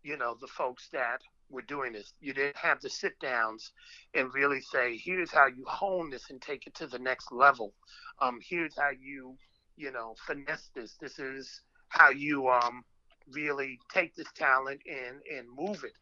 you 0.03 0.17
know, 0.17 0.37
the 0.41 0.47
folks 0.49 0.89
that 0.93 1.21
were 1.51 1.63
doing 1.63 1.93
this. 1.93 2.13
You 2.21 2.33
didn't 2.33 2.57
have 2.57 2.81
the 2.81 2.89
sit 2.89 3.19
downs 3.21 3.73
and 4.15 4.33
really 4.33 4.61
say, 4.61 4.97
here's 4.97 5.33
how 5.33 5.47
you 5.47 5.65
hone 5.67 6.11
this 6.11 6.31
and 6.31 6.41
take 6.41 6.67
it 6.67 6.75
to 6.77 6.87
the 6.87 6.99
next 6.99 7.33
level. 7.33 7.75
Um, 8.21 8.39
here's 8.43 8.77
how 8.77 8.91
you, 8.99 9.37
you 9.77 9.91
know, 9.91 10.15
finesse 10.27 10.71
this. 10.75 10.97
This 11.01 11.19
is 11.19 11.63
how 11.89 12.11
you 12.11 12.49
um, 12.49 12.85
really 13.33 13.79
take 13.93 14.15
this 14.15 14.29
talent 14.37 14.81
and 14.87 15.21
and 15.37 15.49
move 15.55 15.85
it. 15.85 15.93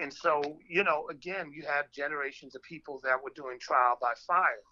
And 0.00 0.12
so, 0.12 0.42
you 0.68 0.84
know, 0.84 1.06
again, 1.10 1.52
you 1.54 1.64
have 1.66 1.90
generations 1.92 2.54
of 2.54 2.62
people 2.62 3.00
that 3.04 3.22
were 3.22 3.32
doing 3.34 3.58
trial 3.60 3.96
by 4.00 4.12
fire. 4.26 4.62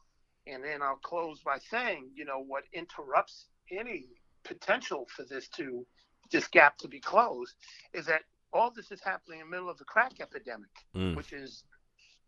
And 0.47 0.63
then 0.63 0.83
I'll 0.83 0.97
close 0.97 1.41
by 1.41 1.59
saying, 1.59 2.11
you 2.15 2.25
know, 2.25 2.39
what 2.39 2.65
interrupts 2.73 3.47
any 3.71 4.07
potential 4.45 5.07
for 5.15 5.25
this 5.25 5.49
to 5.49 5.87
this 6.31 6.47
gap 6.49 6.77
to 6.79 6.89
be 6.89 7.01
closed 7.01 7.55
is 7.93 8.07
that 8.07 8.23
all 8.53 8.71
this 8.71 8.91
is 8.91 9.01
happening 9.03 9.41
in 9.41 9.47
the 9.47 9.51
middle 9.51 9.71
of 9.71 9.79
the 9.79 9.85
crack 9.85 10.13
epidemic 10.21 10.71
Mm. 10.95 11.17
which 11.17 11.33
is 11.33 11.65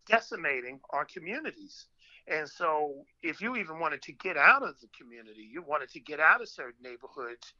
decimating 0.07 0.79
our 0.91 1.05
communities. 1.05 1.87
And 2.27 2.47
so, 2.47 3.05
if 3.23 3.39
you 3.41 3.55
even 3.55 3.79
wanted 3.79 4.01
to 4.03 4.11
get 4.13 4.35
out 4.35 4.61
of 4.63 4.79
the 4.81 4.87
community, 4.97 5.47
you 5.49 5.61
wanted 5.61 5.89
to 5.91 5.99
get 5.99 6.19
out 6.19 6.41
of 6.41 6.49
certain 6.49 6.81
neighborhoods, 6.81 7.53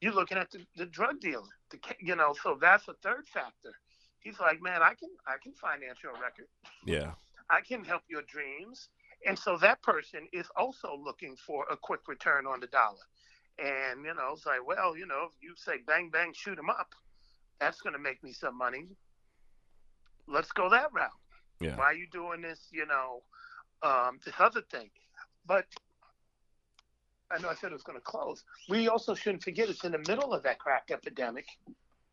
you're 0.00 0.12
looking 0.12 0.38
at 0.38 0.50
the, 0.50 0.64
the 0.76 0.86
drug 0.86 1.20
dealer. 1.20 1.42
The, 1.70 1.78
you 2.00 2.14
know, 2.14 2.34
so 2.40 2.56
that's 2.60 2.86
a 2.88 2.94
third 3.02 3.26
factor. 3.26 3.72
He's 4.20 4.38
like, 4.38 4.62
man, 4.62 4.82
I 4.82 4.94
can 4.94 5.10
I 5.26 5.36
can 5.42 5.52
finance 5.54 5.98
your 6.02 6.12
record. 6.12 6.46
Yeah. 6.84 7.12
I 7.50 7.60
can 7.60 7.84
help 7.84 8.02
your 8.08 8.22
dreams. 8.22 8.88
And 9.26 9.38
so 9.38 9.56
that 9.58 9.82
person 9.82 10.28
is 10.32 10.46
also 10.56 10.96
looking 11.02 11.36
for 11.36 11.66
a 11.70 11.76
quick 11.76 12.08
return 12.08 12.46
on 12.46 12.60
the 12.60 12.66
dollar. 12.66 13.06
And, 13.58 14.04
you 14.04 14.14
know, 14.14 14.30
it's 14.32 14.46
like, 14.46 14.66
well, 14.66 14.96
you 14.96 15.06
know, 15.06 15.28
if 15.28 15.32
you 15.40 15.54
say 15.56 15.78
bang, 15.86 16.10
bang, 16.10 16.32
shoot 16.34 16.58
'em 16.58 16.70
up, 16.70 16.94
that's 17.60 17.80
going 17.80 17.92
to 17.92 17.98
make 17.98 18.22
me 18.24 18.32
some 18.32 18.56
money. 18.56 18.88
Let's 20.26 20.50
go 20.52 20.68
that 20.70 20.92
route. 20.92 21.10
Yeah. 21.60 21.76
Why 21.76 21.84
are 21.84 21.94
you 21.94 22.08
doing 22.12 22.42
this, 22.42 22.68
you 22.72 22.86
know, 22.86 23.22
um, 23.82 24.18
this 24.24 24.34
other 24.38 24.62
thing? 24.62 24.90
But 25.46 25.66
I 27.30 27.38
know 27.38 27.48
I 27.48 27.54
said 27.54 27.70
it 27.70 27.74
was 27.74 27.82
going 27.82 27.98
to 27.98 28.04
close. 28.04 28.44
We 28.68 28.88
also 28.88 29.14
shouldn't 29.14 29.42
forget 29.42 29.68
it's 29.68 29.84
in 29.84 29.92
the 29.92 29.98
middle 29.98 30.32
of 30.32 30.42
that 30.42 30.58
crack 30.58 30.90
epidemic 30.90 31.46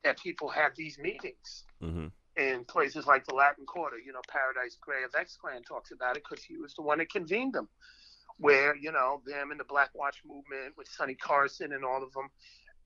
that 0.03 0.19
people 0.19 0.49
have 0.49 0.75
these 0.75 0.97
meetings 0.97 1.65
Mm-hmm. 1.83 2.07
In 2.39 2.63
places 2.63 3.05
like 3.05 3.25
the 3.27 3.35
Latin 3.35 3.65
Quarter. 3.65 3.97
You 3.99 4.13
know, 4.13 4.21
Paradise 4.29 4.77
Gray 4.79 5.03
of 5.03 5.13
X 5.19 5.37
Clan 5.39 5.61
talks 5.63 5.91
about 5.91 6.15
it 6.15 6.23
because 6.27 6.43
he 6.43 6.57
was 6.57 6.73
the 6.73 6.81
one 6.81 6.99
that 6.99 7.11
convened 7.11 7.53
them. 7.53 7.67
Where 8.37 8.75
you 8.75 8.93
know 8.93 9.21
them 9.25 9.51
and 9.51 9.59
the 9.59 9.65
Black 9.65 9.89
Watch 9.93 10.21
movement 10.25 10.75
with 10.77 10.87
Sonny 10.87 11.15
Carson 11.15 11.73
and 11.73 11.83
all 11.83 12.01
of 12.01 12.13
them. 12.13 12.29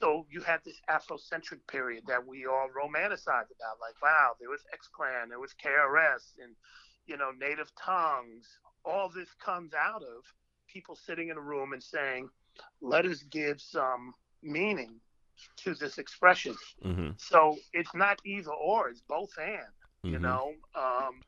So 0.01 0.25
you 0.31 0.41
had 0.41 0.61
this 0.65 0.81
Afrocentric 0.89 1.59
period 1.67 2.03
that 2.07 2.25
we 2.25 2.47
all 2.47 2.67
romanticize 2.75 3.51
about, 3.53 3.79
like 3.79 4.01
wow, 4.01 4.31
there 4.39 4.49
was 4.49 4.61
X 4.73 4.89
Clan, 4.91 5.29
there 5.29 5.39
was 5.39 5.53
KRS, 5.63 6.33
and 6.43 6.55
you 7.05 7.17
know 7.17 7.29
Native 7.39 7.71
tongues. 7.79 8.47
All 8.83 9.09
this 9.09 9.29
comes 9.45 9.73
out 9.75 10.01
of 10.01 10.23
people 10.67 10.95
sitting 10.95 11.29
in 11.29 11.37
a 11.37 11.41
room 11.41 11.71
and 11.73 11.83
saying, 11.83 12.27
let 12.81 13.05
us 13.05 13.23
give 13.29 13.61
some 13.61 14.13
meaning 14.41 14.99
to 15.57 15.73
this 15.75 15.97
expression. 15.97 16.55
Mm-hmm. 16.83 17.11
So 17.17 17.57
it's 17.73 17.93
not 17.93 18.19
either 18.25 18.51
or; 18.51 18.89
it's 18.89 19.01
both 19.01 19.31
and. 19.37 19.73
You 20.03 20.19
Mhm. 20.19 20.21
know, 20.21 20.53
um, 20.75 21.21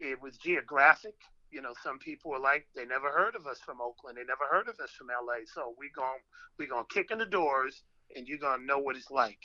it 0.00 0.20
was 0.20 0.36
geographic. 0.38 1.14
You 1.50 1.62
know, 1.62 1.74
some 1.82 1.98
people 1.98 2.30
were 2.32 2.38
like, 2.38 2.66
they 2.74 2.84
never 2.84 3.10
heard 3.10 3.34
of 3.36 3.46
us 3.46 3.60
from 3.60 3.80
Oakland, 3.80 4.18
they 4.18 4.24
never 4.24 4.46
heard 4.50 4.68
of 4.68 4.78
us 4.80 4.90
from 4.92 5.08
LA. 5.10 5.44
So 5.46 5.74
we 5.78 5.90
going 5.90 6.20
we 6.58 6.66
gonna 6.66 6.86
kick 6.90 7.10
in 7.10 7.18
the 7.18 7.26
doors, 7.26 7.82
and 8.14 8.26
you're 8.26 8.38
gonna 8.38 8.64
know 8.64 8.78
what 8.78 8.96
it's 8.96 9.10
like. 9.10 9.40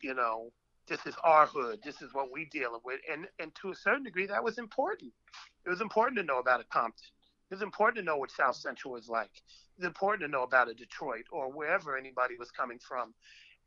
You 0.00 0.14
know, 0.14 0.52
this 0.88 1.04
is 1.06 1.14
our 1.22 1.46
hood. 1.46 1.80
This 1.84 2.02
is 2.02 2.12
what 2.14 2.32
we 2.32 2.46
dealing 2.46 2.80
with, 2.84 3.00
and 3.10 3.28
and 3.38 3.54
to 3.56 3.70
a 3.70 3.74
certain 3.74 4.02
degree, 4.04 4.26
that 4.26 4.42
was 4.44 4.58
important. 4.58 5.12
It 5.64 5.70
was 5.70 5.80
important 5.80 6.16
to 6.18 6.24
know 6.24 6.38
about 6.38 6.60
a 6.60 6.64
Compton. 6.64 7.08
It 7.50 7.54
was 7.54 7.62
important 7.62 7.98
to 7.98 8.02
know 8.04 8.16
what 8.16 8.30
South 8.30 8.56
Central 8.56 8.94
was 8.94 9.08
like. 9.08 9.30
It 9.36 9.78
was 9.78 9.86
important 9.86 10.22
to 10.22 10.28
know 10.28 10.42
about 10.42 10.68
a 10.70 10.74
Detroit 10.74 11.26
or 11.30 11.52
wherever 11.52 11.96
anybody 11.96 12.36
was 12.38 12.50
coming 12.50 12.78
from, 12.78 13.14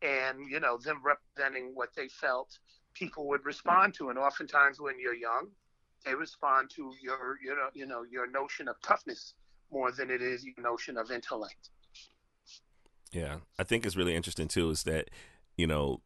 and 0.01 0.49
you 0.49 0.59
know 0.59 0.77
them 0.77 1.01
representing 1.03 1.71
what 1.73 1.89
they 1.95 2.07
felt 2.07 2.57
people 2.93 3.27
would 3.27 3.45
respond 3.45 3.93
to. 3.95 4.09
And 4.09 4.17
oftentimes, 4.17 4.79
when 4.79 4.99
you're 4.99 5.15
young, 5.15 5.49
they 6.05 6.15
respond 6.15 6.69
to 6.75 6.91
your 7.01 7.37
you 7.43 7.55
know 7.55 7.69
you 7.73 7.85
know 7.85 8.03
your 8.03 8.29
notion 8.29 8.67
of 8.67 8.75
toughness 8.81 9.33
more 9.71 9.91
than 9.91 10.09
it 10.09 10.21
is 10.21 10.43
your 10.43 10.55
notion 10.59 10.97
of 10.97 11.11
intellect. 11.11 11.69
Yeah, 13.11 13.37
I 13.57 13.63
think 13.63 13.85
it's 13.85 13.95
really 13.95 14.15
interesting 14.15 14.47
too. 14.47 14.69
Is 14.69 14.83
that 14.83 15.09
you 15.57 15.67
know 15.67 16.01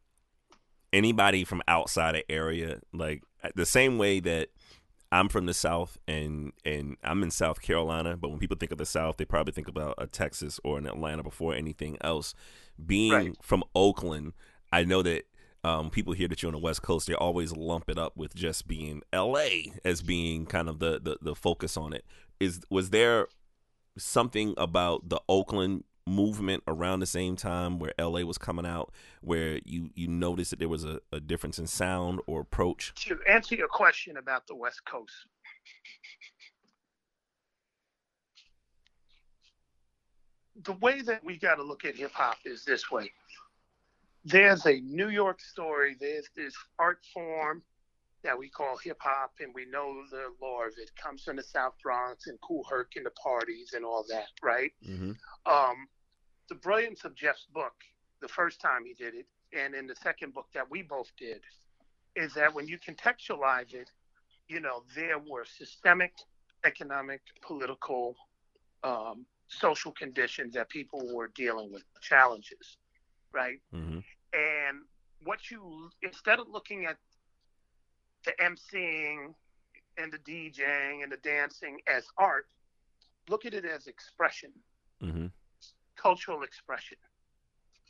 anybody 0.92 1.44
from 1.44 1.62
outside 1.68 2.16
an 2.16 2.22
area, 2.28 2.80
like 2.92 3.22
the 3.54 3.66
same 3.66 3.98
way 3.98 4.20
that 4.20 4.48
I'm 5.12 5.28
from 5.28 5.46
the 5.46 5.54
South 5.54 5.98
and 6.06 6.52
and 6.64 6.96
I'm 7.02 7.22
in 7.22 7.30
South 7.30 7.60
Carolina, 7.60 8.16
but 8.16 8.28
when 8.30 8.38
people 8.38 8.56
think 8.56 8.72
of 8.72 8.78
the 8.78 8.86
South, 8.86 9.16
they 9.16 9.24
probably 9.24 9.52
think 9.52 9.68
about 9.68 9.94
a 9.98 10.06
Texas 10.06 10.60
or 10.62 10.78
an 10.78 10.86
Atlanta 10.86 11.22
before 11.22 11.54
anything 11.54 11.96
else. 12.00 12.34
Being 12.84 13.12
Right. 13.12 13.36
from 13.42 13.64
Oakland, 13.74 14.34
I 14.72 14.84
know 14.84 15.02
that 15.02 15.24
um, 15.64 15.90
people 15.90 16.12
hear 16.14 16.28
that 16.28 16.42
you're 16.42 16.48
on 16.48 16.54
the 16.54 16.58
West 16.58 16.82
Coast, 16.82 17.06
they 17.06 17.14
always 17.14 17.52
lump 17.54 17.90
it 17.90 17.98
up 17.98 18.16
with 18.16 18.34
just 18.34 18.66
being 18.66 19.02
L.A. 19.12 19.72
as 19.84 20.00
being 20.00 20.46
kind 20.46 20.68
of 20.68 20.78
the 20.78 21.00
the, 21.00 21.18
the 21.20 21.34
focus 21.34 21.76
on 21.76 21.92
it. 21.92 22.04
Is 22.38 22.60
was 22.70 22.90
there 22.90 23.26
something 23.98 24.54
about 24.56 25.08
the 25.08 25.20
Oakland 25.28 25.84
movement 26.06 26.62
around 26.66 27.00
the 27.00 27.06
same 27.06 27.36
time 27.36 27.78
where 27.78 27.92
LA 27.98 28.20
was 28.20 28.38
coming 28.38 28.66
out 28.66 28.92
where 29.20 29.60
you 29.64 29.90
you 29.94 30.08
noticed 30.08 30.50
that 30.50 30.58
there 30.58 30.68
was 30.68 30.84
a, 30.84 31.00
a 31.12 31.20
difference 31.20 31.58
in 31.58 31.66
sound 31.66 32.20
or 32.26 32.40
approach 32.40 32.92
To 33.06 33.18
answer 33.28 33.54
your 33.54 33.68
question 33.68 34.16
about 34.16 34.46
the 34.46 34.54
West 34.54 34.84
Coast, 34.84 35.12
the 40.64 40.72
way 40.74 41.02
that 41.02 41.24
we 41.24 41.36
got 41.38 41.56
to 41.56 41.62
look 41.62 41.84
at 41.84 41.96
hip 41.96 42.12
hop 42.12 42.38
is 42.44 42.64
this 42.64 42.90
way. 42.90 43.10
There's 44.24 44.66
a 44.66 44.80
New 44.80 45.08
York 45.08 45.40
story. 45.40 45.96
There's 45.98 46.28
this 46.36 46.54
art 46.78 46.98
form 47.14 47.62
that 48.22 48.38
we 48.38 48.48
call 48.48 48.76
hip 48.76 48.98
hop, 49.00 49.32
and 49.40 49.54
we 49.54 49.64
know 49.66 50.02
the 50.10 50.26
lore 50.40 50.66
of 50.66 50.74
it. 50.76 50.90
comes 51.02 51.22
from 51.22 51.36
the 51.36 51.42
South 51.42 51.74
Bronx 51.82 52.26
and 52.26 52.38
Kool 52.40 52.64
Herc 52.68 52.92
and 52.96 53.06
the 53.06 53.10
parties 53.10 53.72
and 53.74 53.84
all 53.84 54.04
that, 54.08 54.28
right? 54.42 54.72
mm-hmm. 54.86 55.12
um, 55.50 55.88
the 56.48 56.54
brilliance 56.56 57.04
of 57.04 57.14
Jeff's 57.14 57.46
book, 57.54 57.72
the 58.20 58.28
first 58.28 58.60
time 58.60 58.84
he 58.84 58.94
did 58.94 59.14
it, 59.14 59.26
and 59.58 59.74
in 59.74 59.86
the 59.86 59.94
second 59.96 60.34
book 60.34 60.46
that 60.52 60.70
we 60.70 60.82
both 60.82 61.10
did, 61.16 61.40
is 62.16 62.34
that 62.34 62.52
when 62.52 62.66
you 62.66 62.78
contextualize 62.78 63.72
it, 63.72 63.90
you 64.48 64.60
know, 64.60 64.82
there 64.94 65.18
were 65.18 65.44
systemic, 65.44 66.12
economic, 66.64 67.20
political, 67.40 68.16
um, 68.82 69.24
social 69.48 69.92
conditions 69.92 70.54
that 70.54 70.68
people 70.68 71.08
were 71.14 71.30
dealing 71.34 71.72
with, 71.72 71.84
challenges, 72.02 72.76
right? 73.32 73.60
Mm-hmm. 73.74 73.98
And 74.32 74.78
what 75.24 75.50
you, 75.50 75.90
instead 76.02 76.38
of 76.38 76.48
looking 76.48 76.86
at 76.86 76.96
the 78.24 78.32
emceeing 78.40 79.34
and 79.96 80.12
the 80.12 80.18
DJing 80.18 81.02
and 81.02 81.12
the 81.12 81.16
dancing 81.16 81.80
as 81.86 82.06
art, 82.18 82.46
look 83.28 83.44
at 83.46 83.54
it 83.54 83.64
as 83.64 83.86
expression 83.86 84.52
Mm-hmm. 85.02 85.26
cultural 85.96 86.42
expression. 86.42 86.98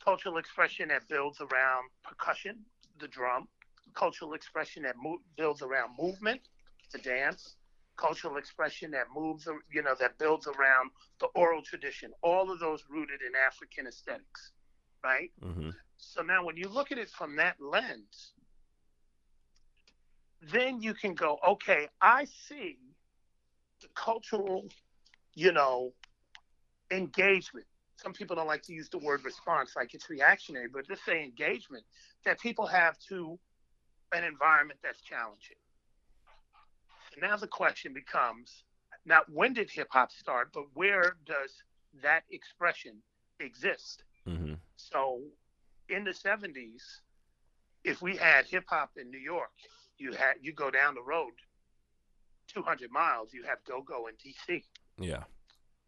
Cultural 0.05 0.39
expression 0.39 0.89
that 0.89 1.09
builds 1.09 1.41
around 1.41 1.91
percussion, 2.05 2.65
the 2.99 3.09
drum. 3.09 3.49
Cultural 3.95 4.35
expression 4.35 4.83
that 4.85 4.97
mo- 4.97 5.23
builds 5.37 5.63
around 5.63 5.97
movement, 5.99 6.41
the 6.93 6.99
dance. 6.99 7.57
Cultural 7.97 8.37
expression 8.37 8.91
that 8.93 9.07
moves, 9.15 9.47
you 9.73 9.83
know, 9.83 9.95
that 10.01 10.19
builds 10.19 10.47
around 10.47 10.91
the 11.21 11.27
oral 11.35 11.63
tradition. 11.63 12.13
All 12.23 12.51
of 12.51 12.59
those 12.61 12.85
rooted 12.89 13.21
in 13.23 13.33
African 13.37 13.87
aesthetics, 13.87 14.53
right? 15.05 15.31
Mm-hmm. 15.43 15.71
So 15.97 16.23
now 16.23 16.45
when 16.45 16.57
you 16.57 16.69
look 16.69 16.91
at 16.93 16.99
it 16.99 17.11
from 17.11 17.37
that 17.37 17.57
lens, 17.61 18.33
then 20.43 20.81
you 20.81 20.95
can 20.95 21.15
go, 21.15 21.39
okay, 21.47 21.89
I 22.01 22.27
see 22.49 22.79
the 23.81 23.89
cultural, 23.95 24.69
you 25.35 25.53
know, 25.53 25.93
engagement. 26.91 27.67
Some 27.97 28.13
people 28.13 28.37
don't 28.37 28.47
like 28.47 28.63
to 28.63 28.73
use 28.73 28.89
the 28.89 28.99
word 28.99 29.25
response 29.25 29.73
like 29.77 29.95
it's 29.95 30.09
reactionary, 30.09 30.69
but 30.73 30.87
just 30.89 31.05
say 31.05 31.23
engagement 31.23 31.85
that 32.25 32.41
people 32.41 32.67
have 32.67 32.99
to 33.09 33.39
an 34.13 34.25
environment 34.25 34.81
that's 34.83 35.03
challenging. 35.03 35.57
And 37.13 37.23
now 37.23 37.37
the 37.37 37.47
question 37.47 37.93
becomes 37.93 38.65
not 39.05 39.31
when 39.31 39.53
did 39.53 39.71
hip 39.71 39.89
hop 39.91 40.13
start, 40.13 40.51
but 40.53 40.65
where 40.75 41.17
does 41.27 41.63
that 42.03 42.23
expression 42.31 42.97
exist? 43.41 44.05
Mm-hmm. 44.27 44.55
So 44.77 45.21
in 45.89 46.05
the 46.05 46.11
70s, 46.11 46.83
if 47.85 48.03
we 48.03 48.17
had 48.17 48.47
hip 48.47 48.65
hop 48.69 48.93
in 48.97 49.11
New 49.11 49.19
York, 49.19 49.51
you 50.01 50.13
had 50.13 50.35
you 50.41 50.53
go 50.53 50.71
down 50.71 50.95
the 50.95 51.03
road 51.03 51.33
200 52.49 52.91
miles, 52.91 53.33
you 53.33 53.43
have 53.45 53.59
go 53.65 53.83
go 53.83 54.07
in 54.09 54.15
DC 54.17 54.65
Yeah. 54.99 55.25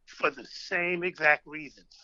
for 0.07 0.31
the 0.31 0.45
same 0.47 1.03
exact 1.03 1.47
reasons. 1.47 1.97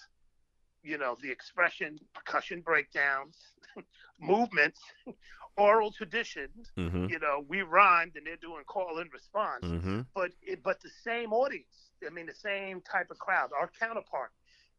You 0.83 0.99
know, 0.99 1.17
the 1.21 1.31
expression, 1.31 1.99
percussion 2.15 2.61
breakdowns, 2.63 3.37
movements, 4.21 4.81
oral 5.57 5.93
traditions. 5.93 6.71
Mm-hmm. 6.79 7.07
You 7.11 7.19
know, 7.21 7.45
we 7.49 7.63
rhymed 7.63 8.17
and 8.17 8.27
they're 8.27 8.37
doing 8.37 8.65
call 8.67 8.99
and 8.99 9.13
response, 9.13 9.65
Mm-hmm. 9.65 10.01
but 10.15 10.31
it, 10.43 10.63
but 10.63 10.81
the 10.81 10.91
same 11.05 11.33
audience. 11.33 11.91
I 12.07 12.11
mean, 12.11 12.27
the 12.27 12.35
same 12.35 12.81
type 12.81 13.11
of 13.11 13.19
crowd. 13.19 13.51
Our 13.59 13.71
counterpart 13.79 14.31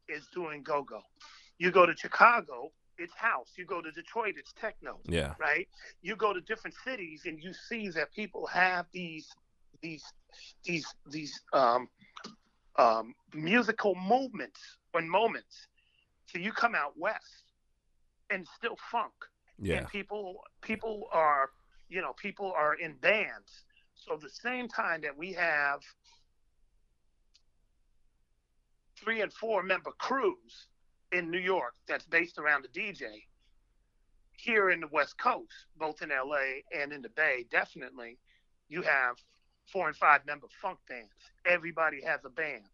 is 0.08 0.28
doing 0.34 0.64
go 0.64 0.84
go. 0.84 1.02
You 1.58 1.72
go 1.72 1.86
to 1.86 1.96
Chicago, 1.96 2.72
it's 3.00 3.16
house. 3.16 3.54
You 3.58 3.66
go 3.66 3.82
to 3.82 3.92
Detroit, 3.92 4.36
it's 4.38 4.54
techno 4.54 5.00
Yeah. 5.06 5.36
right? 5.40 5.68
You 6.02 6.16
go 6.16 6.34
to 6.34 6.42
different 6.42 6.76
cities 6.84 7.24
and 7.26 7.42
you 7.42 7.54
see 7.54 7.90
that 7.90 8.12
people 8.14 8.46
have 8.48 8.86
these 8.94 9.28
these 9.82 10.04
these 10.66 10.86
these 11.10 11.42
um, 11.54 11.88
um, 12.78 13.14
musical 13.34 13.96
movements 13.96 14.78
and 14.94 15.10
moments. 15.10 15.68
So 16.28 16.40
you 16.40 16.52
come 16.52 16.76
out 16.76 16.94
west 16.98 17.46
and 18.30 18.48
still 18.58 18.78
funk, 18.92 19.14
Yeah. 19.60 19.78
and 19.78 19.88
people 19.88 20.42
people 20.62 21.08
are 21.12 21.50
you 21.90 22.02
know 22.02 22.14
people 22.14 22.52
are 22.56 22.76
in 22.76 22.94
bands. 22.98 23.64
So 23.96 24.18
the 24.22 24.30
same 24.30 24.68
time 24.68 25.02
that 25.02 25.18
we 25.18 25.34
have 25.34 25.82
three 28.98 29.22
and 29.22 29.32
four 29.34 29.64
member 29.64 29.92
crews 29.98 30.68
in 31.12 31.30
New 31.32 31.40
York 31.40 31.74
that's 31.88 32.06
based 32.06 32.38
around 32.38 32.64
the 32.64 32.80
DJ, 32.80 33.24
here 34.32 34.70
in 34.70 34.80
the 34.80 34.88
West 34.88 35.18
Coast, 35.18 35.66
both 35.78 36.02
in 36.02 36.10
LA 36.10 36.62
and 36.74 36.92
in 36.94 37.02
the 37.02 37.10
Bay, 37.10 37.46
definitely, 37.52 38.18
you 38.70 38.82
have 38.82 39.18
four 39.72 39.88
and 39.88 39.96
five 39.98 40.26
member 40.26 40.48
funk 40.62 40.80
bands. 40.88 41.12
Everybody 41.46 42.02
has 42.06 42.22
a 42.26 42.30
band. 42.30 42.70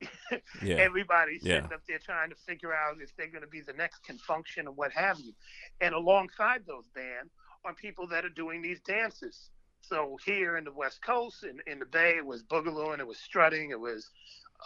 Yeah. 0.62 0.76
Everybody's 0.76 1.42
Yeah. 1.42 1.56
sitting 1.56 1.72
up 1.72 1.82
there 1.88 1.98
trying 1.98 2.30
to 2.30 2.36
figure 2.36 2.72
out 2.74 3.00
if 3.00 3.14
they're 3.16 3.26
going 3.28 3.42
to 3.42 3.48
be 3.48 3.62
the 3.62 3.72
next 3.72 4.04
Con 4.06 4.18
Funk 4.18 4.46
Shun 4.46 4.68
or 4.68 4.72
what 4.72 4.92
have 4.92 5.18
you. 5.18 5.32
And 5.80 5.94
alongside 5.94 6.66
those 6.66 6.86
bands 6.94 7.32
are 7.64 7.74
people 7.74 8.06
that 8.08 8.24
are 8.24 8.28
doing 8.30 8.62
these 8.62 8.80
dances. 8.82 9.50
So 9.80 10.16
here 10.24 10.56
in 10.56 10.64
the 10.64 10.72
West 10.72 11.02
Coast, 11.04 11.44
in, 11.44 11.58
in 11.66 11.78
the 11.78 11.86
Bay, 11.86 12.16
it 12.16 12.26
was 12.26 12.42
boogalooing, 12.44 13.00
it 13.00 13.06
was 13.06 13.18
strutting, 13.18 13.70
it 13.70 13.80
was 13.80 14.08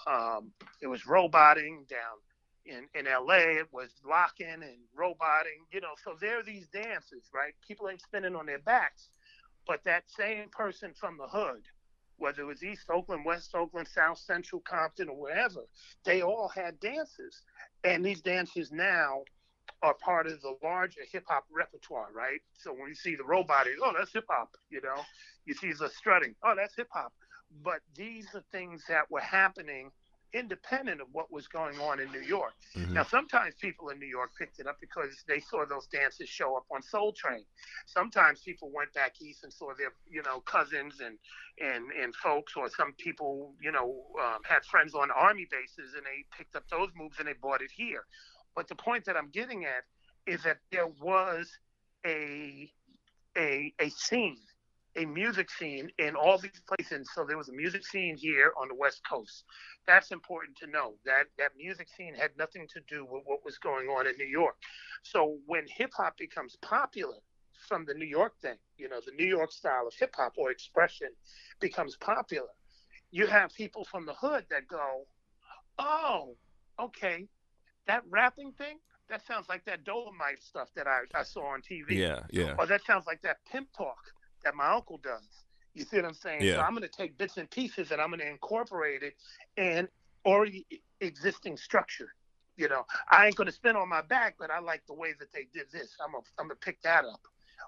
um, 0.06 0.52
it 0.80 0.86
was 0.86 1.06
roboting 1.06 1.84
down 1.88 2.18
in, 2.66 2.86
in 2.94 3.06
LA, 3.06 3.58
it 3.60 3.68
was 3.72 3.90
locking 4.08 4.46
and 4.46 4.78
roboting, 4.94 5.66
you 5.70 5.80
know. 5.80 5.94
So 6.04 6.16
there 6.20 6.40
are 6.40 6.44
these 6.44 6.68
dances, 6.68 7.30
right? 7.34 7.54
People 7.66 7.88
ain't 7.88 8.02
spinning 8.02 8.36
on 8.36 8.46
their 8.46 8.60
backs, 8.60 9.10
but 9.66 9.80
that 9.84 10.04
same 10.08 10.48
person 10.50 10.92
from 10.98 11.18
the 11.18 11.26
hood, 11.26 11.62
whether 12.18 12.42
it 12.42 12.46
was 12.46 12.62
East 12.62 12.86
Oakland, 12.90 13.24
West 13.24 13.54
Oakland, 13.54 13.88
South 13.88 14.18
Central, 14.18 14.60
Compton, 14.62 15.08
or 15.08 15.16
wherever, 15.16 15.62
they 16.04 16.22
all 16.22 16.48
had 16.48 16.78
dances. 16.80 17.42
And 17.84 18.04
these 18.04 18.20
dances 18.20 18.70
now 18.72 19.22
are 19.82 19.94
part 19.94 20.26
of 20.26 20.40
the 20.42 20.56
larger 20.62 21.00
hip 21.10 21.24
hop 21.28 21.44
repertoire, 21.52 22.08
right? 22.14 22.40
So 22.58 22.72
when 22.72 22.88
you 22.88 22.94
see 22.94 23.16
the 23.16 23.24
roboting, 23.24 23.76
oh, 23.82 23.92
that's 23.96 24.12
hip 24.12 24.26
hop, 24.30 24.50
you 24.70 24.80
know. 24.80 25.02
You 25.44 25.54
see 25.54 25.72
the 25.72 25.88
strutting, 25.88 26.34
oh, 26.44 26.54
that's 26.56 26.76
hip 26.76 26.88
hop. 26.92 27.12
But 27.64 27.80
these 27.96 28.28
are 28.34 28.44
things 28.52 28.84
that 28.88 29.10
were 29.10 29.20
happening 29.20 29.90
independent 30.35 31.01
of 31.01 31.09
what 31.12 31.30
was 31.30 31.47
going 31.49 31.78
on 31.78 32.01
in 32.01 32.11
New 32.11 32.20
York. 32.20 32.53
Mm-hmm. 32.76 32.95
Now, 32.95 33.05
sometimes 33.05 33.55
people 33.61 33.91
in 33.91 33.99
New 33.99 34.07
York 34.07 34.30
picked 34.39 34.59
it 34.59 34.66
up 34.66 34.78
because 34.80 35.11
they 35.28 35.41
saw 35.41 35.64
those 35.66 35.87
dances 35.87 36.28
show 36.28 36.57
up 36.57 36.64
on 36.74 36.83
Soul 36.83 37.12
Train. 37.12 37.45
Sometimes 37.87 38.41
people 38.41 38.70
went 38.74 38.93
back 38.95 39.20
east 39.20 39.45
and 39.45 39.53
saw 39.53 39.72
their, 39.76 39.93
you 40.11 40.22
know, 40.22 40.41
cousins 40.41 41.01
and 41.01 41.18
and 41.61 41.91
and 41.93 42.14
folks, 42.16 42.55
or 42.57 42.70
some 42.70 42.93
people, 42.95 43.55
you 43.61 43.72
know, 43.72 44.05
um, 44.20 44.41
had 44.45 44.64
friends 44.64 44.95
on 44.95 45.11
army 45.11 45.47
bases 45.51 45.95
and 45.95 46.05
they 46.05 46.24
picked 46.37 46.57
up 46.57 46.64
those 46.70 46.89
moves 46.97 47.18
and 47.18 47.28
they 47.28 47.35
bought 47.35 47.62
it 47.62 47.70
here. 47.74 48.05
But 48.55 48.68
the 48.68 48.74
point 48.74 49.05
that 49.07 49.16
I'm 49.16 49.30
getting 49.30 49.64
at 49.64 49.85
is 50.26 50.43
that 50.45 50.59
there 50.70 50.89
was 51.01 51.51
a 52.07 52.70
a 53.37 53.72
a 53.80 53.89
scene 53.91 54.39
a 54.97 55.05
music 55.05 55.51
scene 55.51 55.90
in 55.99 56.14
all 56.14 56.38
these 56.38 56.61
places. 56.68 57.09
So 57.14 57.24
there 57.26 57.38
was 57.38 57.49
a 57.49 57.53
music 57.53 57.86
scene 57.86 58.16
here 58.16 58.53
on 58.61 58.68
the 58.68 58.74
West 58.74 59.03
Coast. 59.09 59.45
That's 59.86 60.11
important 60.11 60.57
to 60.59 60.66
know. 60.66 60.95
That 61.05 61.24
that 61.38 61.53
music 61.57 61.88
scene 61.97 62.14
had 62.14 62.30
nothing 62.38 62.66
to 62.74 62.80
do 62.88 63.05
with 63.05 63.22
what 63.24 63.45
was 63.45 63.59
going 63.59 63.88
on 63.88 64.07
in 64.07 64.14
New 64.18 64.26
York. 64.26 64.57
So 65.03 65.38
when 65.47 65.64
hip 65.66 65.93
hop 65.97 66.16
becomes 66.18 66.57
popular 66.62 67.16
from 67.68 67.84
the 67.86 67.95
New 67.95 68.07
York 68.07 68.38
thing, 68.40 68.57
you 68.76 68.88
know, 68.88 69.01
the 69.05 69.12
New 69.12 69.26
York 69.28 69.53
style 69.53 69.86
of 69.86 69.95
hip 69.99 70.14
hop 70.16 70.34
or 70.36 70.51
expression 70.51 71.09
becomes 71.61 71.97
popular, 71.97 72.49
you 73.11 73.26
have 73.26 73.53
people 73.55 73.84
from 73.84 74.05
the 74.07 74.14
hood 74.14 74.45
that 74.51 74.68
go, 74.68 75.07
"Oh, 75.78 76.36
okay, 76.78 77.26
that 77.86 78.03
rapping 78.09 78.53
thing." 78.53 78.78
That 79.09 79.26
sounds 79.26 79.47
like 79.49 79.64
that 79.66 79.84
Dolomite 79.84 80.43
stuff 80.43 80.68
that 80.74 80.86
I, 80.86 81.01
I 81.14 81.22
saw 81.22 81.53
on 81.53 81.61
TV. 81.61 81.99
Yeah, 81.99 82.20
yeah. 82.30 82.55
Or 82.57 82.66
that 82.66 82.82
sounds 82.86 83.05
like 83.07 83.20
that 83.22 83.38
pimp 83.45 83.68
talk 83.76 83.99
that 84.45 84.55
my 84.55 84.72
uncle 84.72 84.99
does. 85.03 85.45
You 85.74 85.84
see 85.84 85.97
what 85.97 86.05
I'm 86.05 86.14
saying? 86.14 86.43
Yeah. 86.43 86.57
So 86.57 86.61
I'm 86.62 86.70
going 86.70 86.82
to 86.82 86.88
take 86.88 87.16
bits 87.16 87.38
and 87.38 87.51
pieces 87.51 87.93
and 87.93 88.01
I'm 88.01 88.09
going 88.09 88.20
to 88.20 88.28
incorporate 88.28 89.03
it 89.03 89.14
in 89.57 89.88
already 90.24 90.66
existing 91.01 91.57
structure. 91.57 92.14
You 92.57 92.68
know, 92.68 92.84
I 93.11 93.26
ain't 93.26 93.36
going 93.36 93.47
to 93.47 93.53
spin 93.53 93.76
on 93.76 93.88
my 93.88 94.03
back, 94.03 94.36
but 94.38 94.51
I 94.51 94.61
like 94.61 94.82
the 94.86 94.95
way 94.95 95.14
that 95.18 95.32
they 95.32 95.49
did 95.53 95.66
this. 95.72 95.97
I'm 96.05 96.12
going 96.12 96.24
I'm 96.38 96.49
to 96.51 96.55
pick 96.55 96.82
that 96.82 97.05
up. 97.05 97.20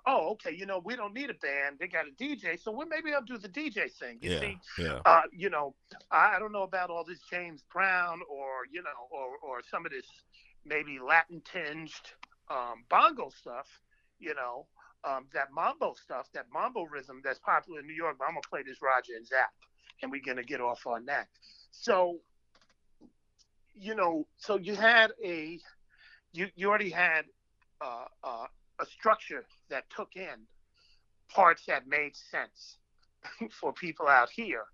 Oh, 0.06 0.32
okay. 0.32 0.54
You 0.54 0.66
know, 0.66 0.82
we 0.84 0.96
don't 0.96 1.14
need 1.14 1.30
a 1.30 1.34
band. 1.34 1.78
They 1.80 1.88
got 1.88 2.04
a 2.06 2.22
DJ. 2.22 2.60
So 2.60 2.70
well, 2.70 2.86
maybe 2.86 3.14
I'll 3.14 3.22
do 3.22 3.38
the 3.38 3.48
DJ 3.48 3.90
thing. 3.90 4.18
You 4.20 4.32
yeah, 4.32 4.40
see? 4.40 4.58
Yeah. 4.78 5.00
Uh, 5.06 5.22
you 5.32 5.48
know, 5.48 5.74
I 6.10 6.38
don't 6.38 6.52
know 6.52 6.64
about 6.64 6.90
all 6.90 7.04
this 7.04 7.20
James 7.30 7.64
Brown 7.72 8.20
or, 8.30 8.66
you 8.70 8.82
know, 8.82 8.90
or, 9.10 9.38
or 9.42 9.62
some 9.70 9.86
of 9.86 9.92
this 9.92 10.06
maybe 10.66 10.98
Latin 10.98 11.40
tinged 11.50 11.92
um, 12.50 12.84
bongo 12.90 13.30
stuff, 13.30 13.80
you 14.18 14.34
know, 14.34 14.66
um, 15.06 15.26
that 15.34 15.48
mambo 15.52 15.94
stuff, 16.02 16.28
that 16.34 16.46
mambo 16.52 16.84
rhythm 16.84 17.20
that's 17.22 17.38
popular 17.38 17.80
in 17.80 17.86
New 17.86 17.94
York. 17.94 18.16
But 18.18 18.26
I'm 18.26 18.32
gonna 18.34 18.40
play 18.48 18.62
this 18.62 18.78
Roger 18.82 19.12
and 19.16 19.26
Zap, 19.26 19.52
and 20.02 20.10
we're 20.10 20.22
gonna 20.24 20.42
get 20.42 20.60
off 20.60 20.86
on 20.86 21.04
that. 21.06 21.28
So, 21.70 22.18
you 23.74 23.94
know, 23.94 24.26
so 24.36 24.56
you 24.56 24.74
had 24.74 25.12
a, 25.22 25.58
you 26.32 26.48
you 26.56 26.68
already 26.68 26.90
had 26.90 27.24
uh, 27.80 28.06
uh, 28.22 28.46
a 28.80 28.86
structure 28.86 29.44
that 29.70 29.84
took 29.90 30.16
in 30.16 30.46
parts 31.28 31.64
that 31.66 31.86
made 31.86 32.16
sense 32.16 32.78
for 33.50 33.72
people 33.72 34.06
out 34.06 34.30
here 34.30 34.64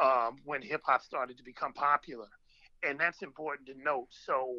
um, 0.00 0.36
when 0.44 0.62
hip 0.62 0.82
hop 0.84 1.02
started 1.02 1.36
to 1.36 1.44
become 1.44 1.72
popular, 1.72 2.28
and 2.82 2.98
that's 2.98 3.22
important 3.22 3.68
to 3.68 3.74
note. 3.82 4.08
So 4.10 4.54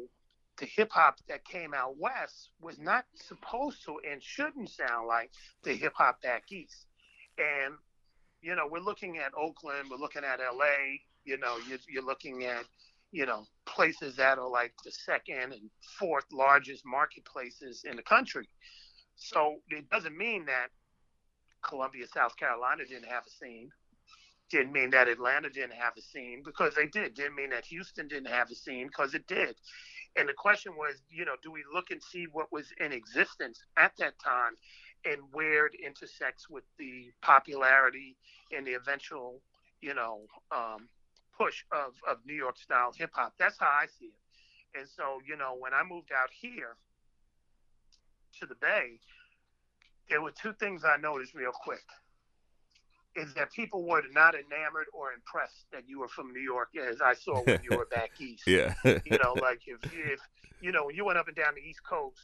the 0.60 0.66
hip 0.66 0.90
hop 0.92 1.18
that 1.28 1.44
came 1.44 1.74
out 1.74 1.96
west 1.98 2.50
was 2.60 2.78
not 2.78 3.04
supposed 3.14 3.84
to 3.84 3.98
and 4.08 4.22
shouldn't 4.22 4.68
sound 4.68 5.08
like 5.08 5.30
the 5.64 5.72
hip 5.72 5.94
hop 5.96 6.20
back 6.22 6.44
east. 6.52 6.86
And 7.38 7.74
you 8.42 8.54
know, 8.54 8.68
we're 8.70 8.80
looking 8.80 9.18
at 9.18 9.32
Oakland, 9.36 9.88
we're 9.90 9.96
looking 9.96 10.22
at 10.24 10.38
LA. 10.38 11.00
You 11.24 11.38
know, 11.38 11.56
you're, 11.68 11.78
you're 11.88 12.04
looking 12.04 12.44
at 12.44 12.64
you 13.10 13.26
know 13.26 13.46
places 13.66 14.16
that 14.16 14.38
are 14.38 14.48
like 14.48 14.72
the 14.84 14.92
second 14.92 15.52
and 15.52 15.70
fourth 15.98 16.26
largest 16.32 16.84
marketplaces 16.86 17.84
in 17.84 17.96
the 17.96 18.02
country. 18.02 18.46
So 19.16 19.56
it 19.70 19.88
doesn't 19.90 20.16
mean 20.16 20.46
that 20.46 20.68
Columbia, 21.62 22.06
South 22.06 22.36
Carolina 22.36 22.84
didn't 22.88 23.08
have 23.08 23.24
a 23.26 23.30
scene. 23.30 23.70
Didn't 24.50 24.72
mean 24.72 24.90
that 24.90 25.08
Atlanta 25.08 25.48
didn't 25.48 25.74
have 25.74 25.92
a 25.96 26.02
scene 26.02 26.42
because 26.44 26.74
they 26.74 26.86
did. 26.86 27.14
Didn't 27.14 27.36
mean 27.36 27.50
that 27.50 27.66
Houston 27.66 28.08
didn't 28.08 28.28
have 28.28 28.50
a 28.50 28.54
scene 28.54 28.88
because 28.88 29.14
it 29.14 29.26
did. 29.26 29.54
And 30.16 30.28
the 30.28 30.34
question 30.34 30.72
was, 30.76 30.96
you 31.08 31.24
know, 31.24 31.36
do 31.42 31.50
we 31.50 31.62
look 31.72 31.90
and 31.90 32.02
see 32.02 32.26
what 32.32 32.52
was 32.52 32.66
in 32.80 32.92
existence 32.92 33.62
at 33.76 33.92
that 33.98 34.14
time 34.18 34.54
and 35.04 35.22
where 35.32 35.66
it 35.66 35.74
intersects 35.84 36.50
with 36.50 36.64
the 36.78 37.10
popularity 37.22 38.16
and 38.54 38.66
the 38.66 38.74
eventual, 38.74 39.40
you 39.80 39.94
know, 39.94 40.22
um, 40.50 40.88
push 41.36 41.64
of, 41.72 41.94
of 42.08 42.18
New 42.26 42.34
York 42.34 42.58
style 42.58 42.92
hip 42.96 43.10
hop? 43.12 43.34
That's 43.38 43.58
how 43.58 43.70
I 43.70 43.86
see 43.86 44.06
it. 44.06 44.78
And 44.78 44.88
so, 44.88 45.20
you 45.26 45.36
know, 45.36 45.56
when 45.58 45.72
I 45.74 45.82
moved 45.88 46.10
out 46.12 46.30
here 46.32 46.76
to 48.40 48.46
the 48.46 48.54
Bay, 48.56 48.98
there 50.08 50.20
were 50.20 50.32
two 50.32 50.52
things 50.54 50.82
I 50.84 50.96
noticed 50.96 51.34
real 51.34 51.52
quick 51.52 51.84
is 53.16 53.34
that 53.34 53.52
people 53.52 53.84
were 53.84 54.02
not 54.12 54.34
enamored 54.34 54.86
or 54.92 55.12
impressed 55.12 55.66
that 55.72 55.88
you 55.88 55.98
were 55.98 56.08
from 56.08 56.32
New 56.32 56.40
York 56.40 56.68
as 56.76 57.00
I 57.00 57.14
saw 57.14 57.42
when 57.42 57.60
you 57.68 57.76
were 57.76 57.86
back 57.86 58.10
east. 58.20 58.46
yeah. 58.46 58.74
you 58.84 59.18
know, 59.22 59.34
like 59.40 59.62
if 59.66 59.82
if 59.92 60.20
you 60.60 60.72
know 60.72 60.86
when 60.86 60.94
you 60.94 61.04
went 61.04 61.18
up 61.18 61.26
and 61.26 61.36
down 61.36 61.54
the 61.54 61.60
East 61.60 61.82
Coast, 61.82 62.18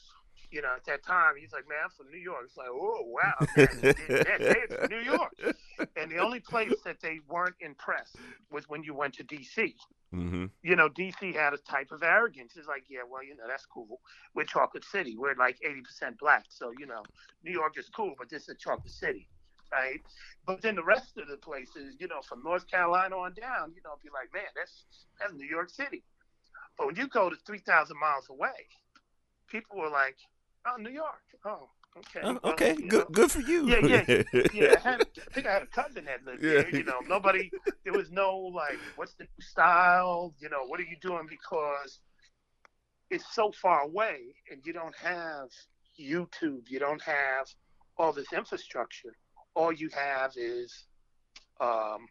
you 0.50 0.62
know, 0.62 0.74
at 0.76 0.84
that 0.84 1.04
time 1.04 1.34
he's 1.38 1.52
like, 1.52 1.68
Man, 1.68 1.78
I'm 1.84 1.90
from 1.90 2.10
New 2.10 2.18
York. 2.18 2.42
It's 2.44 2.56
like, 2.56 2.68
oh 2.70 3.02
wow, 3.04 3.34
man, 3.56 3.68
it's 3.82 4.74
from 4.74 4.90
New 4.90 5.02
York. 5.02 5.56
And 5.96 6.10
the 6.10 6.18
only 6.18 6.40
place 6.40 6.74
that 6.84 7.00
they 7.00 7.20
weren't 7.28 7.56
impressed 7.60 8.16
was 8.50 8.68
when 8.68 8.84
you 8.84 8.94
went 8.94 9.14
to 9.14 9.24
DC. 9.24 9.74
Mm-hmm. 10.14 10.46
You 10.62 10.76
know, 10.76 10.88
DC 10.88 11.34
had 11.34 11.52
a 11.52 11.58
type 11.58 11.90
of 11.90 12.02
arrogance. 12.02 12.52
It's 12.56 12.68
like, 12.68 12.84
yeah, 12.88 13.00
well, 13.10 13.24
you 13.24 13.36
know, 13.36 13.42
that's 13.48 13.66
cool. 13.66 14.00
We're 14.34 14.44
Chocolate 14.44 14.84
City. 14.84 15.16
We're 15.18 15.34
like 15.34 15.58
80% 15.66 16.16
black. 16.18 16.44
So, 16.48 16.72
you 16.78 16.86
know, 16.86 17.02
New 17.44 17.50
York 17.50 17.74
is 17.76 17.90
cool, 17.94 18.14
but 18.16 18.30
this 18.30 18.48
is 18.48 18.56
Chocolate 18.58 18.92
City 18.92 19.28
right? 19.72 20.00
But 20.46 20.62
then 20.62 20.76
the 20.76 20.84
rest 20.84 21.16
of 21.18 21.28
the 21.28 21.36
places, 21.36 21.96
you 21.98 22.08
know, 22.08 22.20
from 22.22 22.42
North 22.44 22.68
Carolina 22.68 23.16
on 23.16 23.34
down, 23.34 23.72
you 23.74 23.82
know, 23.84 23.94
be 24.02 24.10
like, 24.12 24.32
man, 24.32 24.50
that's 24.54 24.84
that's 25.20 25.32
New 25.32 25.46
York 25.46 25.70
City. 25.70 26.02
But 26.78 26.88
when 26.88 26.96
you 26.96 27.08
go 27.08 27.30
to 27.30 27.36
three 27.46 27.58
thousand 27.58 27.98
miles 27.98 28.26
away, 28.30 28.68
people 29.48 29.78
were 29.78 29.90
like, 29.90 30.16
oh, 30.66 30.76
New 30.80 30.90
York. 30.90 31.22
Oh, 31.44 31.68
okay. 31.98 32.20
Oh, 32.22 32.38
well, 32.42 32.52
okay, 32.52 32.74
good, 32.74 32.92
know. 32.92 33.04
good 33.12 33.30
for 33.30 33.40
you. 33.40 33.66
Yeah, 33.66 33.86
yeah, 33.86 34.22
yeah. 34.54 34.74
I, 34.76 34.88
had, 34.88 35.00
I 35.02 35.32
think 35.32 35.46
I 35.46 35.52
had 35.52 35.62
a 35.62 35.66
cousin 35.66 36.04
that 36.04 36.24
lived 36.24 36.42
yeah. 36.42 36.62
there. 36.62 36.74
You 36.74 36.84
know, 36.84 37.00
nobody. 37.06 37.50
There 37.84 37.92
was 37.92 38.10
no 38.10 38.36
like, 38.36 38.78
what's 38.96 39.14
the 39.14 39.24
new 39.24 39.44
style? 39.44 40.34
You 40.38 40.48
know, 40.48 40.64
what 40.66 40.80
are 40.80 40.84
you 40.84 40.96
doing? 41.00 41.26
Because 41.28 42.00
it's 43.10 43.34
so 43.34 43.52
far 43.52 43.82
away, 43.82 44.34
and 44.50 44.60
you 44.64 44.72
don't 44.72 44.96
have 44.96 45.48
YouTube. 46.00 46.68
You 46.68 46.78
don't 46.78 47.02
have 47.02 47.46
all 47.98 48.12
this 48.12 48.32
infrastructure 48.32 49.14
all 49.56 49.72
you 49.72 49.88
have 49.88 50.32
is, 50.36 50.84
um, 51.60 52.06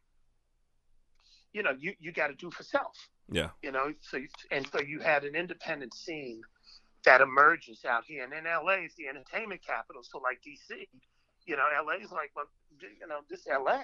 you 1.54 1.64
know, 1.64 1.72
you, 1.80 1.94
you 2.00 2.12
got 2.12 2.28
to 2.28 2.34
do 2.34 2.52
for 2.52 2.64
self. 2.64 2.98
Yeah. 3.32 3.50
You 3.64 3.72
know, 3.72 3.94
so 4.02 4.20
and 4.52 4.68
so 4.72 4.82
you 4.82 5.00
had 5.00 5.24
an 5.24 5.36
independent 5.36 5.94
scene 5.94 6.42
that 7.06 7.22
emerges 7.22 7.86
out 7.86 8.04
here, 8.06 8.24
and 8.24 8.34
then 8.34 8.44
LA 8.44 8.86
is 8.86 8.94
the 8.98 9.08
entertainment 9.08 9.62
capital. 9.66 10.02
So 10.04 10.20
like 10.20 10.42
DC, 10.46 10.88
you 11.46 11.56
know, 11.56 11.64
LA 11.86 12.04
is 12.04 12.12
like, 12.12 12.32
well, 12.36 12.46
you 12.82 13.08
know, 13.08 13.20
this 13.30 13.48
LA, 13.48 13.84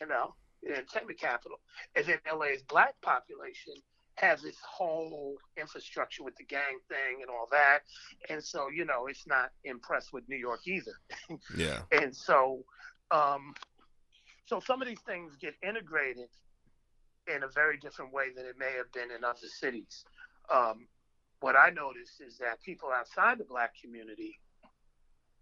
you 0.00 0.06
know, 0.06 0.34
the 0.62 0.70
entertainment 0.70 1.20
capital, 1.20 1.58
and 1.94 2.06
then 2.06 2.18
LA's 2.32 2.62
black 2.62 2.94
population 3.02 3.74
has 4.16 4.42
this 4.42 4.56
whole 4.62 5.36
infrastructure 5.60 6.22
with 6.22 6.36
the 6.36 6.44
gang 6.44 6.78
thing 6.88 7.20
and 7.20 7.30
all 7.30 7.48
that. 7.50 7.80
And 8.30 8.42
so, 8.42 8.68
you 8.68 8.84
know, 8.84 9.06
it's 9.06 9.26
not 9.26 9.50
impressed 9.64 10.12
with 10.12 10.28
New 10.28 10.36
York 10.36 10.60
either. 10.66 10.92
Yeah. 11.56 11.80
and 11.92 12.14
so, 12.14 12.64
um, 13.10 13.54
so 14.46 14.60
some 14.60 14.82
of 14.82 14.88
these 14.88 15.00
things 15.06 15.36
get 15.40 15.54
integrated 15.66 16.28
in 17.34 17.42
a 17.42 17.48
very 17.48 17.78
different 17.78 18.12
way 18.12 18.26
than 18.36 18.44
it 18.46 18.56
may 18.58 18.72
have 18.76 18.90
been 18.92 19.10
in 19.10 19.24
other 19.24 19.48
cities. 19.60 20.04
Um, 20.52 20.86
what 21.40 21.56
I 21.56 21.70
noticed 21.70 22.20
is 22.20 22.38
that 22.38 22.62
people 22.62 22.90
outside 22.90 23.38
the 23.38 23.44
black 23.44 23.72
community, 23.80 24.38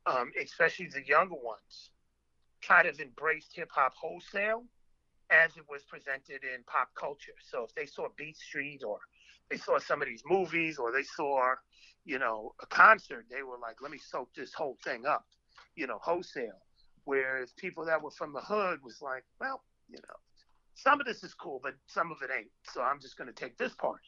um, 0.06 0.30
especially 0.40 0.86
the 0.86 1.04
younger 1.06 1.34
ones, 1.34 1.90
kind 2.66 2.86
of 2.86 3.00
embraced 3.00 3.54
hip 3.54 3.70
hop 3.72 3.94
wholesale 3.94 4.64
as 5.30 5.56
it 5.56 5.64
was 5.68 5.82
presented 5.84 6.44
in 6.44 6.62
pop 6.66 6.88
culture. 6.94 7.32
So 7.50 7.64
if 7.64 7.74
they 7.74 7.86
saw 7.86 8.08
Beat 8.16 8.36
Street 8.36 8.82
or 8.86 8.98
they 9.50 9.56
saw 9.56 9.78
some 9.78 10.02
of 10.02 10.08
these 10.08 10.22
movies 10.26 10.78
or 10.78 10.92
they 10.92 11.02
saw, 11.02 11.54
you 12.04 12.18
know, 12.18 12.54
a 12.62 12.66
concert, 12.66 13.26
they 13.30 13.42
were 13.42 13.58
like, 13.60 13.82
let 13.82 13.90
me 13.90 13.98
soak 13.98 14.32
this 14.34 14.52
whole 14.52 14.76
thing 14.84 15.06
up, 15.06 15.24
you 15.74 15.86
know, 15.86 15.98
wholesale. 16.00 16.60
Whereas 17.05 17.53
people 17.53 17.84
that 17.86 18.03
were 18.03 18.11
from 18.11 18.32
the 18.32 18.40
hood 18.40 18.80
was 18.82 19.00
like, 19.03 19.24
well, 19.40 19.62
you 19.88 19.98
know, 20.09 20.16
some 20.74 21.00
of 21.00 21.07
this 21.07 21.22
is 21.24 21.34
cool, 21.34 21.61
but 21.62 21.74
some 21.86 22.11
of 22.12 22.18
it 22.22 22.30
ain't. 22.36 22.50
So 22.72 22.82
I'm 22.82 23.00
just 23.00 23.16
going 23.16 23.28
to 23.28 23.34
take 23.34 23.59
this 23.59 23.74
part. 23.74 24.00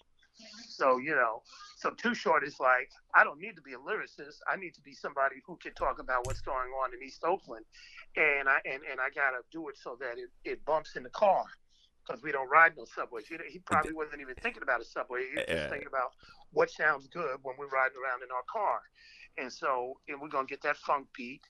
So, 0.69 0.99
you 0.99 1.13
know, 1.15 1.43
so 1.77 1.91
Too 1.91 2.15
Short 2.15 2.45
is 2.45 2.59
like, 2.59 2.91
I 3.15 3.23
don't 3.25 3.41
need 3.41 3.55
to 3.57 3.63
be 3.63 3.75
a 3.75 3.79
lyricist. 3.79 4.39
I 4.53 4.57
need 4.57 4.75
to 4.75 4.81
be 4.81 4.93
somebody 4.95 5.37
who 5.47 5.57
can 5.57 5.75
talk 5.75 5.99
about 6.01 6.27
what's 6.27 6.41
going 6.41 6.71
on 6.83 6.91
in 6.95 7.07
East 7.07 7.23
Oakland. 7.25 7.65
And 8.17 8.49
I 8.49 8.59
and, 8.65 8.83
and 8.91 9.01
I 9.01 9.11
gotta 9.15 9.43
do 9.53 9.69
it 9.69 9.77
so 9.79 9.97
that 10.01 10.19
it, 10.19 10.31
it 10.45 10.65
bumps 10.65 10.97
in 10.97 11.03
the 11.05 11.11
car. 11.11 11.45
because 12.07 12.23
we 12.23 12.33
don't 12.33 12.49
ride 12.51 12.73
no 12.77 12.85
subways. 12.85 13.27
He, 13.27 13.37
he 13.51 13.59
probably 13.61 13.93
wasn't 13.93 14.21
even 14.21 14.35
thinking 14.43 14.63
about 14.63 14.81
a 14.81 14.85
subway. 14.85 15.21
He 15.31 15.37
was 15.37 15.45
just 15.49 15.71
thinking 15.71 15.89
about 15.89 16.13
what 16.53 16.71
sounds 16.71 17.07
good 17.09 17.39
when 17.43 17.57
we're 17.59 17.69
riding 17.69 17.97
around 18.03 18.23
in 18.23 18.31
our 18.31 18.45
car. 18.51 18.81
And 19.39 19.53
so, 19.53 19.95
and 20.09 20.21
we're 20.21 20.29
gonna 20.29 20.47
get 20.47 20.63
that 20.63 20.77
funk 20.79 21.07
beat, 21.17 21.43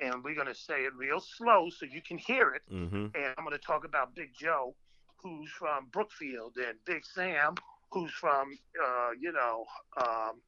and 0.00 0.24
we're 0.24 0.34
gonna 0.34 0.54
say 0.54 0.84
it 0.84 0.94
real 0.96 1.20
slow 1.20 1.68
so 1.70 1.86
you 1.86 2.00
can 2.02 2.18
hear 2.18 2.54
it. 2.54 2.62
Mm-hmm. 2.72 3.06
And 3.14 3.34
I'm 3.36 3.44
gonna 3.44 3.58
talk 3.58 3.84
about 3.84 4.14
Big 4.14 4.30
Joe, 4.38 4.74
who's 5.22 5.50
from 5.50 5.86
Brookfield, 5.92 6.56
and 6.56 6.76
Big 6.84 7.04
Sam, 7.04 7.54
who's 7.90 8.10
from, 8.12 8.58
uh, 8.82 9.10
you 9.18 9.32
know, 9.32 9.64
um, 10.00 10.40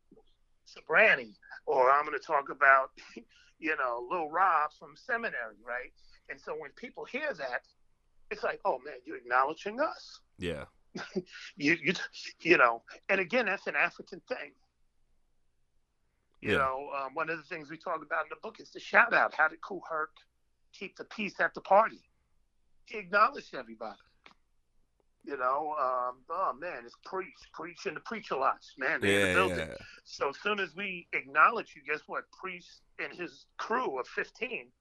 Sobrante, 0.66 1.34
or 1.66 1.90
I'm 1.90 2.04
gonna 2.04 2.18
talk 2.18 2.50
about, 2.50 2.90
you 3.58 3.76
know, 3.76 4.06
Lil 4.10 4.30
Rob 4.30 4.70
from 4.78 4.94
Seminary, 4.96 5.56
right? 5.66 5.92
And 6.28 6.40
so 6.40 6.54
when 6.56 6.70
people 6.72 7.04
hear 7.04 7.32
that, 7.34 7.62
it's 8.30 8.42
like, 8.42 8.60
oh 8.64 8.78
man, 8.84 8.94
you're 9.04 9.18
acknowledging 9.18 9.80
us. 9.80 10.20
Yeah. 10.38 10.64
You, 11.56 11.76
you, 11.82 11.92
you 12.40 12.56
know, 12.58 12.82
and 13.08 13.20
again, 13.20 13.46
that's 13.46 13.66
an 13.66 13.76
African 13.76 14.20
thing. 14.28 14.52
You 16.42 16.52
Yeah. 16.52 16.58
know, 16.58 16.90
um, 16.96 17.14
one 17.14 17.30
of 17.30 17.38
the 17.38 17.44
things 17.44 17.70
we 17.70 17.78
talk 17.78 18.02
about 18.02 18.24
in 18.24 18.28
the 18.30 18.36
book 18.42 18.58
is 18.58 18.70
the 18.70 18.80
shout 18.80 19.14
out. 19.14 19.32
How 19.32 19.46
did 19.48 19.60
Herc 19.88 20.10
keep 20.72 20.96
the 20.96 21.04
peace 21.04 21.38
at 21.40 21.54
the 21.54 21.60
party? 21.60 22.02
He 22.86 22.98
acknowledged 22.98 23.54
everybody. 23.54 24.00
You 25.24 25.36
know, 25.36 25.76
um, 25.78 26.24
oh 26.30 26.52
man, 26.58 26.82
it's 26.84 26.96
preach, 27.04 27.32
preach, 27.54 27.86
and 27.86 27.96
the 27.96 28.00
preach 28.00 28.32
a 28.32 28.36
lots, 28.36 28.74
man. 28.76 29.00
They're 29.00 29.20
in 29.20 29.28
the 29.28 29.34
building. 29.34 29.68
Yeah. 29.68 29.76
So 30.02 30.30
as 30.30 30.38
soon 30.40 30.58
as 30.58 30.74
we 30.74 31.06
acknowledge 31.12 31.74
you, 31.76 31.82
guess 31.82 32.02
what? 32.08 32.24
Priest 32.32 32.82
and 32.98 33.12
his 33.16 33.46
crew 33.56 34.00
of 34.00 34.08
15, 34.08 34.72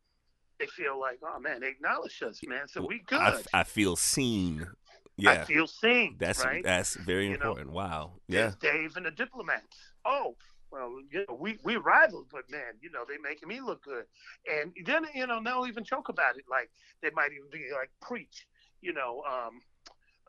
they 0.60 0.66
feel 0.66 1.00
like, 1.00 1.20
oh 1.24 1.40
man, 1.40 1.60
they 1.62 1.68
acknowledge 1.68 2.24
us, 2.24 2.40
man. 2.48 2.68
So 2.68 2.84
we 2.84 3.04
good. 3.06 3.20
I, 3.20 3.44
I 3.54 3.64
feel 3.64 3.96
seen. 3.96 4.68
Yeah, 5.16 5.32
I 5.32 5.44
feel 5.44 5.68
seen. 5.68 6.16
That's 6.20 6.44
right. 6.44 6.64
that's 6.64 6.96
very 6.96 7.26
You 7.30 7.38
know, 7.38 7.50
important. 7.50 7.72
wow. 7.74 8.14
Yeah. 8.28 8.54
Dave 8.60 8.98
and 8.98 9.06
the 9.06 9.12
diplomats. 9.12 9.78
Oh, 10.06 10.36
well, 10.72 10.92
you 11.12 11.26
know, 11.28 11.36
we 11.36 11.58
we 11.64 11.76
rivals, 11.76 12.28
but 12.32 12.50
man, 12.50 12.76
you 12.82 12.90
know, 12.92 13.04
they 13.08 13.18
making 13.18 13.50
me 13.50 13.60
look 13.62 13.84
good. 13.84 14.06
And 14.50 14.74
then 14.86 15.06
you 15.14 15.28
know, 15.28 15.42
they'll 15.44 15.68
even 15.68 15.84
joke 15.84 16.10
about 16.10 16.38
it. 16.38 16.46
Like 16.50 16.70
they 17.02 17.10
might 17.14 17.32
even 17.34 17.50
be 17.52 17.70
like, 17.74 17.92
preach. 18.02 18.48
You 18.82 18.94
know, 18.94 19.22
um, 19.30 19.62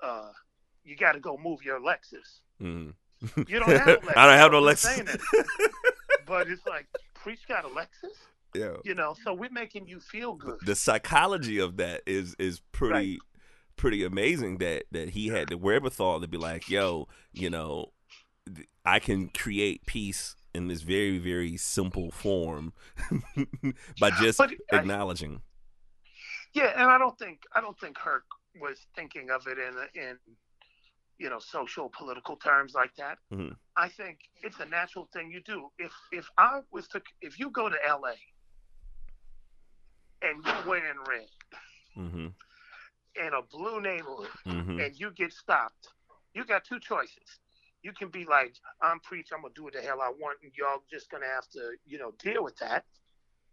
uh, 0.03 0.30
you 0.84 0.97
got 0.97 1.12
to 1.12 1.20
go 1.20 1.38
move 1.43 1.62
your 1.64 1.80
Lexus. 1.80 2.40
Mm. 2.61 2.95
You 3.49 3.61
don't 3.61 3.68
have. 3.70 3.88
a 3.88 3.97
Lexus. 3.99 4.12
I 4.16 4.26
don't 4.26 4.38
have 4.38 4.53
no 4.53 4.61
Lexus. 4.61 5.20
but 6.26 6.49
it's 6.49 6.66
like, 6.66 6.86
preach 7.14 7.47
got 7.49 7.64
a 7.64 7.68
Lexus. 7.68 8.16
Yeah. 8.55 8.76
You 8.84 8.95
know, 8.95 9.14
so 9.24 9.32
we're 9.32 9.51
making 9.51 9.88
you 9.88 10.01
feel 10.01 10.34
good. 10.34 10.59
The 10.66 10.74
psychology 10.74 11.59
of 11.59 11.78
that 11.78 12.03
is 12.07 12.34
is 12.38 12.61
pretty 12.72 13.18
pretty 13.76 14.05
amazing 14.05 14.59
that 14.59 14.84
that 14.93 15.11
he 15.11 15.28
had 15.28 15.49
the 15.49 15.57
wherewithal 15.57 16.20
to 16.20 16.28
be 16.28 16.36
like, 16.36 16.68
yo, 16.68 17.09
you 17.32 17.49
know, 17.49 17.93
I 18.84 18.99
can 18.99 19.28
create 19.28 19.86
peace 19.86 20.34
in 20.55 20.68
this 20.68 20.82
very 20.82 21.18
very 21.18 21.57
simple 21.57 22.11
form 22.11 22.72
by 24.01 24.11
just 24.11 24.38
But 24.38 24.53
I- 24.72 24.76
acknowledging. 24.76 25.43
Yeah, 26.55 26.72
and 26.76 26.90
I 26.90 26.99
don't 26.99 27.18
think 27.18 27.43
I 27.55 27.61
don't 27.61 27.78
think 27.78 27.97
Herc 27.97 28.24
was 28.61 28.78
thinking 28.95 29.30
of 29.30 29.47
it 29.47 29.59
in 29.59 29.74
in 30.03 30.18
you 31.18 31.30
know 31.30 31.38
social 31.38 31.88
political 31.97 32.36
terms 32.36 32.74
like 32.74 32.95
that. 32.97 33.18
Mhm. 33.32 33.57
I 33.76 33.88
think 33.88 34.18
it's 34.43 34.61
a 34.61 34.66
natural 34.66 35.09
thing 35.14 35.30
you 35.30 35.40
do. 35.43 35.70
If 35.78 35.93
if 36.11 36.28
I 36.36 36.61
was 36.70 36.88
to 36.88 37.01
if 37.22 37.38
you 37.38 37.51
go 37.51 37.68
to 37.70 37.76
L.A. 37.86 38.14
and 40.22 40.45
you're 40.45 40.66
wearing 40.66 40.99
red 41.09 41.28
hmm 41.95 42.26
in 43.14 43.30
a 43.34 43.43
blue 43.43 43.80
neighborhood 43.80 44.28
hmm 44.45 44.78
and 44.80 44.99
you 44.99 45.11
get 45.12 45.32
stopped, 45.32 45.88
you 46.34 46.45
got 46.45 46.64
two 46.64 46.80
choices. 46.80 47.38
You 47.83 47.93
can 47.93 48.09
be 48.09 48.24
like, 48.24 48.55
I'm 48.80 49.01
preach, 49.01 49.28
I'm 49.33 49.43
gonna 49.43 49.55
do 49.55 49.64
what 49.64 49.74
the 49.74 49.80
hell 49.80 50.01
I 50.01 50.11
want, 50.11 50.39
and 50.43 50.53
y'all 50.57 50.83
just 50.91 51.11
gonna 51.11 51.26
have 51.26 51.49
to, 51.51 51.72
you 51.85 51.99
know, 51.99 52.12
deal 52.18 52.45
with 52.45 52.57
that. 52.59 52.85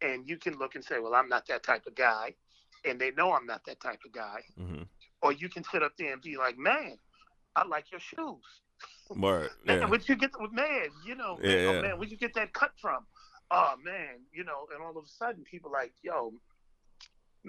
And 0.01 0.29
you 0.29 0.37
can 0.37 0.57
look 0.57 0.75
and 0.75 0.83
say, 0.83 0.99
Well, 0.99 1.15
I'm 1.15 1.29
not 1.29 1.47
that 1.47 1.63
type 1.63 1.85
of 1.87 1.95
guy, 1.95 2.35
and 2.85 2.99
they 2.99 3.11
know 3.11 3.33
I'm 3.33 3.45
not 3.45 3.65
that 3.65 3.79
type 3.79 4.01
of 4.05 4.11
guy. 4.11 4.41
hmm 4.57 4.83
Or 5.21 5.33
you 5.33 5.49
can 5.49 5.63
sit 5.63 5.83
up 5.83 5.93
there 5.97 6.13
and 6.13 6.21
be 6.21 6.37
like, 6.37 6.57
Man, 6.57 6.97
I 7.55 7.65
like 7.67 7.91
your 7.91 7.99
shoes. 7.99 8.61
Word. 9.15 9.49
Man, 9.65 9.79
Yeah. 9.79 9.85
where'd 9.89 10.07
you 10.07 10.15
get 10.15 10.31
man, 10.51 10.89
you 11.03 11.15
know, 11.15 11.39
Yeah, 11.41 11.49
man, 11.49 11.65
oh, 11.67 11.73
yeah. 11.73 11.81
man, 11.81 11.97
where'd 11.97 12.11
you 12.11 12.17
get 12.17 12.33
that 12.35 12.53
cut 12.53 12.71
from? 12.79 13.05
Oh 13.51 13.73
man, 13.83 14.21
you 14.31 14.43
know, 14.43 14.67
and 14.73 14.83
all 14.83 14.95
of 14.97 15.03
a 15.03 15.07
sudden 15.07 15.43
people 15.43 15.71
like, 15.71 15.93
yo, 16.03 16.33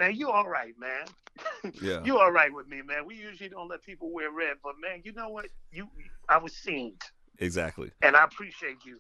man, 0.00 0.16
you 0.16 0.30
all 0.30 0.48
right, 0.48 0.74
man. 0.78 1.06
Yeah. 1.80 2.02
You 2.04 2.18
all 2.18 2.32
right 2.32 2.52
with 2.52 2.66
me, 2.68 2.82
man. 2.82 3.06
We 3.06 3.14
usually 3.14 3.48
don't 3.48 3.68
let 3.68 3.82
people 3.82 4.10
wear 4.12 4.30
red, 4.30 4.56
but 4.62 4.74
man, 4.80 5.00
you 5.04 5.12
know 5.12 5.28
what? 5.28 5.46
You 5.70 5.88
I 6.28 6.36
was 6.38 6.52
seen 6.54 6.96
Exactly. 7.38 7.90
and 8.02 8.16
I 8.16 8.24
appreciate 8.24 8.84
you. 8.84 8.98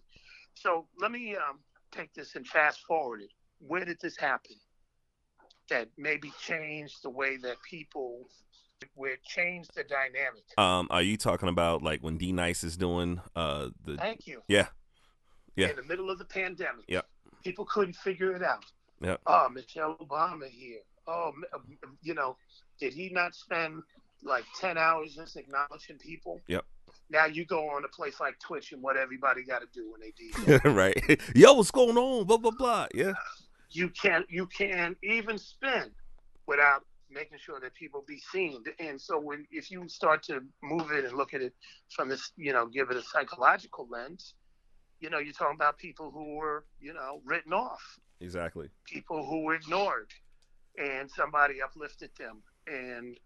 So 0.54 0.86
let 0.98 1.10
me 1.10 1.36
um, 1.36 1.58
take 1.90 2.14
this 2.14 2.36
and 2.36 2.46
fast 2.46 2.80
forward 2.86 3.20
it. 3.22 3.30
Where 3.58 3.84
did 3.84 3.98
this 4.00 4.16
happen? 4.16 4.56
That 5.68 5.88
maybe 5.98 6.32
changed 6.40 6.98
the 7.02 7.10
way 7.10 7.36
that 7.38 7.56
people 7.68 8.28
where 8.94 9.12
it 9.14 9.24
changed 9.24 9.70
the 9.74 9.84
dynamic. 9.84 10.44
Um, 10.56 10.86
are 10.90 11.02
you 11.02 11.16
talking 11.18 11.48
about 11.48 11.82
like 11.82 12.00
when 12.02 12.16
D 12.16 12.32
Nice 12.32 12.62
is 12.64 12.76
doing 12.76 13.20
uh 13.36 13.68
the 13.84 13.96
Thank 13.96 14.26
you. 14.26 14.42
yeah 14.48 14.68
Yeah. 15.56 15.70
In 15.70 15.76
the 15.76 15.82
middle 15.84 16.10
of 16.10 16.18
the 16.18 16.24
pandemic. 16.24 16.84
Yep. 16.88 17.06
People 17.44 17.64
couldn't 17.66 17.96
figure 17.96 18.32
it 18.34 18.42
out. 18.42 18.64
Yep. 19.02 19.20
Oh, 19.26 19.48
Michelle 19.50 19.96
Obama 20.00 20.48
here. 20.48 20.80
Oh, 21.10 21.32
you 22.02 22.14
know, 22.14 22.36
did 22.78 22.92
he 22.92 23.10
not 23.10 23.34
spend 23.34 23.82
like 24.22 24.44
10 24.60 24.78
hours 24.78 25.14
just 25.16 25.36
acknowledging 25.36 25.98
people? 25.98 26.40
Yep. 26.46 26.64
Now 27.10 27.26
you 27.26 27.44
go 27.44 27.68
on 27.70 27.84
a 27.84 27.88
place 27.88 28.20
like 28.20 28.38
Twitch 28.38 28.72
and 28.72 28.80
what 28.82 28.96
everybody 28.96 29.42
got 29.42 29.60
to 29.60 29.66
do 29.74 29.90
when 29.92 30.00
they 30.00 30.58
do. 30.62 30.70
right? 30.70 31.20
Yo, 31.34 31.54
what's 31.54 31.70
going 31.70 31.96
on? 31.96 32.24
Blah 32.26 32.36
blah 32.36 32.52
blah. 32.52 32.86
Yeah. 32.94 33.12
you 33.70 33.88
can't 33.90 34.26
you 34.30 34.46
can't 34.46 34.96
even 35.02 35.36
spin 35.38 35.90
without 36.46 36.84
making 37.10 37.38
sure 37.38 37.58
that 37.60 37.74
people 37.74 38.04
be 38.06 38.20
seen. 38.32 38.62
And 38.78 39.00
so 39.00 39.18
when 39.18 39.44
if 39.50 39.70
you 39.70 39.88
start 39.88 40.22
to 40.24 40.40
move 40.62 40.92
it 40.92 41.04
and 41.04 41.16
look 41.16 41.34
at 41.34 41.42
it 41.42 41.52
from 41.88 42.08
this, 42.08 42.30
you 42.36 42.52
know, 42.52 42.66
give 42.66 42.90
it 42.90 42.96
a 42.96 43.02
psychological 43.02 43.88
lens, 43.90 44.34
you 45.00 45.10
know, 45.10 45.18
you're 45.18 45.32
talking 45.32 45.56
about 45.56 45.76
people 45.78 46.10
who 46.12 46.36
were, 46.36 46.64
you 46.80 46.92
know, 46.94 47.20
written 47.24 47.52
off, 47.52 47.82
Exactly. 48.20 48.68
people 48.86 49.24
who 49.26 49.42
were 49.42 49.54
ignored, 49.54 50.08
and 50.80 51.10
somebody 51.10 51.62
uplifted 51.62 52.10
them. 52.18 52.42
And 52.66 53.18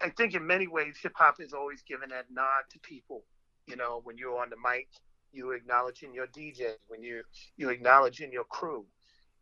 I 0.00 0.10
think 0.10 0.34
in 0.34 0.46
many 0.46 0.66
ways, 0.66 0.96
hip 1.02 1.12
hop 1.16 1.38
has 1.40 1.52
always 1.52 1.82
given 1.82 2.10
that 2.10 2.26
nod 2.30 2.64
to 2.70 2.78
people. 2.80 3.24
You 3.66 3.76
know, 3.76 4.00
when 4.04 4.16
you're 4.16 4.40
on 4.40 4.50
the 4.50 4.56
mic, 4.56 4.88
you 5.32 5.52
acknowledging 5.52 6.14
your 6.14 6.26
DJ. 6.28 6.72
When 6.88 7.02
you 7.02 7.22
you 7.56 7.68
acknowledging 7.68 8.32
your 8.32 8.44
crew, 8.44 8.86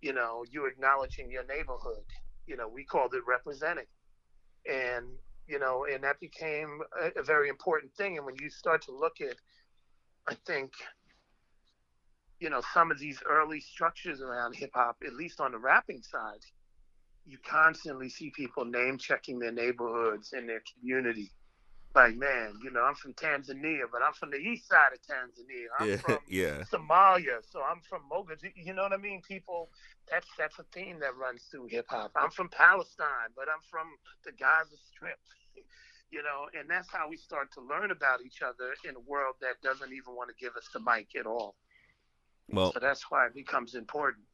you 0.01 0.13
know, 0.13 0.45
you 0.51 0.67
acknowledging 0.67 1.31
your 1.31 1.45
neighborhood. 1.45 2.05
You 2.47 2.57
know, 2.57 2.69
we 2.69 2.85
called 2.85 3.15
it 3.15 3.23
representing, 3.27 3.87
and 4.71 5.07
you 5.47 5.59
know, 5.61 5.87
and 5.93 6.03
that 6.03 6.19
became 6.21 6.81
a, 7.01 7.21
a 7.21 7.23
very 7.23 7.49
important 7.49 7.93
thing. 7.95 8.17
And 8.17 8.27
when 8.27 8.37
you 8.41 8.51
start 8.51 8.83
to 8.83 8.93
look 8.93 9.21
at, 9.21 9.37
I 10.29 10.35
think, 10.47 10.73
you 12.41 12.51
know, 12.51 12.63
some 12.75 12.91
of 12.91 12.99
these 12.99 13.21
early 13.29 13.61
structures 13.61 14.21
around 14.21 14.57
hip 14.57 14.71
hop, 14.75 14.97
at 15.07 15.15
least 15.15 15.41
on 15.41 15.53
the 15.53 15.59
rapping 15.59 16.03
side, 16.03 16.45
you 17.27 17.39
constantly 17.45 18.09
see 18.09 18.31
people 18.31 18.65
name 18.65 18.99
checking 18.99 19.39
their 19.39 19.53
neighborhoods 19.53 20.33
and 20.33 20.49
their 20.49 20.63
community. 20.73 21.33
Like, 21.95 22.17
man, 22.17 22.55
you 22.63 22.71
know, 22.71 22.83
I'm 22.83 22.95
from 22.95 23.15
Tanzania, 23.15 23.85
but 23.91 24.03
I'm 24.03 24.13
from 24.13 24.31
the 24.31 24.37
east 24.37 24.69
side 24.69 24.93
of 24.93 25.01
Tanzania. 25.03 25.67
I'm 25.81 25.89
Yeah. 25.89 25.97
from 25.97 26.19
Yeah. 26.29 26.63
Somalia, 26.65 27.41
so 27.51 27.63
I'm 27.63 27.81
from 27.81 28.03
Mogadishu. 28.11 28.53
You 28.55 28.75
know 28.75 28.83
what 28.83 28.93
I 28.93 28.99
mean? 28.99 29.23
People, 29.23 29.71
that's 30.11 30.29
that's 30.39 30.59
a 30.59 30.65
theme 30.73 31.01
that 31.01 31.17
runs 31.17 31.45
through 31.51 31.67
hip 31.69 31.87
hop. 31.89 32.13
I'm 32.15 32.31
from 32.31 32.49
Palestine, 32.51 33.33
but 33.35 33.49
I'm 33.49 33.63
from 33.71 33.89
the 34.25 34.33
Gaza 34.33 34.77
Strip. 34.77 35.19
You 36.09 36.23
know, 36.23 36.47
and 36.59 36.71
that's 36.71 36.89
how 36.89 37.09
we 37.09 37.17
start 37.17 37.51
to 37.55 37.61
learn 37.61 37.91
about 37.91 38.23
each 38.25 38.41
other 38.41 38.77
in 38.89 38.95
a 38.95 39.01
world 39.01 39.35
that 39.41 39.61
doesn't 39.61 39.93
even 39.93 40.15
want 40.15 40.31
to 40.31 40.37
give 40.37 40.55
us 40.57 40.69
the 40.73 40.79
mic 40.79 41.09
at 41.19 41.27
all. 41.27 41.57
Well, 42.49 42.73
So 42.73 42.79
that's 42.79 43.11
why 43.11 43.27
it 43.27 43.35
becomes 43.35 43.75
important. 43.75 44.25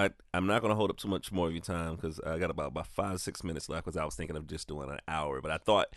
I 0.00 0.10
I'm 0.32 0.46
not 0.46 0.62
gonna 0.62 0.74
hold 0.74 0.90
up 0.90 0.96
too 0.96 1.08
much 1.08 1.30
more 1.30 1.46
of 1.48 1.52
your 1.52 1.62
time 1.62 1.96
because 1.96 2.20
I 2.20 2.38
got 2.38 2.50
about 2.50 2.68
about 2.68 2.86
five 2.86 3.20
six 3.20 3.44
minutes 3.44 3.68
left 3.68 3.84
because 3.84 3.96
I 3.96 4.04
was 4.04 4.14
thinking 4.14 4.36
of 4.36 4.46
just 4.46 4.68
doing 4.68 4.90
an 4.90 4.98
hour. 5.06 5.40
But 5.40 5.50
I 5.50 5.58
thought 5.58 5.88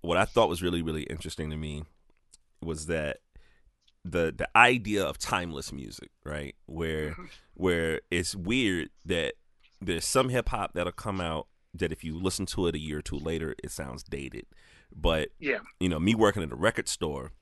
what 0.00 0.18
I 0.18 0.24
thought 0.24 0.48
was 0.48 0.62
really 0.62 0.82
really 0.82 1.04
interesting 1.04 1.50
to 1.50 1.56
me 1.56 1.84
was 2.62 2.86
that 2.86 3.18
the 4.04 4.32
the 4.36 4.48
idea 4.56 5.04
of 5.04 5.18
timeless 5.18 5.72
music, 5.72 6.10
right? 6.24 6.54
Where 6.66 7.16
where 7.54 8.00
it's 8.10 8.34
weird 8.34 8.90
that 9.06 9.34
there's 9.80 10.04
some 10.04 10.28
hip 10.28 10.48
hop 10.50 10.74
that'll 10.74 10.92
come 10.92 11.20
out 11.20 11.46
that 11.74 11.92
if 11.92 12.02
you 12.02 12.18
listen 12.18 12.46
to 12.46 12.66
it 12.66 12.74
a 12.74 12.78
year 12.78 12.98
or 12.98 13.02
two 13.02 13.16
later, 13.18 13.54
it 13.62 13.70
sounds 13.70 14.02
dated. 14.02 14.46
But 14.94 15.28
Yeah. 15.38 15.58
you 15.80 15.88
know, 15.88 16.00
me 16.00 16.14
working 16.14 16.42
at 16.42 16.50
a 16.50 16.56
record 16.56 16.88
store, 16.88 17.32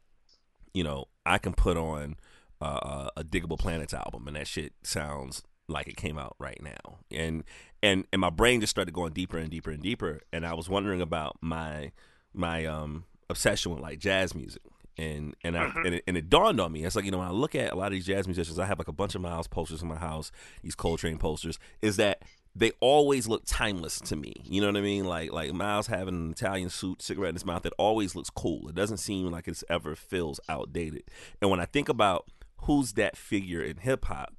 you 0.75 0.85
know, 0.85 1.07
I 1.25 1.39
can 1.39 1.55
put 1.55 1.77
on 1.77 2.17
uh, 2.61 3.09
a 3.17 3.23
Diggable 3.25 3.59
Planets 3.59 3.95
album, 3.95 4.27
and 4.27 4.37
that 4.37 4.47
shit 4.47 4.75
sounds 4.83 5.43
like 5.69 5.89
it 5.89 5.97
came 5.97 6.19
out 6.19 6.37
right 6.39 6.61
now, 6.63 6.99
and 7.11 7.45
and 7.83 8.05
and 8.13 8.21
my 8.21 8.31
brain 8.31 8.61
just 8.61 8.71
started 8.71 8.93
going 8.95 9.13
deeper 9.13 9.39
and 9.39 9.51
deeper 9.51 9.71
and 9.71 9.83
deeper, 9.83 10.21
and 10.33 10.47
I 10.47 10.55
was 10.55 10.69
wondering 10.69 11.01
about 11.01 11.37
my 11.41 11.93
my 12.33 12.65
um 12.67 13.05
obsession 13.29 13.73
with 13.73 13.81
like 13.81 13.99
jazz 13.99 14.35
music. 14.35 14.63
And 14.99 15.35
and 15.45 15.59
I 15.59 15.67
Mhm. 15.67 15.85
and 15.85 15.95
it, 15.97 16.05
and 16.07 16.17
it 16.17 16.31
dawned 16.31 16.59
on 16.61 16.73
me. 16.73 16.85
It's 16.85 16.97
like 16.97 17.05
you 17.05 17.11
know 17.11 17.19
when 17.19 17.29
I 17.29 17.33
look 17.33 17.55
at 17.55 17.73
a 17.73 17.77
lot 17.77 17.87
of 17.89 17.93
these 17.93 18.07
jazz 18.07 18.27
musicians, 18.27 18.59
I 18.59 18.65
have 18.65 18.79
like 18.79 18.89
a 18.89 18.93
bunch 18.93 19.15
of 19.15 19.21
Miles 19.21 19.47
posters 19.47 19.83
in 19.83 19.89
my 19.89 19.97
house, 19.97 20.33
these 20.63 20.75
Coltrane 20.75 21.19
posters. 21.19 21.59
Is 21.83 21.97
that 21.97 22.23
they 22.55 22.73
always 22.81 23.29
look 23.29 23.43
timeless 23.45 24.01
to 24.01 24.17
me. 24.17 24.33
You 24.45 24.63
know 24.63 24.69
what 24.69 24.77
I 24.79 24.81
mean? 24.81 25.05
Like 25.05 25.33
like 25.33 25.53
Miles 25.53 25.89
having 25.89 26.15
an 26.15 26.31
Italian 26.31 26.71
suit, 26.71 27.03
cigarette 27.03 27.31
in 27.31 27.35
his 27.35 27.45
mouth, 27.45 27.67
it 27.67 27.75
always 27.77 28.15
looks 28.17 28.31
cool. 28.31 28.69
It 28.71 28.75
doesn't 28.75 28.97
seem 28.97 29.31
like 29.31 29.47
it's 29.49 29.63
ever 29.69 29.95
feels 29.97 30.41
outdated. 30.49 31.03
And 31.43 31.51
when 31.51 31.61
I 31.61 31.67
think 31.67 31.91
about 31.91 32.31
who's 32.63 32.95
that 32.95 33.19
figure 33.19 33.61
in 33.63 33.77
hip 33.77 34.07
hop, 34.07 34.33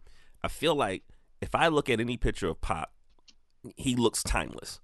I 0.43 0.47
feel 0.47 0.73
like 0.73 1.03
if 1.41 1.53
I 1.55 1.67
look 1.67 1.89
at 1.89 1.99
any 1.99 2.17
picture 2.17 2.47
of 2.47 2.61
Pac, 2.61 2.89
he 3.75 3.95
looks 3.95 4.23
timeless. 4.23 4.79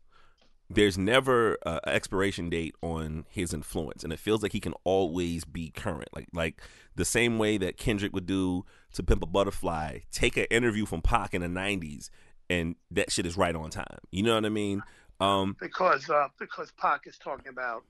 There's 0.69 0.97
never 0.97 1.57
an 1.65 1.79
expiration 1.85 2.49
date 2.49 2.75
on 2.81 3.25
his 3.29 3.53
influence, 3.53 4.03
and 4.03 4.11
it 4.11 4.19
feels 4.19 4.41
like 4.41 4.53
he 4.53 4.59
can 4.59 4.73
always 4.83 5.45
be 5.45 5.69
current. 5.69 6.09
Like 6.15 6.27
like 6.33 6.61
the 6.95 7.05
same 7.05 7.37
way 7.37 7.57
that 7.57 7.77
Kendrick 7.77 8.13
would 8.13 8.25
do 8.25 8.65
to 8.93 9.03
Pimp 9.03 9.21
a 9.23 9.27
Butterfly, 9.27 9.99
take 10.11 10.37
an 10.37 10.45
interview 10.49 10.85
from 10.85 11.01
Pac 11.01 11.33
in 11.33 11.41
the 11.41 11.47
'90s, 11.47 12.09
and 12.49 12.75
that 12.91 13.11
shit 13.11 13.25
is 13.25 13.37
right 13.37 13.55
on 13.55 13.69
time. 13.69 13.99
You 14.11 14.23
know 14.23 14.35
what 14.35 14.45
I 14.45 14.49
mean? 14.49 14.81
Um, 15.19 15.55
because 15.59 16.09
uh, 16.09 16.29
because 16.39 16.71
Pac 16.71 17.07
is 17.07 17.17
talking 17.17 17.49
about 17.49 17.83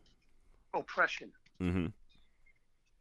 oppression, 0.74 1.32
hmm 1.59 1.88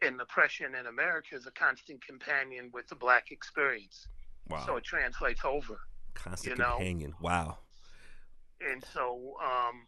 and 0.02 0.20
oppression 0.20 0.74
in 0.74 0.86
America 0.86 1.34
is 1.34 1.46
a 1.46 1.50
constant 1.52 2.04
companion 2.04 2.70
with 2.72 2.88
the 2.88 2.94
black 2.94 3.30
experience. 3.30 4.08
Wow, 4.48 4.64
So 4.66 4.76
it 4.76 4.84
translates 4.84 5.44
over. 5.44 5.78
constant 6.14 6.58
you 6.58 6.62
know, 6.64 6.70
companion. 6.76 7.14
Wow. 7.20 7.58
and 8.60 8.84
so 8.92 9.34
um, 9.42 9.86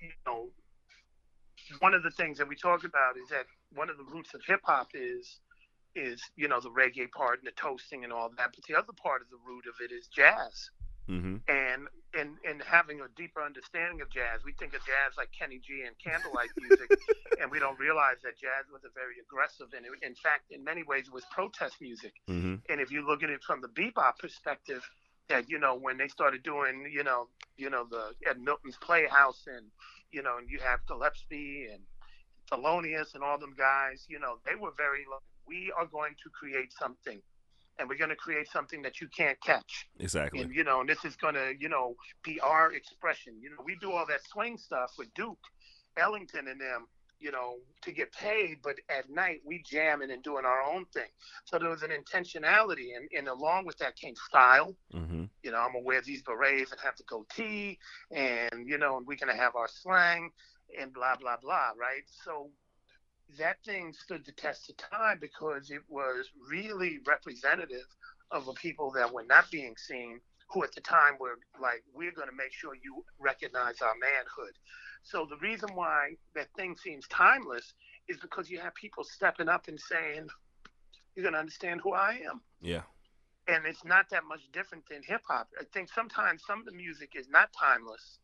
you 0.00 0.08
know 0.26 0.48
one 1.80 1.94
of 1.94 2.02
the 2.02 2.10
things 2.10 2.38
that 2.38 2.48
we 2.48 2.54
talk 2.56 2.84
about 2.84 3.16
is 3.16 3.28
that 3.30 3.46
one 3.74 3.90
of 3.90 3.96
the 3.96 4.04
roots 4.04 4.34
of 4.34 4.40
hip 4.46 4.60
hop 4.64 4.88
is 4.94 5.40
is 5.94 6.22
you 6.36 6.46
know 6.48 6.60
the 6.60 6.70
reggae 6.70 7.10
part 7.10 7.38
and 7.40 7.46
the 7.46 7.52
toasting 7.52 8.04
and 8.04 8.12
all 8.12 8.28
that 8.36 8.50
but 8.54 8.64
the 8.68 8.74
other 8.74 8.92
part 9.02 9.20
of 9.22 9.28
the 9.30 9.38
root 9.46 9.64
of 9.66 9.74
it 9.84 9.92
is 9.92 10.06
jazz 10.08 10.70
hmm 11.06 11.36
and 11.48 11.86
and 12.18 12.36
and 12.48 12.62
having 12.62 13.00
a 13.00 13.08
deeper 13.16 13.42
understanding 13.42 14.00
of 14.00 14.10
jazz 14.10 14.42
we 14.44 14.52
think 14.58 14.74
of 14.74 14.80
jazz 14.82 15.14
like 15.16 15.30
kenny 15.36 15.60
g 15.62 15.84
and 15.86 15.94
candlelight 16.02 16.50
music 16.58 16.90
and 17.40 17.50
we 17.50 17.58
don't 17.58 17.78
realize 17.78 18.18
that 18.24 18.34
jazz 18.38 18.66
was 18.72 18.82
a 18.84 18.92
very 18.94 19.20
aggressive 19.22 19.68
and 19.76 19.86
it, 19.86 19.92
in 20.02 20.14
fact 20.14 20.50
in 20.50 20.64
many 20.64 20.82
ways 20.82 21.06
it 21.06 21.14
was 21.14 21.24
protest 21.30 21.76
music. 21.80 22.14
Hmm 22.26 22.56
and 22.68 22.80
if 22.80 22.90
you 22.90 23.06
look 23.06 23.22
at 23.22 23.30
it 23.30 23.42
from 23.42 23.60
the 23.60 23.68
bebop 23.68 24.18
perspective, 24.18 24.82
that 25.28 25.48
you 25.48 25.58
know 25.58 25.76
when 25.76 25.96
they 25.96 26.08
started 26.08 26.42
doing 26.42 26.90
you 26.92 27.02
know 27.02 27.28
you 27.56 27.70
know 27.70 27.86
the 27.90 28.12
at 28.28 28.38
Minton's 28.38 28.76
Playhouse 28.80 29.42
and 29.46 29.66
you 30.12 30.22
know 30.22 30.38
and 30.38 30.48
you 30.48 30.58
have 30.60 30.80
Gillespie 30.86 31.68
and 31.72 31.82
Thelonious 32.50 33.14
and 33.14 33.24
all 33.24 33.38
them 33.38 33.54
guys, 33.56 34.04
you 34.08 34.18
know 34.18 34.38
they 34.46 34.54
were 34.54 34.72
very 34.76 35.04
like, 35.10 35.20
we 35.46 35.72
are 35.76 35.86
going 35.86 36.14
to 36.22 36.30
create 36.30 36.72
something, 36.72 37.20
and 37.78 37.88
we're 37.88 37.98
going 37.98 38.10
to 38.10 38.16
create 38.16 38.48
something 38.50 38.82
that 38.82 39.00
you 39.00 39.08
can't 39.08 39.40
catch, 39.40 39.86
Exactly. 40.00 40.40
and 40.40 40.54
you 40.54 40.64
know 40.64 40.80
and 40.80 40.88
this 40.88 41.04
is 41.04 41.16
going 41.16 41.34
to 41.34 41.54
you 41.58 41.68
know 41.68 41.94
be 42.22 42.40
our 42.40 42.72
expression. 42.72 43.34
You 43.40 43.50
know 43.50 43.56
we 43.64 43.76
do 43.80 43.92
all 43.92 44.06
that 44.06 44.20
swing 44.32 44.56
stuff 44.58 44.92
with 44.98 45.12
Duke, 45.14 45.38
Ellington 45.96 46.48
and 46.48 46.60
them. 46.60 46.86
You 47.18 47.32
know, 47.32 47.54
to 47.80 47.92
get 47.92 48.12
paid, 48.12 48.58
but 48.62 48.74
at 48.90 49.08
night 49.08 49.40
we 49.42 49.62
jamming 49.66 50.10
and 50.10 50.22
doing 50.22 50.44
our 50.44 50.62
own 50.62 50.84
thing. 50.92 51.08
So 51.46 51.58
there 51.58 51.70
was 51.70 51.82
an 51.82 51.88
intentionality, 51.88 52.88
and, 52.94 53.08
and 53.16 53.28
along 53.28 53.64
with 53.64 53.78
that 53.78 53.96
came 53.96 54.14
style. 54.28 54.76
hmm 54.92 55.24
You 55.42 55.50
know, 55.50 55.56
I'm 55.56 55.72
gonna 55.72 55.82
wear 55.82 56.02
these 56.02 56.20
berets 56.22 56.72
and 56.72 56.80
have 56.82 56.94
the 56.98 57.04
goatee, 57.04 57.78
and 58.10 58.68
you 58.68 58.76
know, 58.76 58.98
and 58.98 59.06
we're 59.06 59.16
gonna 59.16 59.34
have 59.34 59.56
our 59.56 59.66
slang 59.66 60.28
and 60.78 60.92
blah 60.92 61.16
blah 61.16 61.38
blah, 61.40 61.70
right? 61.80 62.02
So 62.22 62.50
that 63.38 63.56
thing 63.64 63.92
stood 63.92 64.24
the 64.24 64.32
test 64.32 64.70
of 64.70 64.76
time 64.76 65.18
because 65.20 65.70
it 65.70 65.82
was 65.88 66.30
really 66.48 66.98
representative 67.06 67.86
of 68.30 68.46
the 68.46 68.52
people 68.54 68.90
that 68.92 69.12
were 69.12 69.24
not 69.24 69.50
being 69.50 69.76
seen, 69.76 70.20
who 70.50 70.62
at 70.64 70.72
the 70.72 70.80
time 70.80 71.16
were 71.18 71.38
like, 71.60 71.82
we're 71.92 72.12
gonna 72.12 72.32
make 72.36 72.52
sure 72.52 72.74
you 72.74 73.04
recognize 73.18 73.80
our 73.82 73.94
manhood. 74.00 74.54
So 75.02 75.26
the 75.28 75.36
reason 75.38 75.74
why 75.74 76.16
that 76.34 76.48
thing 76.56 76.76
seems 76.76 77.06
timeless 77.08 77.74
is 78.08 78.18
because 78.18 78.50
you 78.50 78.58
have 78.60 78.74
people 78.74 79.04
stepping 79.04 79.48
up 79.48 79.68
and 79.68 79.78
saying, 79.80 80.28
"You're 81.14 81.24
gonna 81.24 81.38
understand 81.38 81.80
who 81.82 81.92
I 81.94 82.14
am." 82.30 82.42
Yeah. 82.60 82.82
and 83.48 83.66
it's 83.66 83.84
not 83.84 84.08
that 84.10 84.24
much 84.24 84.50
different 84.52 84.84
than 84.88 85.02
hip 85.02 85.22
hop. 85.28 85.48
I 85.60 85.64
think 85.72 85.88
sometimes 85.92 86.44
some 86.44 86.60
of 86.60 86.66
the 86.66 86.72
music 86.72 87.12
is 87.14 87.28
not 87.28 87.52
timeless 87.52 88.18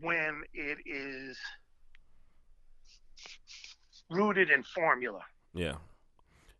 when 0.00 0.42
it 0.52 0.78
is 0.86 1.38
rooted 4.10 4.50
in 4.50 4.62
formula. 4.62 5.22
Yeah. 5.54 5.74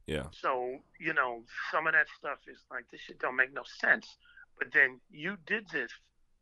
Yeah. 0.06 0.24
So, 0.32 0.78
you 0.98 1.14
know, 1.14 1.42
some 1.70 1.86
of 1.86 1.92
that 1.92 2.06
stuff 2.18 2.38
is 2.48 2.58
like 2.70 2.84
this 2.90 3.00
shit 3.00 3.20
don't 3.20 3.36
make 3.36 3.52
no 3.52 3.62
sense. 3.78 4.06
But 4.58 4.68
then 4.72 5.00
you 5.10 5.36
did 5.46 5.68
this 5.72 5.90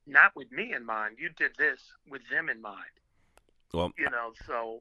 not 0.06 0.34
with 0.34 0.50
me 0.50 0.72
in 0.74 0.84
mind. 0.84 1.16
You 1.18 1.30
did 1.36 1.52
this 1.58 1.80
with 2.08 2.22
them 2.30 2.48
in 2.48 2.62
mind. 2.62 2.94
Well, 3.72 3.92
You 3.98 4.10
know, 4.10 4.32
so 4.46 4.80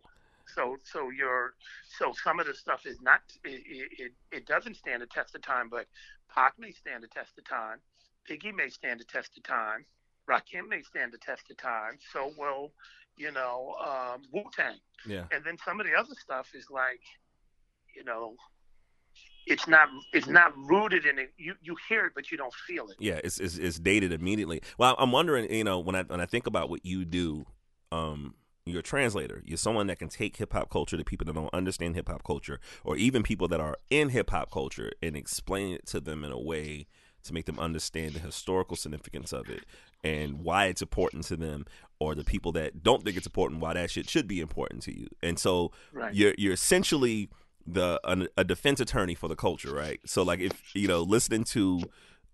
so 0.55 0.77
so 0.83 1.09
you're 1.09 1.53
so 1.99 2.13
some 2.23 2.39
of 2.39 2.47
the 2.47 2.53
stuff 2.53 2.85
is 2.85 3.01
not 3.01 3.19
it 3.43 3.61
it, 3.99 4.11
it 4.31 4.45
doesn't 4.45 4.77
stand 4.77 5.01
the 5.01 5.07
test 5.07 5.35
of 5.35 5.41
time, 5.41 5.67
but 5.69 5.87
Pac 6.33 6.53
may 6.57 6.71
stand 6.71 7.03
the 7.03 7.07
test 7.07 7.37
of 7.37 7.43
time, 7.43 7.79
Biggie 8.29 8.55
may 8.55 8.69
stand 8.69 8.99
the 9.01 9.03
test 9.03 9.37
of 9.37 9.43
time, 9.43 9.85
Rakim 10.29 10.67
may 10.69 10.81
stand 10.81 11.11
the 11.11 11.17
test 11.17 11.49
of 11.51 11.57
time. 11.57 11.97
So 12.13 12.31
will 12.37 12.71
you 13.17 13.31
know 13.31 13.75
um, 13.85 14.21
Wu 14.31 14.43
Tang, 14.55 14.75
yeah. 15.05 15.25
and 15.31 15.43
then 15.43 15.57
some 15.63 15.79
of 15.79 15.85
the 15.85 15.93
other 15.93 16.13
stuff 16.21 16.49
is 16.53 16.67
like, 16.69 17.01
you 17.95 18.03
know, 18.03 18.35
it's 19.45 19.67
not 19.67 19.89
it's 20.13 20.27
not 20.27 20.53
rooted 20.57 21.05
in 21.05 21.19
it. 21.19 21.33
You 21.37 21.55
you 21.61 21.75
hear 21.89 22.05
it, 22.05 22.13
but 22.15 22.31
you 22.31 22.37
don't 22.37 22.53
feel 22.53 22.89
it. 22.89 22.97
yeah, 22.99 23.19
it's, 23.23 23.39
it's 23.39 23.57
it's 23.57 23.79
dated 23.79 24.11
immediately. 24.11 24.61
Well, 24.77 24.95
I'm 24.97 25.11
wondering, 25.11 25.51
you 25.51 25.63
know, 25.63 25.79
when 25.79 25.95
I 25.95 26.03
when 26.03 26.21
I 26.21 26.25
think 26.25 26.47
about 26.47 26.69
what 26.69 26.85
you 26.85 27.05
do, 27.05 27.45
um, 27.91 28.35
you're 28.65 28.81
a 28.81 28.83
translator. 28.83 29.41
You're 29.45 29.57
someone 29.57 29.87
that 29.87 29.99
can 29.99 30.09
take 30.09 30.37
hip 30.37 30.53
hop 30.53 30.69
culture 30.69 30.97
to 30.97 31.03
people 31.03 31.25
that 31.25 31.33
don't 31.33 31.53
understand 31.53 31.95
hip 31.95 32.09
hop 32.09 32.23
culture, 32.23 32.59
or 32.83 32.97
even 32.97 33.23
people 33.23 33.47
that 33.47 33.59
are 33.59 33.77
in 33.89 34.09
hip 34.09 34.29
hop 34.29 34.51
culture, 34.51 34.91
and 35.01 35.15
explain 35.15 35.73
it 35.73 35.85
to 35.87 35.99
them 35.99 36.23
in 36.23 36.31
a 36.31 36.39
way 36.39 36.87
to 37.27 37.33
make 37.33 37.45
them 37.45 37.59
understand 37.59 38.13
the 38.13 38.19
historical 38.19 38.75
significance 38.75 39.31
of 39.33 39.49
it 39.49 39.63
and 40.03 40.41
why 40.43 40.65
it's 40.65 40.81
important 40.81 41.23
to 41.25 41.35
them, 41.37 41.65
or 41.99 42.15
the 42.15 42.23
people 42.23 42.51
that 42.53 42.83
don't 42.83 43.03
think 43.03 43.17
it's 43.17 43.25
important, 43.25 43.59
why 43.61 43.73
that 43.73 43.89
shit 43.89 44.09
should 44.09 44.27
be 44.27 44.39
important 44.39 44.83
to 44.83 44.97
you. 44.97 45.07
And 45.23 45.39
so 45.39 45.71
Right. 45.91 46.13
you're 46.13 46.33
you're 46.37 46.53
essentially 46.53 47.29
the 47.65 47.99
a, 48.03 48.27
a 48.37 48.43
defense 48.43 48.79
attorney 48.79 49.15
for 49.15 49.27
the 49.27 49.35
culture, 49.35 49.73
right? 49.73 49.99
So 50.05 50.23
like 50.23 50.39
if 50.39 50.75
you 50.75 50.87
know 50.87 51.01
listening 51.01 51.43
to 51.45 51.81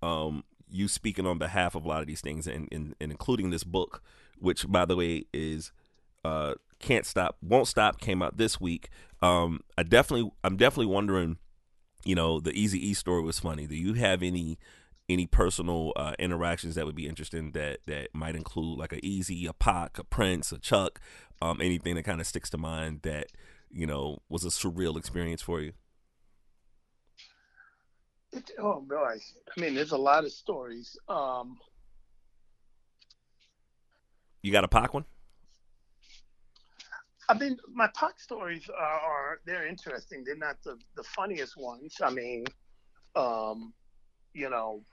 um 0.02 0.44
you 0.70 0.88
speaking 0.88 1.26
on 1.28 1.38
behalf 1.38 1.76
of 1.76 1.86
a 1.86 1.88
lot 1.88 2.02
of 2.02 2.08
these 2.08 2.22
things 2.22 2.48
and, 2.48 2.68
and, 2.72 2.96
and 3.00 3.12
including 3.12 3.50
this 3.52 3.64
book, 3.64 4.02
which 4.40 4.68
by 4.68 4.86
the 4.86 4.96
way 4.96 5.26
is 5.34 5.72
uh 6.26 6.54
can't 6.80 7.06
stop 7.06 7.38
won't 7.42 7.68
stop 7.68 8.00
came 8.02 8.22
out 8.22 8.38
this 8.38 8.60
week. 8.60 8.90
Um 9.22 9.62
I 9.78 9.84
definitely 9.84 10.32
I'm 10.44 10.58
definitely 10.58 10.94
wondering, 10.94 11.38
you 12.04 12.16
know, 12.16 12.40
the 12.40 12.52
Easy 12.52 12.90
E 12.90 12.94
story 12.94 13.22
was 13.24 13.40
funny. 13.40 13.66
Do 13.68 13.76
you 13.76 13.94
have 13.94 14.22
any 14.22 14.58
any 15.10 15.28
personal 15.28 15.94
uh, 15.96 16.14
interactions 16.20 16.76
that 16.76 16.86
would 16.86 16.96
be 16.96 17.08
interesting 17.08 17.52
that 17.52 17.80
that 17.88 18.10
might 18.14 18.36
include 18.36 18.80
like 18.80 18.94
a 18.94 19.02
Eazy, 19.02 19.48
a 19.48 19.54
Pac, 19.54 19.98
a 20.00 20.04
Prince, 20.04 20.52
a 20.52 20.60
Chuck, 20.60 21.00
um, 21.42 21.60
anything 21.62 21.96
that 21.96 22.04
kind 22.04 22.22
of 22.22 22.28
sticks 22.28 22.50
to 22.52 22.58
mind 22.58 23.02
that 23.04 23.28
you 23.72 23.86
know 23.86 24.20
was 24.30 24.44
a 24.44 24.50
surreal 24.50 24.98
experience 24.98 25.42
for 25.42 25.62
you? 25.62 25.74
It, 28.32 28.52
oh 28.60 28.82
boy, 28.82 29.18
I 29.56 29.62
mean, 29.62 29.76
there's 29.76 29.92
a 29.92 29.98
lot 29.98 30.24
of 30.24 30.32
stories. 30.32 30.98
Um, 31.08 31.58
You 34.44 34.52
got 34.52 34.66
a 34.66 34.68
Pac 34.68 34.94
one? 34.94 35.06
I 37.30 37.34
mean, 37.34 37.58
my 37.74 37.88
Pac 37.96 38.20
stories 38.20 38.70
are, 38.70 39.00
are 39.00 39.40
they're 39.46 39.66
interesting. 39.66 40.24
They're 40.26 40.36
not 40.36 40.58
the, 40.64 40.78
the 40.98 41.04
funniest 41.04 41.56
ones. 41.56 41.96
I 42.04 42.10
mean, 42.10 42.44
um, 43.16 43.74
you 44.34 44.50
know, 44.50 44.84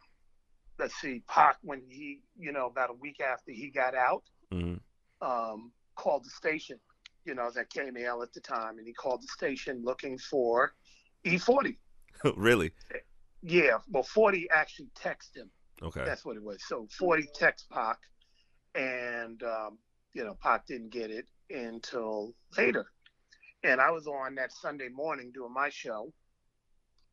let's 0.80 0.94
see, 1.00 1.22
Pac 1.28 1.58
when 1.62 1.82
he, 1.88 2.20
you 2.36 2.52
know, 2.52 2.66
about 2.66 2.90
a 2.90 2.94
week 2.94 3.20
after 3.20 3.52
he 3.52 3.70
got 3.70 3.94
out, 3.94 4.22
hmm 4.50 4.76
um, 5.22 5.70
called 5.96 6.24
the 6.24 6.30
station. 6.30 6.78
You 7.26 7.34
know, 7.34 7.50
that 7.54 7.68
KMEL 7.70 8.22
at 8.22 8.32
the 8.32 8.40
time, 8.40 8.78
and 8.78 8.86
he 8.86 8.94
called 8.94 9.22
the 9.22 9.28
station 9.28 9.82
looking 9.84 10.16
for 10.16 10.72
E40. 11.26 11.76
really? 12.36 12.72
Yeah, 13.42 13.78
well, 13.90 14.02
40 14.02 14.48
actually 14.50 14.88
texted 14.98 15.36
him. 15.36 15.50
Okay. 15.82 16.02
That's 16.04 16.24
what 16.24 16.36
it 16.36 16.42
was. 16.42 16.58
So 16.66 16.88
40 16.98 17.28
text 17.34 17.68
Pac, 17.70 17.98
and 18.74 19.42
um, 19.42 19.78
you 20.14 20.24
know 20.24 20.36
Pac 20.42 20.66
didn't 20.66 20.90
get 20.90 21.10
it 21.10 21.26
until 21.50 22.34
later. 22.56 22.86
And 23.62 23.80
I 23.80 23.90
was 23.90 24.06
on 24.06 24.34
that 24.36 24.52
Sunday 24.52 24.88
morning 24.88 25.30
doing 25.34 25.52
my 25.52 25.68
show, 25.68 26.12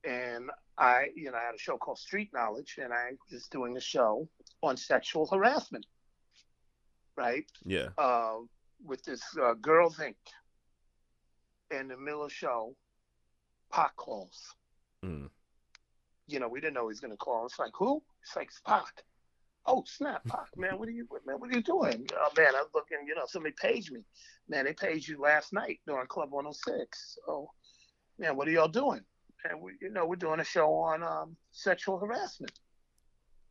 and 0.03 0.49
I, 0.77 1.07
you 1.15 1.31
know, 1.31 1.37
I 1.37 1.45
had 1.45 1.55
a 1.55 1.59
show 1.59 1.77
called 1.77 1.97
Street 1.97 2.29
Knowledge, 2.33 2.79
and 2.81 2.93
I 2.93 3.11
was 3.31 3.47
doing 3.47 3.77
a 3.77 3.81
show 3.81 4.27
on 4.61 4.77
sexual 4.77 5.27
harassment, 5.27 5.85
right? 7.15 7.45
Yeah. 7.65 7.89
Uh, 7.97 8.39
with 8.85 9.03
this 9.03 9.21
uh, 9.41 9.53
Girls 9.55 9.97
Inc. 9.97 10.15
In 11.69 11.89
the 11.89 11.97
middle 11.97 12.23
of 12.23 12.31
show, 12.31 12.75
Pac 13.71 13.95
calls. 13.97 14.55
Mm. 15.03 15.29
You 16.27 16.39
know, 16.39 16.47
we 16.47 16.61
didn't 16.61 16.75
know 16.75 16.83
he 16.83 16.87
was 16.87 17.01
going 17.01 17.11
to 17.11 17.17
call. 17.17 17.45
It's 17.45 17.59
like, 17.59 17.71
who? 17.77 18.01
It's 18.23 18.35
like, 18.35 18.47
it's 18.47 18.61
Pac. 18.65 19.03
Oh, 19.65 19.83
snap, 19.85 20.25
Pac, 20.27 20.47
man, 20.57 20.79
what 20.79 20.87
are 20.87 20.93
you, 20.93 21.05
man, 21.25 21.39
what 21.39 21.49
are 21.49 21.53
you 21.53 21.61
doing? 21.61 22.07
Oh, 22.13 22.29
man, 22.37 22.53
I'm 22.55 22.67
looking, 22.73 22.99
you 23.05 23.15
know, 23.15 23.25
somebody 23.27 23.53
paged 23.61 23.91
me. 23.91 24.01
Man, 24.47 24.63
they 24.63 24.73
paged 24.73 25.09
you 25.09 25.19
last 25.19 25.51
night 25.51 25.81
during 25.85 26.07
Club 26.07 26.31
106. 26.31 27.17
So, 27.25 27.49
man, 28.17 28.37
what 28.37 28.47
are 28.47 28.51
y'all 28.51 28.69
doing? 28.69 29.01
And 29.43 29.61
we, 29.61 29.73
you 29.81 29.91
know, 29.91 30.05
we're 30.05 30.15
doing 30.15 30.39
a 30.39 30.43
show 30.43 30.73
on 30.73 31.03
um, 31.03 31.35
sexual 31.51 31.99
harassment. 31.99 32.59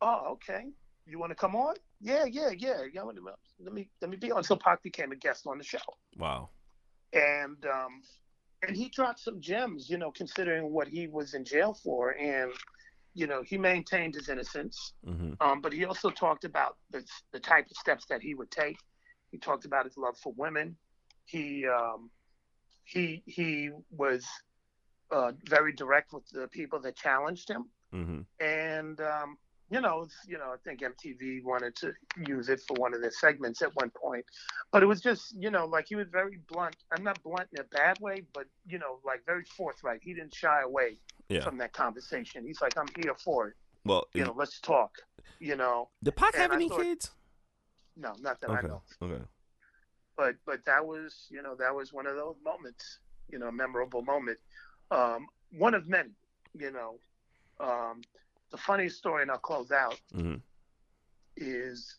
Oh, 0.00 0.32
okay. 0.32 0.66
You 1.06 1.18
want 1.18 1.30
to 1.30 1.36
come 1.36 1.54
on? 1.54 1.76
Yeah, 2.00 2.24
yeah, 2.24 2.50
yeah. 2.56 2.82
yeah 2.92 3.02
let 3.02 3.72
me 3.72 3.88
let 4.00 4.10
me 4.10 4.16
be 4.16 4.32
on. 4.32 4.42
So 4.42 4.56
Pac 4.56 4.82
became 4.82 5.12
a 5.12 5.16
guest 5.16 5.46
on 5.46 5.58
the 5.58 5.64
show. 5.64 5.78
Wow. 6.16 6.50
And 7.12 7.64
um, 7.64 8.02
and 8.66 8.76
he 8.76 8.88
dropped 8.88 9.20
some 9.20 9.40
gems, 9.40 9.88
you 9.88 9.98
know, 9.98 10.10
considering 10.10 10.72
what 10.72 10.88
he 10.88 11.06
was 11.06 11.34
in 11.34 11.44
jail 11.44 11.78
for, 11.82 12.10
and 12.10 12.52
you 13.14 13.26
know, 13.26 13.42
he 13.42 13.56
maintained 13.56 14.14
his 14.14 14.28
innocence. 14.28 14.92
Mm-hmm. 15.06 15.32
Um, 15.40 15.60
but 15.60 15.72
he 15.72 15.84
also 15.84 16.10
talked 16.10 16.44
about 16.44 16.76
the 16.90 17.04
the 17.32 17.40
type 17.40 17.66
of 17.70 17.76
steps 17.76 18.04
that 18.10 18.20
he 18.20 18.34
would 18.34 18.50
take. 18.50 18.76
He 19.30 19.38
talked 19.38 19.64
about 19.64 19.84
his 19.84 19.96
love 19.96 20.16
for 20.22 20.32
women. 20.36 20.76
He 21.24 21.66
um, 21.66 22.10
he 22.84 23.22
he 23.26 23.70
was 23.90 24.24
uh, 25.10 25.32
very 25.48 25.72
direct 25.72 26.12
with 26.12 26.26
the 26.30 26.48
people 26.48 26.80
that 26.80 26.96
challenged 26.96 27.48
him, 27.48 27.66
Mm-hmm. 27.94 28.20
and 28.44 29.00
um, 29.00 29.38
you 29.70 29.80
know, 29.80 30.06
you 30.28 30.38
know, 30.38 30.52
I 30.52 30.56
think 30.64 30.80
MTV 30.80 31.42
wanted 31.44 31.74
to 31.76 31.92
use 32.26 32.48
it 32.48 32.60
for 32.66 32.74
one 32.74 32.94
of 32.94 33.00
their 33.00 33.10
segments 33.12 33.62
at 33.62 33.74
one 33.76 33.90
point, 33.90 34.24
but 34.72 34.82
it 34.82 34.86
was 34.86 35.00
just, 35.00 35.34
you 35.36 35.50
know, 35.50 35.64
like 35.66 35.86
he 35.88 35.94
was 35.96 36.06
very 36.10 36.38
blunt. 36.48 36.76
I'm 36.96 37.02
not 37.04 37.20
blunt 37.22 37.48
in 37.52 37.60
a 37.60 37.64
bad 37.64 37.98
way, 38.00 38.22
but 38.34 38.46
you 38.66 38.78
know, 38.78 38.98
like 39.04 39.24
very 39.26 39.44
forthright. 39.44 40.00
He 40.02 40.14
didn't 40.14 40.34
shy 40.34 40.62
away 40.62 40.98
Yeah. 41.28 41.40
from 41.42 41.58
that 41.58 41.72
conversation. 41.72 42.44
He's 42.46 42.60
like, 42.60 42.76
I'm 42.78 42.86
here 43.02 43.14
for 43.24 43.48
it. 43.48 43.54
Well, 43.84 44.06
You 44.14 44.24
know, 44.24 44.34
let's 44.36 44.60
talk. 44.60 44.90
You 45.40 45.56
know, 45.56 45.90
did 46.02 46.16
Pac 46.16 46.34
and 46.34 46.42
have 46.42 46.52
I 46.52 46.54
any 46.56 46.68
thought- 46.68 46.82
kids? 46.82 47.10
no, 47.96 48.12
not 48.20 48.40
that 48.40 48.50
I 48.50 48.58
Okay. 48.58 48.68
know. 48.68 48.82
Okay. 49.02 49.22
but 50.16 50.34
but 50.44 50.64
that 50.64 50.84
was 50.86 51.26
you 51.30 51.42
know 51.42 51.54
that 51.56 51.74
was 51.74 51.92
one 51.92 52.06
of 52.06 52.14
those 52.16 52.36
moments 52.44 52.98
you 53.28 53.38
know 53.38 53.50
memorable 53.50 54.02
moment 54.02 54.38
um 54.90 55.26
one 55.58 55.74
of 55.74 55.86
many 55.88 56.10
you 56.58 56.70
know 56.70 56.98
um 57.60 58.00
the 58.50 58.56
funniest 58.56 58.96
story 58.98 59.22
and 59.22 59.30
i'll 59.30 59.38
close 59.38 59.70
out 59.70 59.98
Mm-hmm. 60.14 60.36
is 61.36 61.96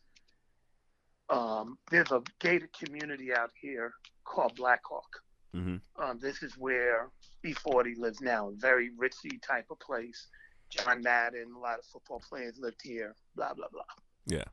um 1.30 1.78
there's 1.92 2.12
a 2.12 2.22
gated 2.40 2.70
community 2.74 3.34
out 3.34 3.52
here 3.60 3.92
called 4.26 4.56
blackhawk 4.56 5.22
Mm-hmm. 5.56 5.78
um 6.04 6.20
this 6.22 6.44
is 6.44 6.54
where 6.58 7.10
e40 7.46 7.98
lives 7.98 8.20
now 8.22 8.50
a 8.50 8.52
very 8.58 8.92
ritzy 9.00 9.42
type 9.42 9.66
of 9.72 9.80
place 9.80 10.28
john 10.70 11.02
madden 11.02 11.48
a 11.56 11.60
lot 11.60 11.80
of 11.80 11.86
football 11.86 12.22
players 12.30 12.58
lived 12.60 12.82
here 12.84 13.16
blah 13.36 13.54
blah 13.54 13.68
blah 13.72 13.82
Yeah. 14.28 14.44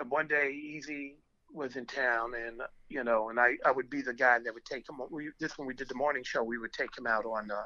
and 0.00 0.10
one 0.10 0.26
day 0.26 0.52
eazy 0.52 1.14
was 1.52 1.76
in 1.76 1.86
town 1.86 2.32
and 2.34 2.60
you 2.88 3.04
know 3.04 3.30
and 3.30 3.38
i 3.40 3.52
i 3.64 3.70
would 3.70 3.88
be 3.88 4.02
the 4.02 4.12
guy 4.12 4.38
that 4.40 4.52
would 4.52 4.64
take 4.64 4.88
him 4.88 4.96
we 5.10 5.30
this 5.38 5.56
when 5.56 5.66
we 5.68 5.74
did 5.74 5.88
the 5.88 5.94
morning 5.94 6.24
show 6.24 6.42
we 6.42 6.58
would 6.58 6.72
take 6.72 6.96
him 6.98 7.06
out 7.06 7.24
on 7.24 7.50
uh 7.50 7.62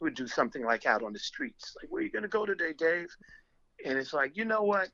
would 0.00 0.14
do 0.14 0.26
something 0.26 0.64
like 0.64 0.86
out 0.86 1.02
on 1.02 1.12
the 1.12 1.18
streets. 1.18 1.74
Like 1.80 1.90
where 1.90 2.02
you 2.02 2.10
gonna 2.10 2.28
go 2.28 2.46
today 2.46 2.72
dave? 2.76 3.08
And 3.84 3.98
it's 3.98 4.12
like 4.12 4.36
you 4.36 4.44
know 4.44 4.62
what? 4.62 4.88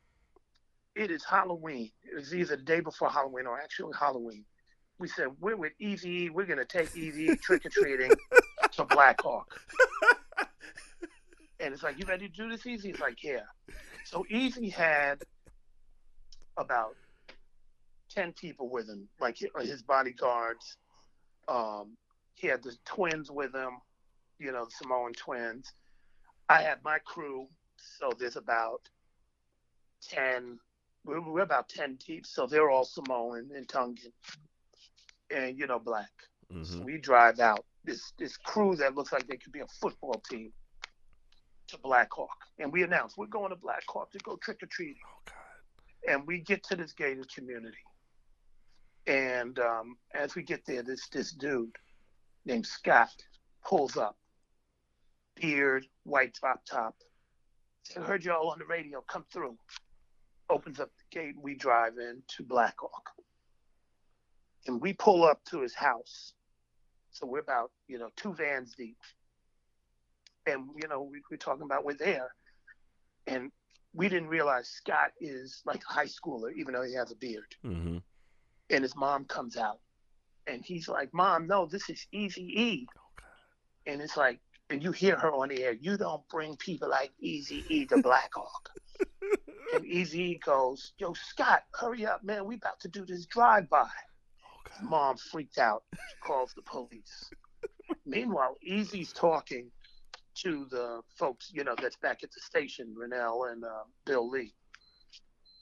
It 0.95 1.11
is 1.11 1.25
halloween. 1.25 1.91
It 2.03 2.17
was 2.17 2.35
either 2.35 2.57
the 2.57 2.63
day 2.63 2.81
before 2.81 3.11
halloween 3.11 3.47
or 3.47 3.59
actually 3.59 3.93
halloween. 3.99 4.45
We 4.99 5.09
said 5.09 5.29
we're 5.41 5.57
with 5.57 5.73
eazy 5.81 6.31
we're 6.31 6.47
gonna 6.47 6.65
take 6.65 6.91
eazy 6.91 7.41
trick-or-treating 7.41 8.13
to 8.73 8.85
blackhawk 8.85 9.59
and 11.63 11.73
it's 11.73 11.83
like 11.83 11.99
you 11.99 12.05
ready 12.07 12.29
to 12.29 12.35
do 12.35 12.51
this 12.51 12.63
eazy 12.63 12.87
he's 12.87 13.01
like 13.01 13.23
yeah. 13.23 13.41
So 14.05 14.27
eazy 14.31 14.73
had 14.73 15.23
about 16.57 16.97
10 18.11 18.33
people 18.33 18.69
with 18.69 18.89
him, 18.89 19.09
like 19.21 19.39
his 19.61 19.83
bodyguards. 19.83 20.77
Um, 21.49 21.97
he 22.35 22.49
had 22.49 22.63
the 22.63 22.77
twins 22.85 23.31
with 23.31 23.55
him, 23.55 23.79
you 24.43 24.53
know, 24.53 24.65
the 24.65 24.71
Samoan 24.71 25.13
twins. 25.13 25.73
I 26.49 26.63
had 26.63 26.79
my 26.85 26.99
crew, 26.99 27.49
so 27.77 28.11
there's 28.19 28.37
about 28.37 28.89
10, 30.11 30.59
we're, 31.05 31.21
we're 31.21 31.41
about 31.43 31.69
10 31.69 31.97
deep, 32.07 32.27
so 32.27 32.47
they're 32.47 32.71
all 32.71 32.85
Samoan 32.85 33.51
and 33.55 33.69
Tongan 33.69 34.13
and, 35.35 35.59
you 35.59 35.67
know, 35.67 35.79
black. 35.79 36.11
Mm-hmm. 36.53 36.65
So 36.65 36.81
we 36.81 36.99
drive 36.99 37.41
out 37.41 37.65
this, 37.85 38.13
this 38.19 38.37
crew 38.37 38.77
that 38.77 38.95
looks 38.95 39.13
like 39.13 39.27
they 39.27 39.37
could 39.37 39.53
be 39.53 39.61
a 39.61 39.67
football 39.81 40.23
team 40.29 40.53
to 41.69 41.79
Blackhawk. 41.79 42.37
And 42.59 42.73
we 42.73 42.83
announce 42.83 43.17
we're 43.17 43.27
going 43.27 43.51
to 43.51 43.57
Blackhawk 43.57 44.11
to 44.13 44.19
go 44.19 44.37
trick 44.37 44.59
or 44.63 44.67
treating 44.67 44.97
Oh 45.07 45.21
God. 45.27 46.13
and 46.13 46.27
we 46.27 46.41
get 46.41 46.63
to 46.65 46.77
this 46.77 46.93
gated 46.93 47.33
community. 47.35 47.79
And 49.07 49.59
um, 49.59 49.97
as 50.15 50.35
we 50.35 50.43
get 50.43 50.65
there, 50.67 50.83
this 50.83 51.09
this 51.09 51.33
dude 51.33 51.75
named 52.45 52.67
Scott 52.67 53.11
pulls 53.65 53.97
up, 53.97 54.17
beard, 55.37 55.87
white 56.05 56.35
drop 56.35 56.65
top. 56.65 56.95
I 57.97 58.01
heard 58.01 58.25
y'all 58.25 58.51
on 58.51 58.59
the 58.59 58.65
radio. 58.65 59.03
Come 59.03 59.25
through. 59.33 59.57
Opens 60.49 60.81
up 60.81 60.91
the 60.97 61.19
gate. 61.19 61.35
We 61.41 61.55
drive 61.55 61.95
in 61.99 62.23
to 62.37 62.43
Blackhawk, 62.43 63.11
and 64.67 64.81
we 64.81 64.93
pull 64.93 65.25
up 65.25 65.41
to 65.51 65.61
his 65.61 65.75
house. 65.75 66.35
So 67.11 67.27
we're 67.27 67.41
about 67.41 67.71
you 67.89 67.99
know 67.99 68.11
two 68.17 68.35
vans 68.35 68.75
deep, 68.77 68.99
and 70.47 70.69
you 70.81 70.89
know 70.89 71.03
we, 71.03 71.21
we're 71.31 71.37
talking 71.37 71.65
about 71.65 71.85
we're 71.85 71.95
there, 71.95 72.35
and 73.27 73.51
we 73.95 74.09
didn't 74.09 74.29
realize 74.29 74.69
Scott 74.69 75.13
is 75.21 75.63
like 75.65 75.83
a 75.89 75.93
high 75.93 76.07
schooler, 76.07 76.53
even 76.57 76.75
though 76.75 76.83
he 76.83 76.95
has 76.95 77.11
a 77.11 77.17
beard. 77.17 77.55
Mm-hmm. 77.65 77.99
And 78.71 78.83
his 78.83 78.97
mom 78.97 79.25
comes 79.25 79.57
out, 79.57 79.81
and 80.47 80.65
he's 80.65 80.89
like, 80.89 81.13
"Mom, 81.13 81.47
no, 81.47 81.67
this 81.67 81.89
is 81.91 82.07
Easy 82.13 82.43
E." 82.43 82.87
And 83.87 84.01
it's 84.01 84.17
like, 84.17 84.39
and 84.73 84.83
you 84.83 84.91
hear 84.91 85.17
her 85.17 85.33
on 85.33 85.49
the 85.49 85.63
air. 85.63 85.73
You 85.73 85.97
don't 85.97 86.27
bring 86.29 86.57
people 86.57 86.89
like 86.89 87.13
Easy 87.21 87.65
E 87.69 87.87
to 87.87 87.97
Blackhawk. 88.03 88.71
and 89.75 89.85
Easy 89.85 90.23
E 90.23 90.41
goes, 90.45 90.93
"Yo, 90.99 91.13
Scott, 91.13 91.65
hurry 91.75 92.07
up, 92.07 92.25
man. 92.25 92.47
We 92.47 92.57
about 92.57 92.81
to 92.81 92.89
do 92.89 93.05
this 93.05 93.27
drive-by." 93.27 93.87
Oh 94.45 94.89
Mom 94.89 95.17
freaked 95.17 95.59
out. 95.59 95.85
She 95.95 96.17
calls 96.27 96.53
the 96.55 96.63
police. 96.63 97.31
Meanwhile, 98.07 98.57
Eazy's 98.67 99.13
talking 99.13 99.71
to 100.37 100.67
the 100.71 101.03
folks, 101.19 101.51
you 101.53 101.63
know, 101.63 101.75
that's 101.81 101.97
back 101.97 102.23
at 102.23 102.33
the 102.33 102.41
station, 102.41 102.95
Rennell 102.97 103.45
and 103.53 103.65
uh, 103.65 103.85
Bill 104.07 104.29
Lee. 104.31 104.55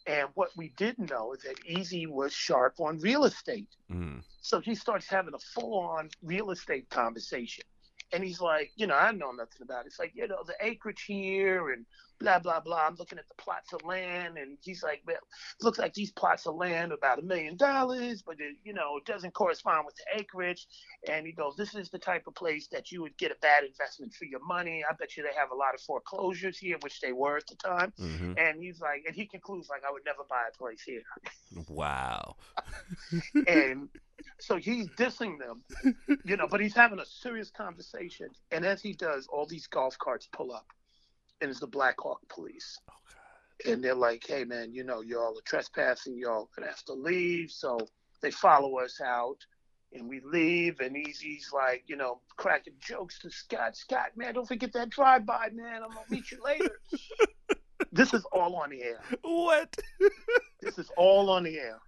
And 0.07 0.29
what 0.35 0.51
we 0.57 0.73
didn't 0.77 1.11
know 1.11 1.33
is 1.33 1.43
that 1.43 1.57
Easy 1.67 2.07
was 2.07 2.33
sharp 2.33 2.75
on 2.79 2.99
real 3.01 3.25
estate. 3.25 3.69
Mm. 3.91 4.23
So 4.41 4.61
he 4.61 4.75
starts 4.75 5.07
having 5.07 5.35
a 5.35 5.39
full-on 5.39 6.09
real 6.23 6.53
estate 6.53 6.89
conversation. 6.89 7.65
And 8.13 8.25
he's 8.25 8.41
like, 8.41 8.73
you 8.77 8.87
know, 8.87 8.97
I 8.97 9.13
know 9.13 9.31
nothing 9.31 9.63
about 9.63 9.85
it. 9.85 9.89
It's 9.89 9.99
like, 9.99 10.13
you 10.15 10.27
know, 10.27 10.43
the 10.47 10.55
acreage 10.61 11.05
here 11.07 11.71
and 11.71 11.87
blah, 12.21 12.39
blah, 12.39 12.61
blah. 12.61 12.87
I'm 12.87 12.97
looking 12.97 13.19
at 13.19 13.29
the 13.29 13.43
plots 13.43 13.73
of 13.73 13.85
land. 13.85 14.37
And 14.37 14.59
he's 14.61 14.83
like, 14.83 15.03
well, 15.07 15.17
it 15.17 15.65
looks 15.65 15.79
like 15.79 15.95
these 15.95 16.13
plots 16.13 16.47
of 16.47 16.55
land 16.55 16.93
are 16.93 16.97
about 16.97 17.19
a 17.19 17.23
million 17.23 17.57
dollars, 17.57 18.23
but 18.23 18.37
it, 18.39 18.57
you 18.63 18.73
know, 18.73 18.99
it 18.99 19.07
doesn't 19.07 19.35
correspond 19.35 19.87
with 19.87 19.95
the 19.97 20.21
acreage. 20.21 20.67
And 21.09 21.27
he 21.27 21.33
goes, 21.33 21.57
this 21.57 21.75
is 21.75 21.89
the 21.91 21.99
type 21.99 22.27
of 22.27 22.35
place 22.35 22.69
that 22.73 22.93
you 22.93 23.01
would 23.03 23.17
get 23.17 23.33
a 23.33 23.37
bad 23.41 23.65
investment 23.65 24.13
for 24.13 24.27
your 24.27 24.45
money. 24.45 24.85
I 24.89 24.95
bet 24.95 25.17
you 25.17 25.23
they 25.23 25.37
have 25.37 25.51
a 25.51 25.57
lot 25.57 25.75
of 25.75 25.81
foreclosures 25.81 26.59
here, 26.59 26.77
which 26.81 27.01
they 27.01 27.13
were 27.13 27.39
at 27.39 27.47
the 27.47 27.57
time. 27.57 27.93
Mm-hmm. 27.99 28.35
And 28.37 28.63
he's 28.63 28.81
like, 28.81 29.05
and 29.07 29.15
he 29.15 29.27
concludes 29.27 29.69
like, 29.69 29.83
I 29.89 29.91
would 29.91 30.05
never 30.05 30.23
buy 30.29 30.43
a 30.53 30.57
place 30.57 30.83
here. 30.83 31.03
Wow. 31.69 32.37
and 33.47 33.89
so 34.41 34.57
he's 34.57 34.89
dissing 34.91 35.39
them, 35.39 35.63
you 36.25 36.37
know, 36.37 36.47
but 36.51 36.61
he's 36.61 36.75
having 36.75 36.99
a 36.99 37.07
serious 37.07 37.51
conversation. 37.51 38.29
And 38.51 38.65
as 38.65 38.81
he 38.81 38.93
does, 38.93 39.27
all 39.27 39.47
these 39.47 39.67
golf 39.67 39.99
carts 39.99 40.29
pull 40.33 40.53
up, 40.53 40.67
and 41.41 41.51
it's 41.51 41.61
the 41.61 41.67
Blackhawk 41.67 42.21
police. 42.29 42.79
Oh 42.89 43.71
And 43.71 43.85
they're 43.85 43.95
like, 43.95 44.25
hey, 44.27 44.45
man, 44.45 44.73
you 44.73 44.85
know, 44.85 45.03
y'all 45.03 45.37
are 45.39 45.43
trespassing. 45.45 46.17
Y'all 46.17 46.49
gonna 46.57 46.69
have 46.69 46.85
to 46.85 46.95
leave. 46.95 47.51
So 47.51 47.79
they 48.23 48.31
follow 48.31 48.79
us 48.79 49.01
out, 49.05 49.39
and 49.93 50.09
we 50.09 50.21
leave. 50.25 50.81
And 50.81 50.97
Eazy's 50.97 51.51
like, 51.53 51.85
you 51.87 51.97
know, 51.97 52.21
cracking 52.37 52.75
jokes 52.81 53.19
to 53.21 53.31
Scott. 53.31 53.77
Scott, 53.77 54.11
man, 54.17 54.35
don't 54.35 54.49
forget 54.49 54.73
that 54.73 54.91
drive-by, 54.91 55.51
man. 55.53 55.83
I'm 55.83 55.91
gonna 55.91 56.07
meet 56.09 56.31
you 56.31 56.43
later. 56.43 56.81
this 57.93 58.15
is 58.15 58.25
all 58.33 58.57
on 58.57 58.71
the 58.71 58.83
air. 58.83 59.03
What? 59.23 59.77
This 60.61 60.79
is 60.79 60.91
all 60.97 61.31
on 61.31 61.45
the 61.45 61.59
air. 61.59 61.79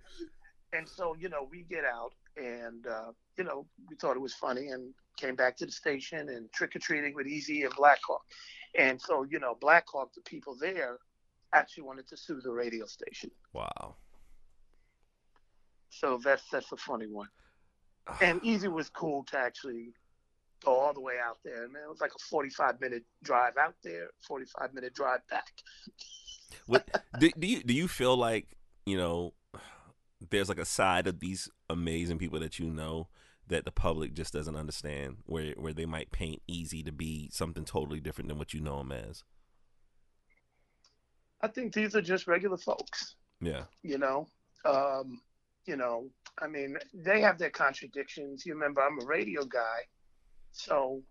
And 0.72 0.88
so 0.88 1.14
you 1.18 1.28
know 1.28 1.46
we 1.50 1.62
get 1.62 1.84
out 1.84 2.12
and 2.36 2.86
uh, 2.86 3.12
you 3.36 3.44
know 3.44 3.66
we 3.88 3.96
thought 3.96 4.16
it 4.16 4.20
was 4.20 4.34
funny 4.34 4.68
and 4.68 4.94
came 5.16 5.34
back 5.34 5.56
to 5.58 5.66
the 5.66 5.72
station 5.72 6.28
and 6.30 6.50
trick 6.52 6.74
or 6.74 6.78
treating 6.78 7.14
with 7.14 7.26
Eazy 7.26 7.64
and 7.64 7.74
Blackhawk, 7.76 8.22
and 8.78 9.00
so 9.00 9.24
you 9.24 9.38
know 9.38 9.56
Blackhawk, 9.60 10.14
the 10.14 10.22
people 10.22 10.56
there, 10.58 10.98
actually 11.52 11.84
wanted 11.84 12.08
to 12.08 12.16
sue 12.16 12.40
the 12.40 12.50
radio 12.50 12.86
station. 12.86 13.30
Wow. 13.52 13.96
So 15.90 16.18
that's 16.22 16.44
that's 16.50 16.72
a 16.72 16.76
funny 16.76 17.06
one. 17.06 17.28
And 18.20 18.40
Eazy 18.42 18.72
was 18.72 18.88
cool 18.88 19.24
to 19.30 19.38
actually 19.38 19.92
go 20.64 20.74
all 20.74 20.92
the 20.92 21.00
way 21.00 21.14
out 21.24 21.38
there. 21.44 21.68
Man, 21.68 21.82
it 21.84 21.88
was 21.88 22.00
like 22.00 22.12
a 22.14 22.18
45 22.30 22.80
minute 22.80 23.04
drive 23.22 23.56
out 23.56 23.74
there, 23.84 24.08
45 24.26 24.74
minute 24.74 24.94
drive 24.94 25.20
back. 25.28 25.52
what, 26.66 26.88
do, 27.18 27.30
do 27.38 27.46
you 27.46 27.62
do 27.62 27.74
you 27.74 27.88
feel 27.88 28.16
like 28.16 28.56
you 28.86 28.96
know 28.96 29.34
there's 30.30 30.48
like 30.48 30.58
a 30.58 30.64
side 30.64 31.06
of 31.06 31.20
these 31.20 31.48
amazing 31.68 32.18
people 32.18 32.40
that 32.40 32.58
you 32.58 32.66
know 32.66 33.08
that 33.48 33.64
the 33.64 33.72
public 33.72 34.14
just 34.14 34.32
doesn't 34.32 34.56
understand, 34.56 35.16
where 35.26 35.54
where 35.56 35.72
they 35.72 35.86
might 35.86 36.12
paint 36.12 36.42
Eazy 36.50 36.84
to 36.84 36.92
be 36.92 37.28
something 37.32 37.64
totally 37.64 38.00
different 38.00 38.28
than 38.28 38.38
what 38.38 38.54
you 38.54 38.60
know 38.60 38.78
them 38.78 38.92
as. 38.92 39.24
I 41.40 41.48
think 41.48 41.72
these 41.72 41.96
are 41.96 42.02
just 42.02 42.28
regular 42.28 42.56
folks. 42.56 43.16
Yeah. 43.40 43.64
You 43.82 43.98
know, 43.98 44.28
um, 44.64 45.20
you 45.66 45.76
know, 45.76 46.08
I 46.40 46.46
mean, 46.46 46.76
they 46.94 47.20
have 47.20 47.38
their 47.38 47.50
contradictions. 47.50 48.46
You 48.46 48.54
remember, 48.54 48.80
I'm 48.80 49.00
a 49.00 49.04
radio 49.04 49.44
guy, 49.44 49.80
so, 50.52 51.02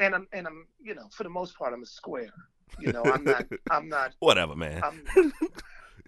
and 0.00 0.14
I'm, 0.14 0.26
and 0.32 0.46
I'm, 0.46 0.66
you 0.80 0.94
know, 0.94 1.08
for 1.12 1.22
the 1.22 1.30
most 1.30 1.56
part, 1.56 1.72
I'm 1.72 1.82
a 1.82 1.86
square. 1.86 2.32
You 2.80 2.92
know, 2.92 3.04
I'm 3.04 3.24
not, 3.24 3.46
I'm 3.70 3.88
not. 3.88 4.14
Whatever, 4.18 4.56
man. 4.56 4.82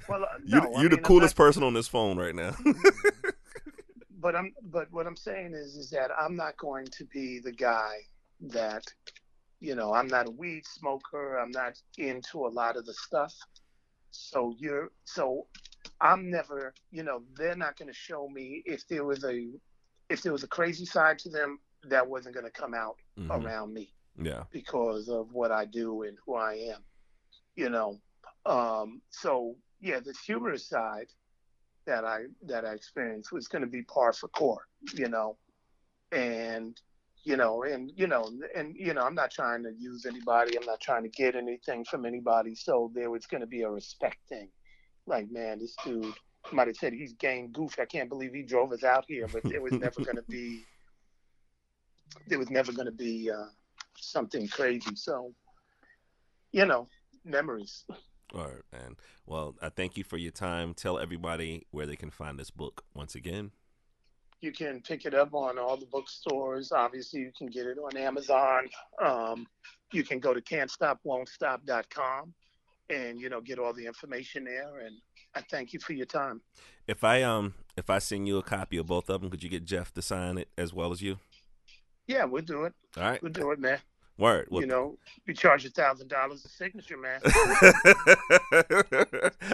Well, 0.09 0.23
uh, 0.25 0.39
you, 0.45 0.57
no, 0.61 0.71
you're 0.81 0.93
I 0.93 0.97
the 0.97 0.99
coolest 0.99 1.39
not, 1.39 1.45
person 1.45 1.63
on 1.63 1.75
this 1.75 1.89
phone 1.89 2.19
right 2.19 2.35
now. 2.35 2.55
But 4.21 4.35
I'm, 4.35 4.53
but 4.65 4.91
what 4.91 5.07
I'm 5.07 5.15
saying 5.17 5.55
is, 5.55 5.77
is 5.77 5.91
that 5.91 6.11
I'm 6.19 6.35
not 6.35 6.57
going 6.57 6.87
to 6.87 7.05
be 7.05 7.39
the 7.39 7.53
guy 7.53 7.99
that, 8.41 8.83
you 9.61 9.77
know, 9.77 9.95
I'm 9.95 10.09
not 10.09 10.27
a 10.27 10.31
weed 10.31 10.67
smoker. 10.67 11.39
I'm 11.39 11.53
not 11.53 11.81
into 11.99 12.45
a 12.45 12.49
lot 12.49 12.77
of 12.77 12.85
the 12.85 12.95
stuff. 12.95 13.33
So 14.11 14.55
you're, 14.59 14.91
so 15.05 15.47
I'm 16.01 16.31
never, 16.31 16.75
you 16.91 17.05
know, 17.05 17.23
they're 17.37 17.55
not 17.55 17.77
going 17.77 17.87
to 17.89 17.95
show 17.95 18.29
me 18.29 18.63
if 18.67 18.89
there 18.89 19.05
was 19.05 19.25
a, 19.25 19.47
if 20.09 20.23
there 20.23 20.33
was 20.33 20.43
a 20.43 20.49
crazy 20.49 20.85
side 20.85 21.21
to 21.21 21.29
them 21.29 21.61
that 21.85 22.09
wasn't 22.09 22.35
going 22.35 22.47
to 22.47 22.51
come 22.51 22.75
out 22.75 22.97
Mhm. 23.17 23.31
around 23.31 23.73
me 23.73 23.95
Yeah. 24.21 24.45
because 24.51 25.09
of 25.09 25.33
what 25.33 25.53
I 25.53 25.65
do 25.65 26.03
and 26.03 26.19
who 26.27 26.35
I 26.35 26.55
am, 26.75 26.85
you 27.55 27.71
know. 27.71 28.01
Um, 28.47 29.01
so 29.11 29.55
yeah, 29.81 30.01
this 30.01 30.18
humorous 30.20 30.66
side 30.68 31.09
that 31.87 32.05
I 32.05 32.24
that 32.43 32.64
I 32.64 32.72
experienced 32.72 33.33
was 33.33 33.49
going 33.49 33.62
to 33.62 33.68
be 33.68 33.83
par 33.83 34.12
for 34.12 34.29
core, 34.29 34.66
you 34.95 35.09
know, 35.09 35.37
and 36.12 36.79
you 37.24 37.37
know, 37.37 37.62
and 37.62 37.91
you 37.97 38.07
know, 38.07 38.31
and 38.55 38.76
you 38.76 38.95
know, 38.95 39.03
I'm 39.03 39.14
not 39.14 39.31
trying 39.31 39.62
to 39.64 39.72
use 39.79 40.07
anybody. 40.07 40.57
I'm 40.59 40.66
not 40.66 40.81
trying 40.81 41.03
to 41.03 41.09
get 41.09 41.35
anything 41.35 41.85
from 41.85 42.05
anybody. 42.05 42.55
So 42.55 42.91
there 42.95 43.11
was 43.11 43.26
going 43.26 43.41
to 43.41 43.47
be 43.47 43.62
a 43.62 43.70
respect 43.70 44.18
thing, 44.29 44.49
like 45.07 45.31
man, 45.31 45.59
this 45.59 45.74
dude 45.85 46.14
might 46.53 46.66
have 46.66 46.76
said 46.76 46.93
he's 46.93 47.12
game 47.14 47.51
goofy. 47.53 47.83
I 47.83 47.87
can't 47.87 48.09
believe 48.09 48.33
he 48.33 48.43
drove 48.43 48.72
us 48.72 48.85
out 48.85 49.05
here, 49.09 49.26
but 49.33 49.43
there 49.45 49.61
was 49.62 49.72
never 49.72 50.03
going 50.03 50.16
to 50.16 50.24
be. 50.29 50.64
There 52.26 52.39
was 52.39 52.51
never 52.51 52.72
going 52.72 52.87
to 52.87 52.93
be 52.93 53.31
uh, 53.31 53.49
something 53.97 54.49
crazy. 54.49 54.95
So, 54.95 55.33
you 56.53 56.64
know, 56.64 56.89
memories. 57.24 57.85
All 58.35 58.43
right, 58.43 58.62
man. 58.72 58.97
Well, 59.26 59.55
I 59.62 59.70
thank 59.70 59.97
you 59.97 60.05
for 60.05 60.16
your 60.16 60.33
time. 60.33 60.74
Tell 60.74 60.99
everybody 60.99 61.66
where 61.70 61.87
they 61.87 61.97
can 61.97 62.11
find 62.11 62.39
this 62.39 62.51
book 62.51 62.85
once 62.95 63.14
again. 63.14 63.53
You 64.41 64.53
can 64.53 64.81
pick 64.83 65.05
it 65.05 65.14
up 65.14 65.35
on 65.35 65.59
all 65.59 65.76
the 65.76 65.87
bookstores. 65.87 66.70
Obviously, 66.70 67.20
you 67.20 67.33
can 67.37 67.49
get 67.49 67.66
it 67.66 67.79
on 67.79 67.97
Amazon. 67.97 68.68
Um, 69.03 69.47
you 69.93 70.05
can 70.05 70.20
go 70.20 70.33
to 70.33 70.41
can'tstopwon'tstop.com 70.41 72.35
and 72.91 73.20
you 73.20 73.29
know 73.29 73.41
get 73.41 73.59
all 73.59 73.72
the 73.72 73.87
information 73.87 74.45
there. 74.45 74.79
And 74.79 74.97
I 75.35 75.41
thank 75.51 75.72
you 75.72 75.81
for 75.81 75.93
your 75.93 76.07
time. 76.07 76.41
If 76.87 77.05
I 77.05 77.22
um 77.22 77.55
if 77.76 77.91
I 77.91 77.99
send 77.99 78.29
you 78.29 78.39
a 78.39 78.43
copy 78.43 78.76
of 78.76 78.87
both 78.87 79.11
of 79.11 79.20
them, 79.20 79.31
could 79.31 79.43
you 79.43 79.49
get 79.49 79.64
Jeff 79.64 79.93
to 79.95 80.03
sign 80.03 80.39
it 80.39 80.49
as 80.57 80.72
well 80.72 80.93
as 80.93 81.03
you? 81.03 81.18
Yeah, 82.07 82.24
we'll 82.24 82.43
do 82.43 82.64
it. 82.64 82.74
All 82.97 83.03
right. 83.03 83.22
We'll 83.22 83.33
do 83.33 83.51
it, 83.51 83.59
man. 83.59 83.79
Word. 84.19 84.49
Well, 84.51 84.62
you 84.62 84.66
know, 84.66 84.99
you 85.27 85.35
charge 85.35 85.64
a 85.64 85.71
thousand 85.71 86.09
dollars 86.09 86.45
a 86.45 86.49
signature, 86.49 86.97
man. 86.97 87.21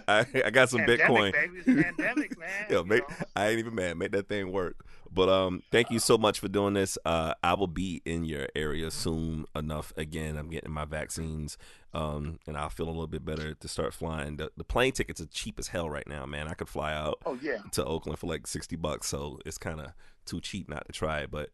I, 0.09 0.27
I 0.47 0.51
got 0.51 0.71
some 0.71 0.81
pandemic, 0.81 1.01
Bitcoin. 1.07 1.33
baby. 1.33 1.83
Pandemic, 1.83 2.39
man. 2.39 2.67
Yo, 2.71 2.83
make. 2.85 3.03
I 3.37 3.49
ain't 3.49 3.59
even 3.59 3.75
mad. 3.75 3.97
Make 3.99 4.13
that 4.13 4.29
thing 4.29 4.53
work. 4.53 4.85
But 5.13 5.29
um, 5.29 5.63
thank 5.71 5.91
you 5.91 5.99
so 5.99 6.19
much 6.19 6.41
for 6.41 6.49
doing 6.49 6.75
this. 6.75 6.99
Uh, 7.05 7.35
I 7.43 7.55
will 7.55 7.67
be 7.69 8.03
in 8.05 8.25
your 8.25 8.49
area 8.57 8.91
soon 8.91 9.45
enough. 9.55 9.93
Again, 9.97 10.37
I'm 10.37 10.51
getting 10.51 10.73
my 10.73 10.85
vaccines, 10.87 11.57
um, 11.93 12.41
and 12.47 12.57
I'll 12.57 12.69
feel 12.71 12.87
a 12.87 12.91
little 12.91 13.07
bit 13.07 13.25
better 13.25 13.55
to 13.55 13.69
start 13.69 13.95
flying. 13.95 14.39
The, 14.39 14.51
the 14.57 14.65
plane 14.65 14.93
tickets 14.93 15.21
are 15.21 15.27
cheap 15.27 15.59
as 15.59 15.69
hell 15.69 15.89
right 15.89 16.09
now, 16.09 16.27
man. 16.27 16.49
I 16.49 16.55
could 16.55 16.69
fly 16.69 16.95
out 16.95 17.19
Oh 17.27 17.39
yeah. 17.41 17.59
to 17.73 17.85
Oakland 17.85 18.19
for 18.19 18.27
like 18.27 18.47
sixty 18.47 18.77
bucks, 18.77 19.07
so 19.09 19.39
it's 19.47 19.59
kind 19.59 19.79
of 19.81 19.93
too 20.25 20.41
cheap 20.41 20.69
not 20.69 20.87
to 20.87 20.93
try 20.93 21.21
it. 21.21 21.31
But 21.31 21.51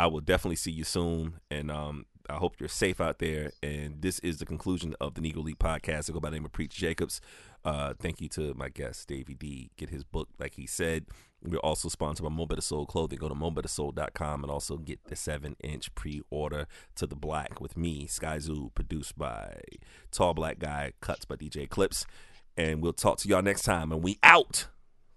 I 0.00 0.06
will 0.06 0.22
definitely 0.22 0.56
see 0.56 0.70
you 0.70 0.84
soon, 0.84 1.40
and 1.50 1.70
um, 1.70 2.06
I 2.30 2.36
hope 2.36 2.54
you're 2.58 2.70
safe 2.70 3.02
out 3.02 3.18
there. 3.18 3.50
And 3.62 4.00
this 4.00 4.18
is 4.20 4.38
the 4.38 4.46
conclusion 4.46 4.94
of 4.98 5.12
the 5.12 5.20
Negro 5.20 5.44
League 5.44 5.58
podcast. 5.58 6.08
I 6.08 6.14
go 6.14 6.20
by 6.20 6.30
the 6.30 6.36
name 6.36 6.46
of 6.46 6.52
Preach 6.52 6.74
Jacobs. 6.74 7.20
Uh, 7.66 7.92
thank 8.00 8.18
you 8.18 8.28
to 8.30 8.54
my 8.54 8.70
guest 8.70 9.08
Davey 9.08 9.34
D. 9.34 9.72
Get 9.76 9.90
his 9.90 10.02
book, 10.02 10.30
like 10.38 10.54
he 10.54 10.66
said. 10.66 11.04
We're 11.42 11.58
also 11.58 11.90
sponsored 11.90 12.24
by 12.24 12.30
Mo' 12.30 12.46
Betta 12.46 12.62
Soul 12.62 12.86
Clothing. 12.86 13.18
Go 13.18 13.28
to 13.28 13.34
mobettasoul.com 13.34 14.42
and 14.42 14.50
also 14.50 14.78
get 14.78 15.04
the 15.04 15.16
seven 15.16 15.54
inch 15.62 15.94
pre 15.94 16.22
order 16.30 16.66
to 16.94 17.06
the 17.06 17.14
Black 17.14 17.60
with 17.60 17.76
me, 17.76 18.06
Skyzoo, 18.06 18.74
produced 18.74 19.18
by 19.18 19.60
Tall 20.10 20.32
Black 20.32 20.58
Guy, 20.58 20.94
cuts 21.02 21.26
by 21.26 21.36
DJ 21.36 21.68
Clips. 21.68 22.06
And 22.56 22.80
we'll 22.80 22.94
talk 22.94 23.18
to 23.18 23.28
y'all 23.28 23.42
next 23.42 23.64
time. 23.64 23.92
And 23.92 24.02
we 24.02 24.18
out. 24.22 24.68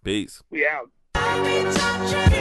Peace. 0.03 0.43
We 0.49 0.67
out. 0.67 0.91
I'll 1.15 1.41
be 1.41 1.63
touching 1.73 2.33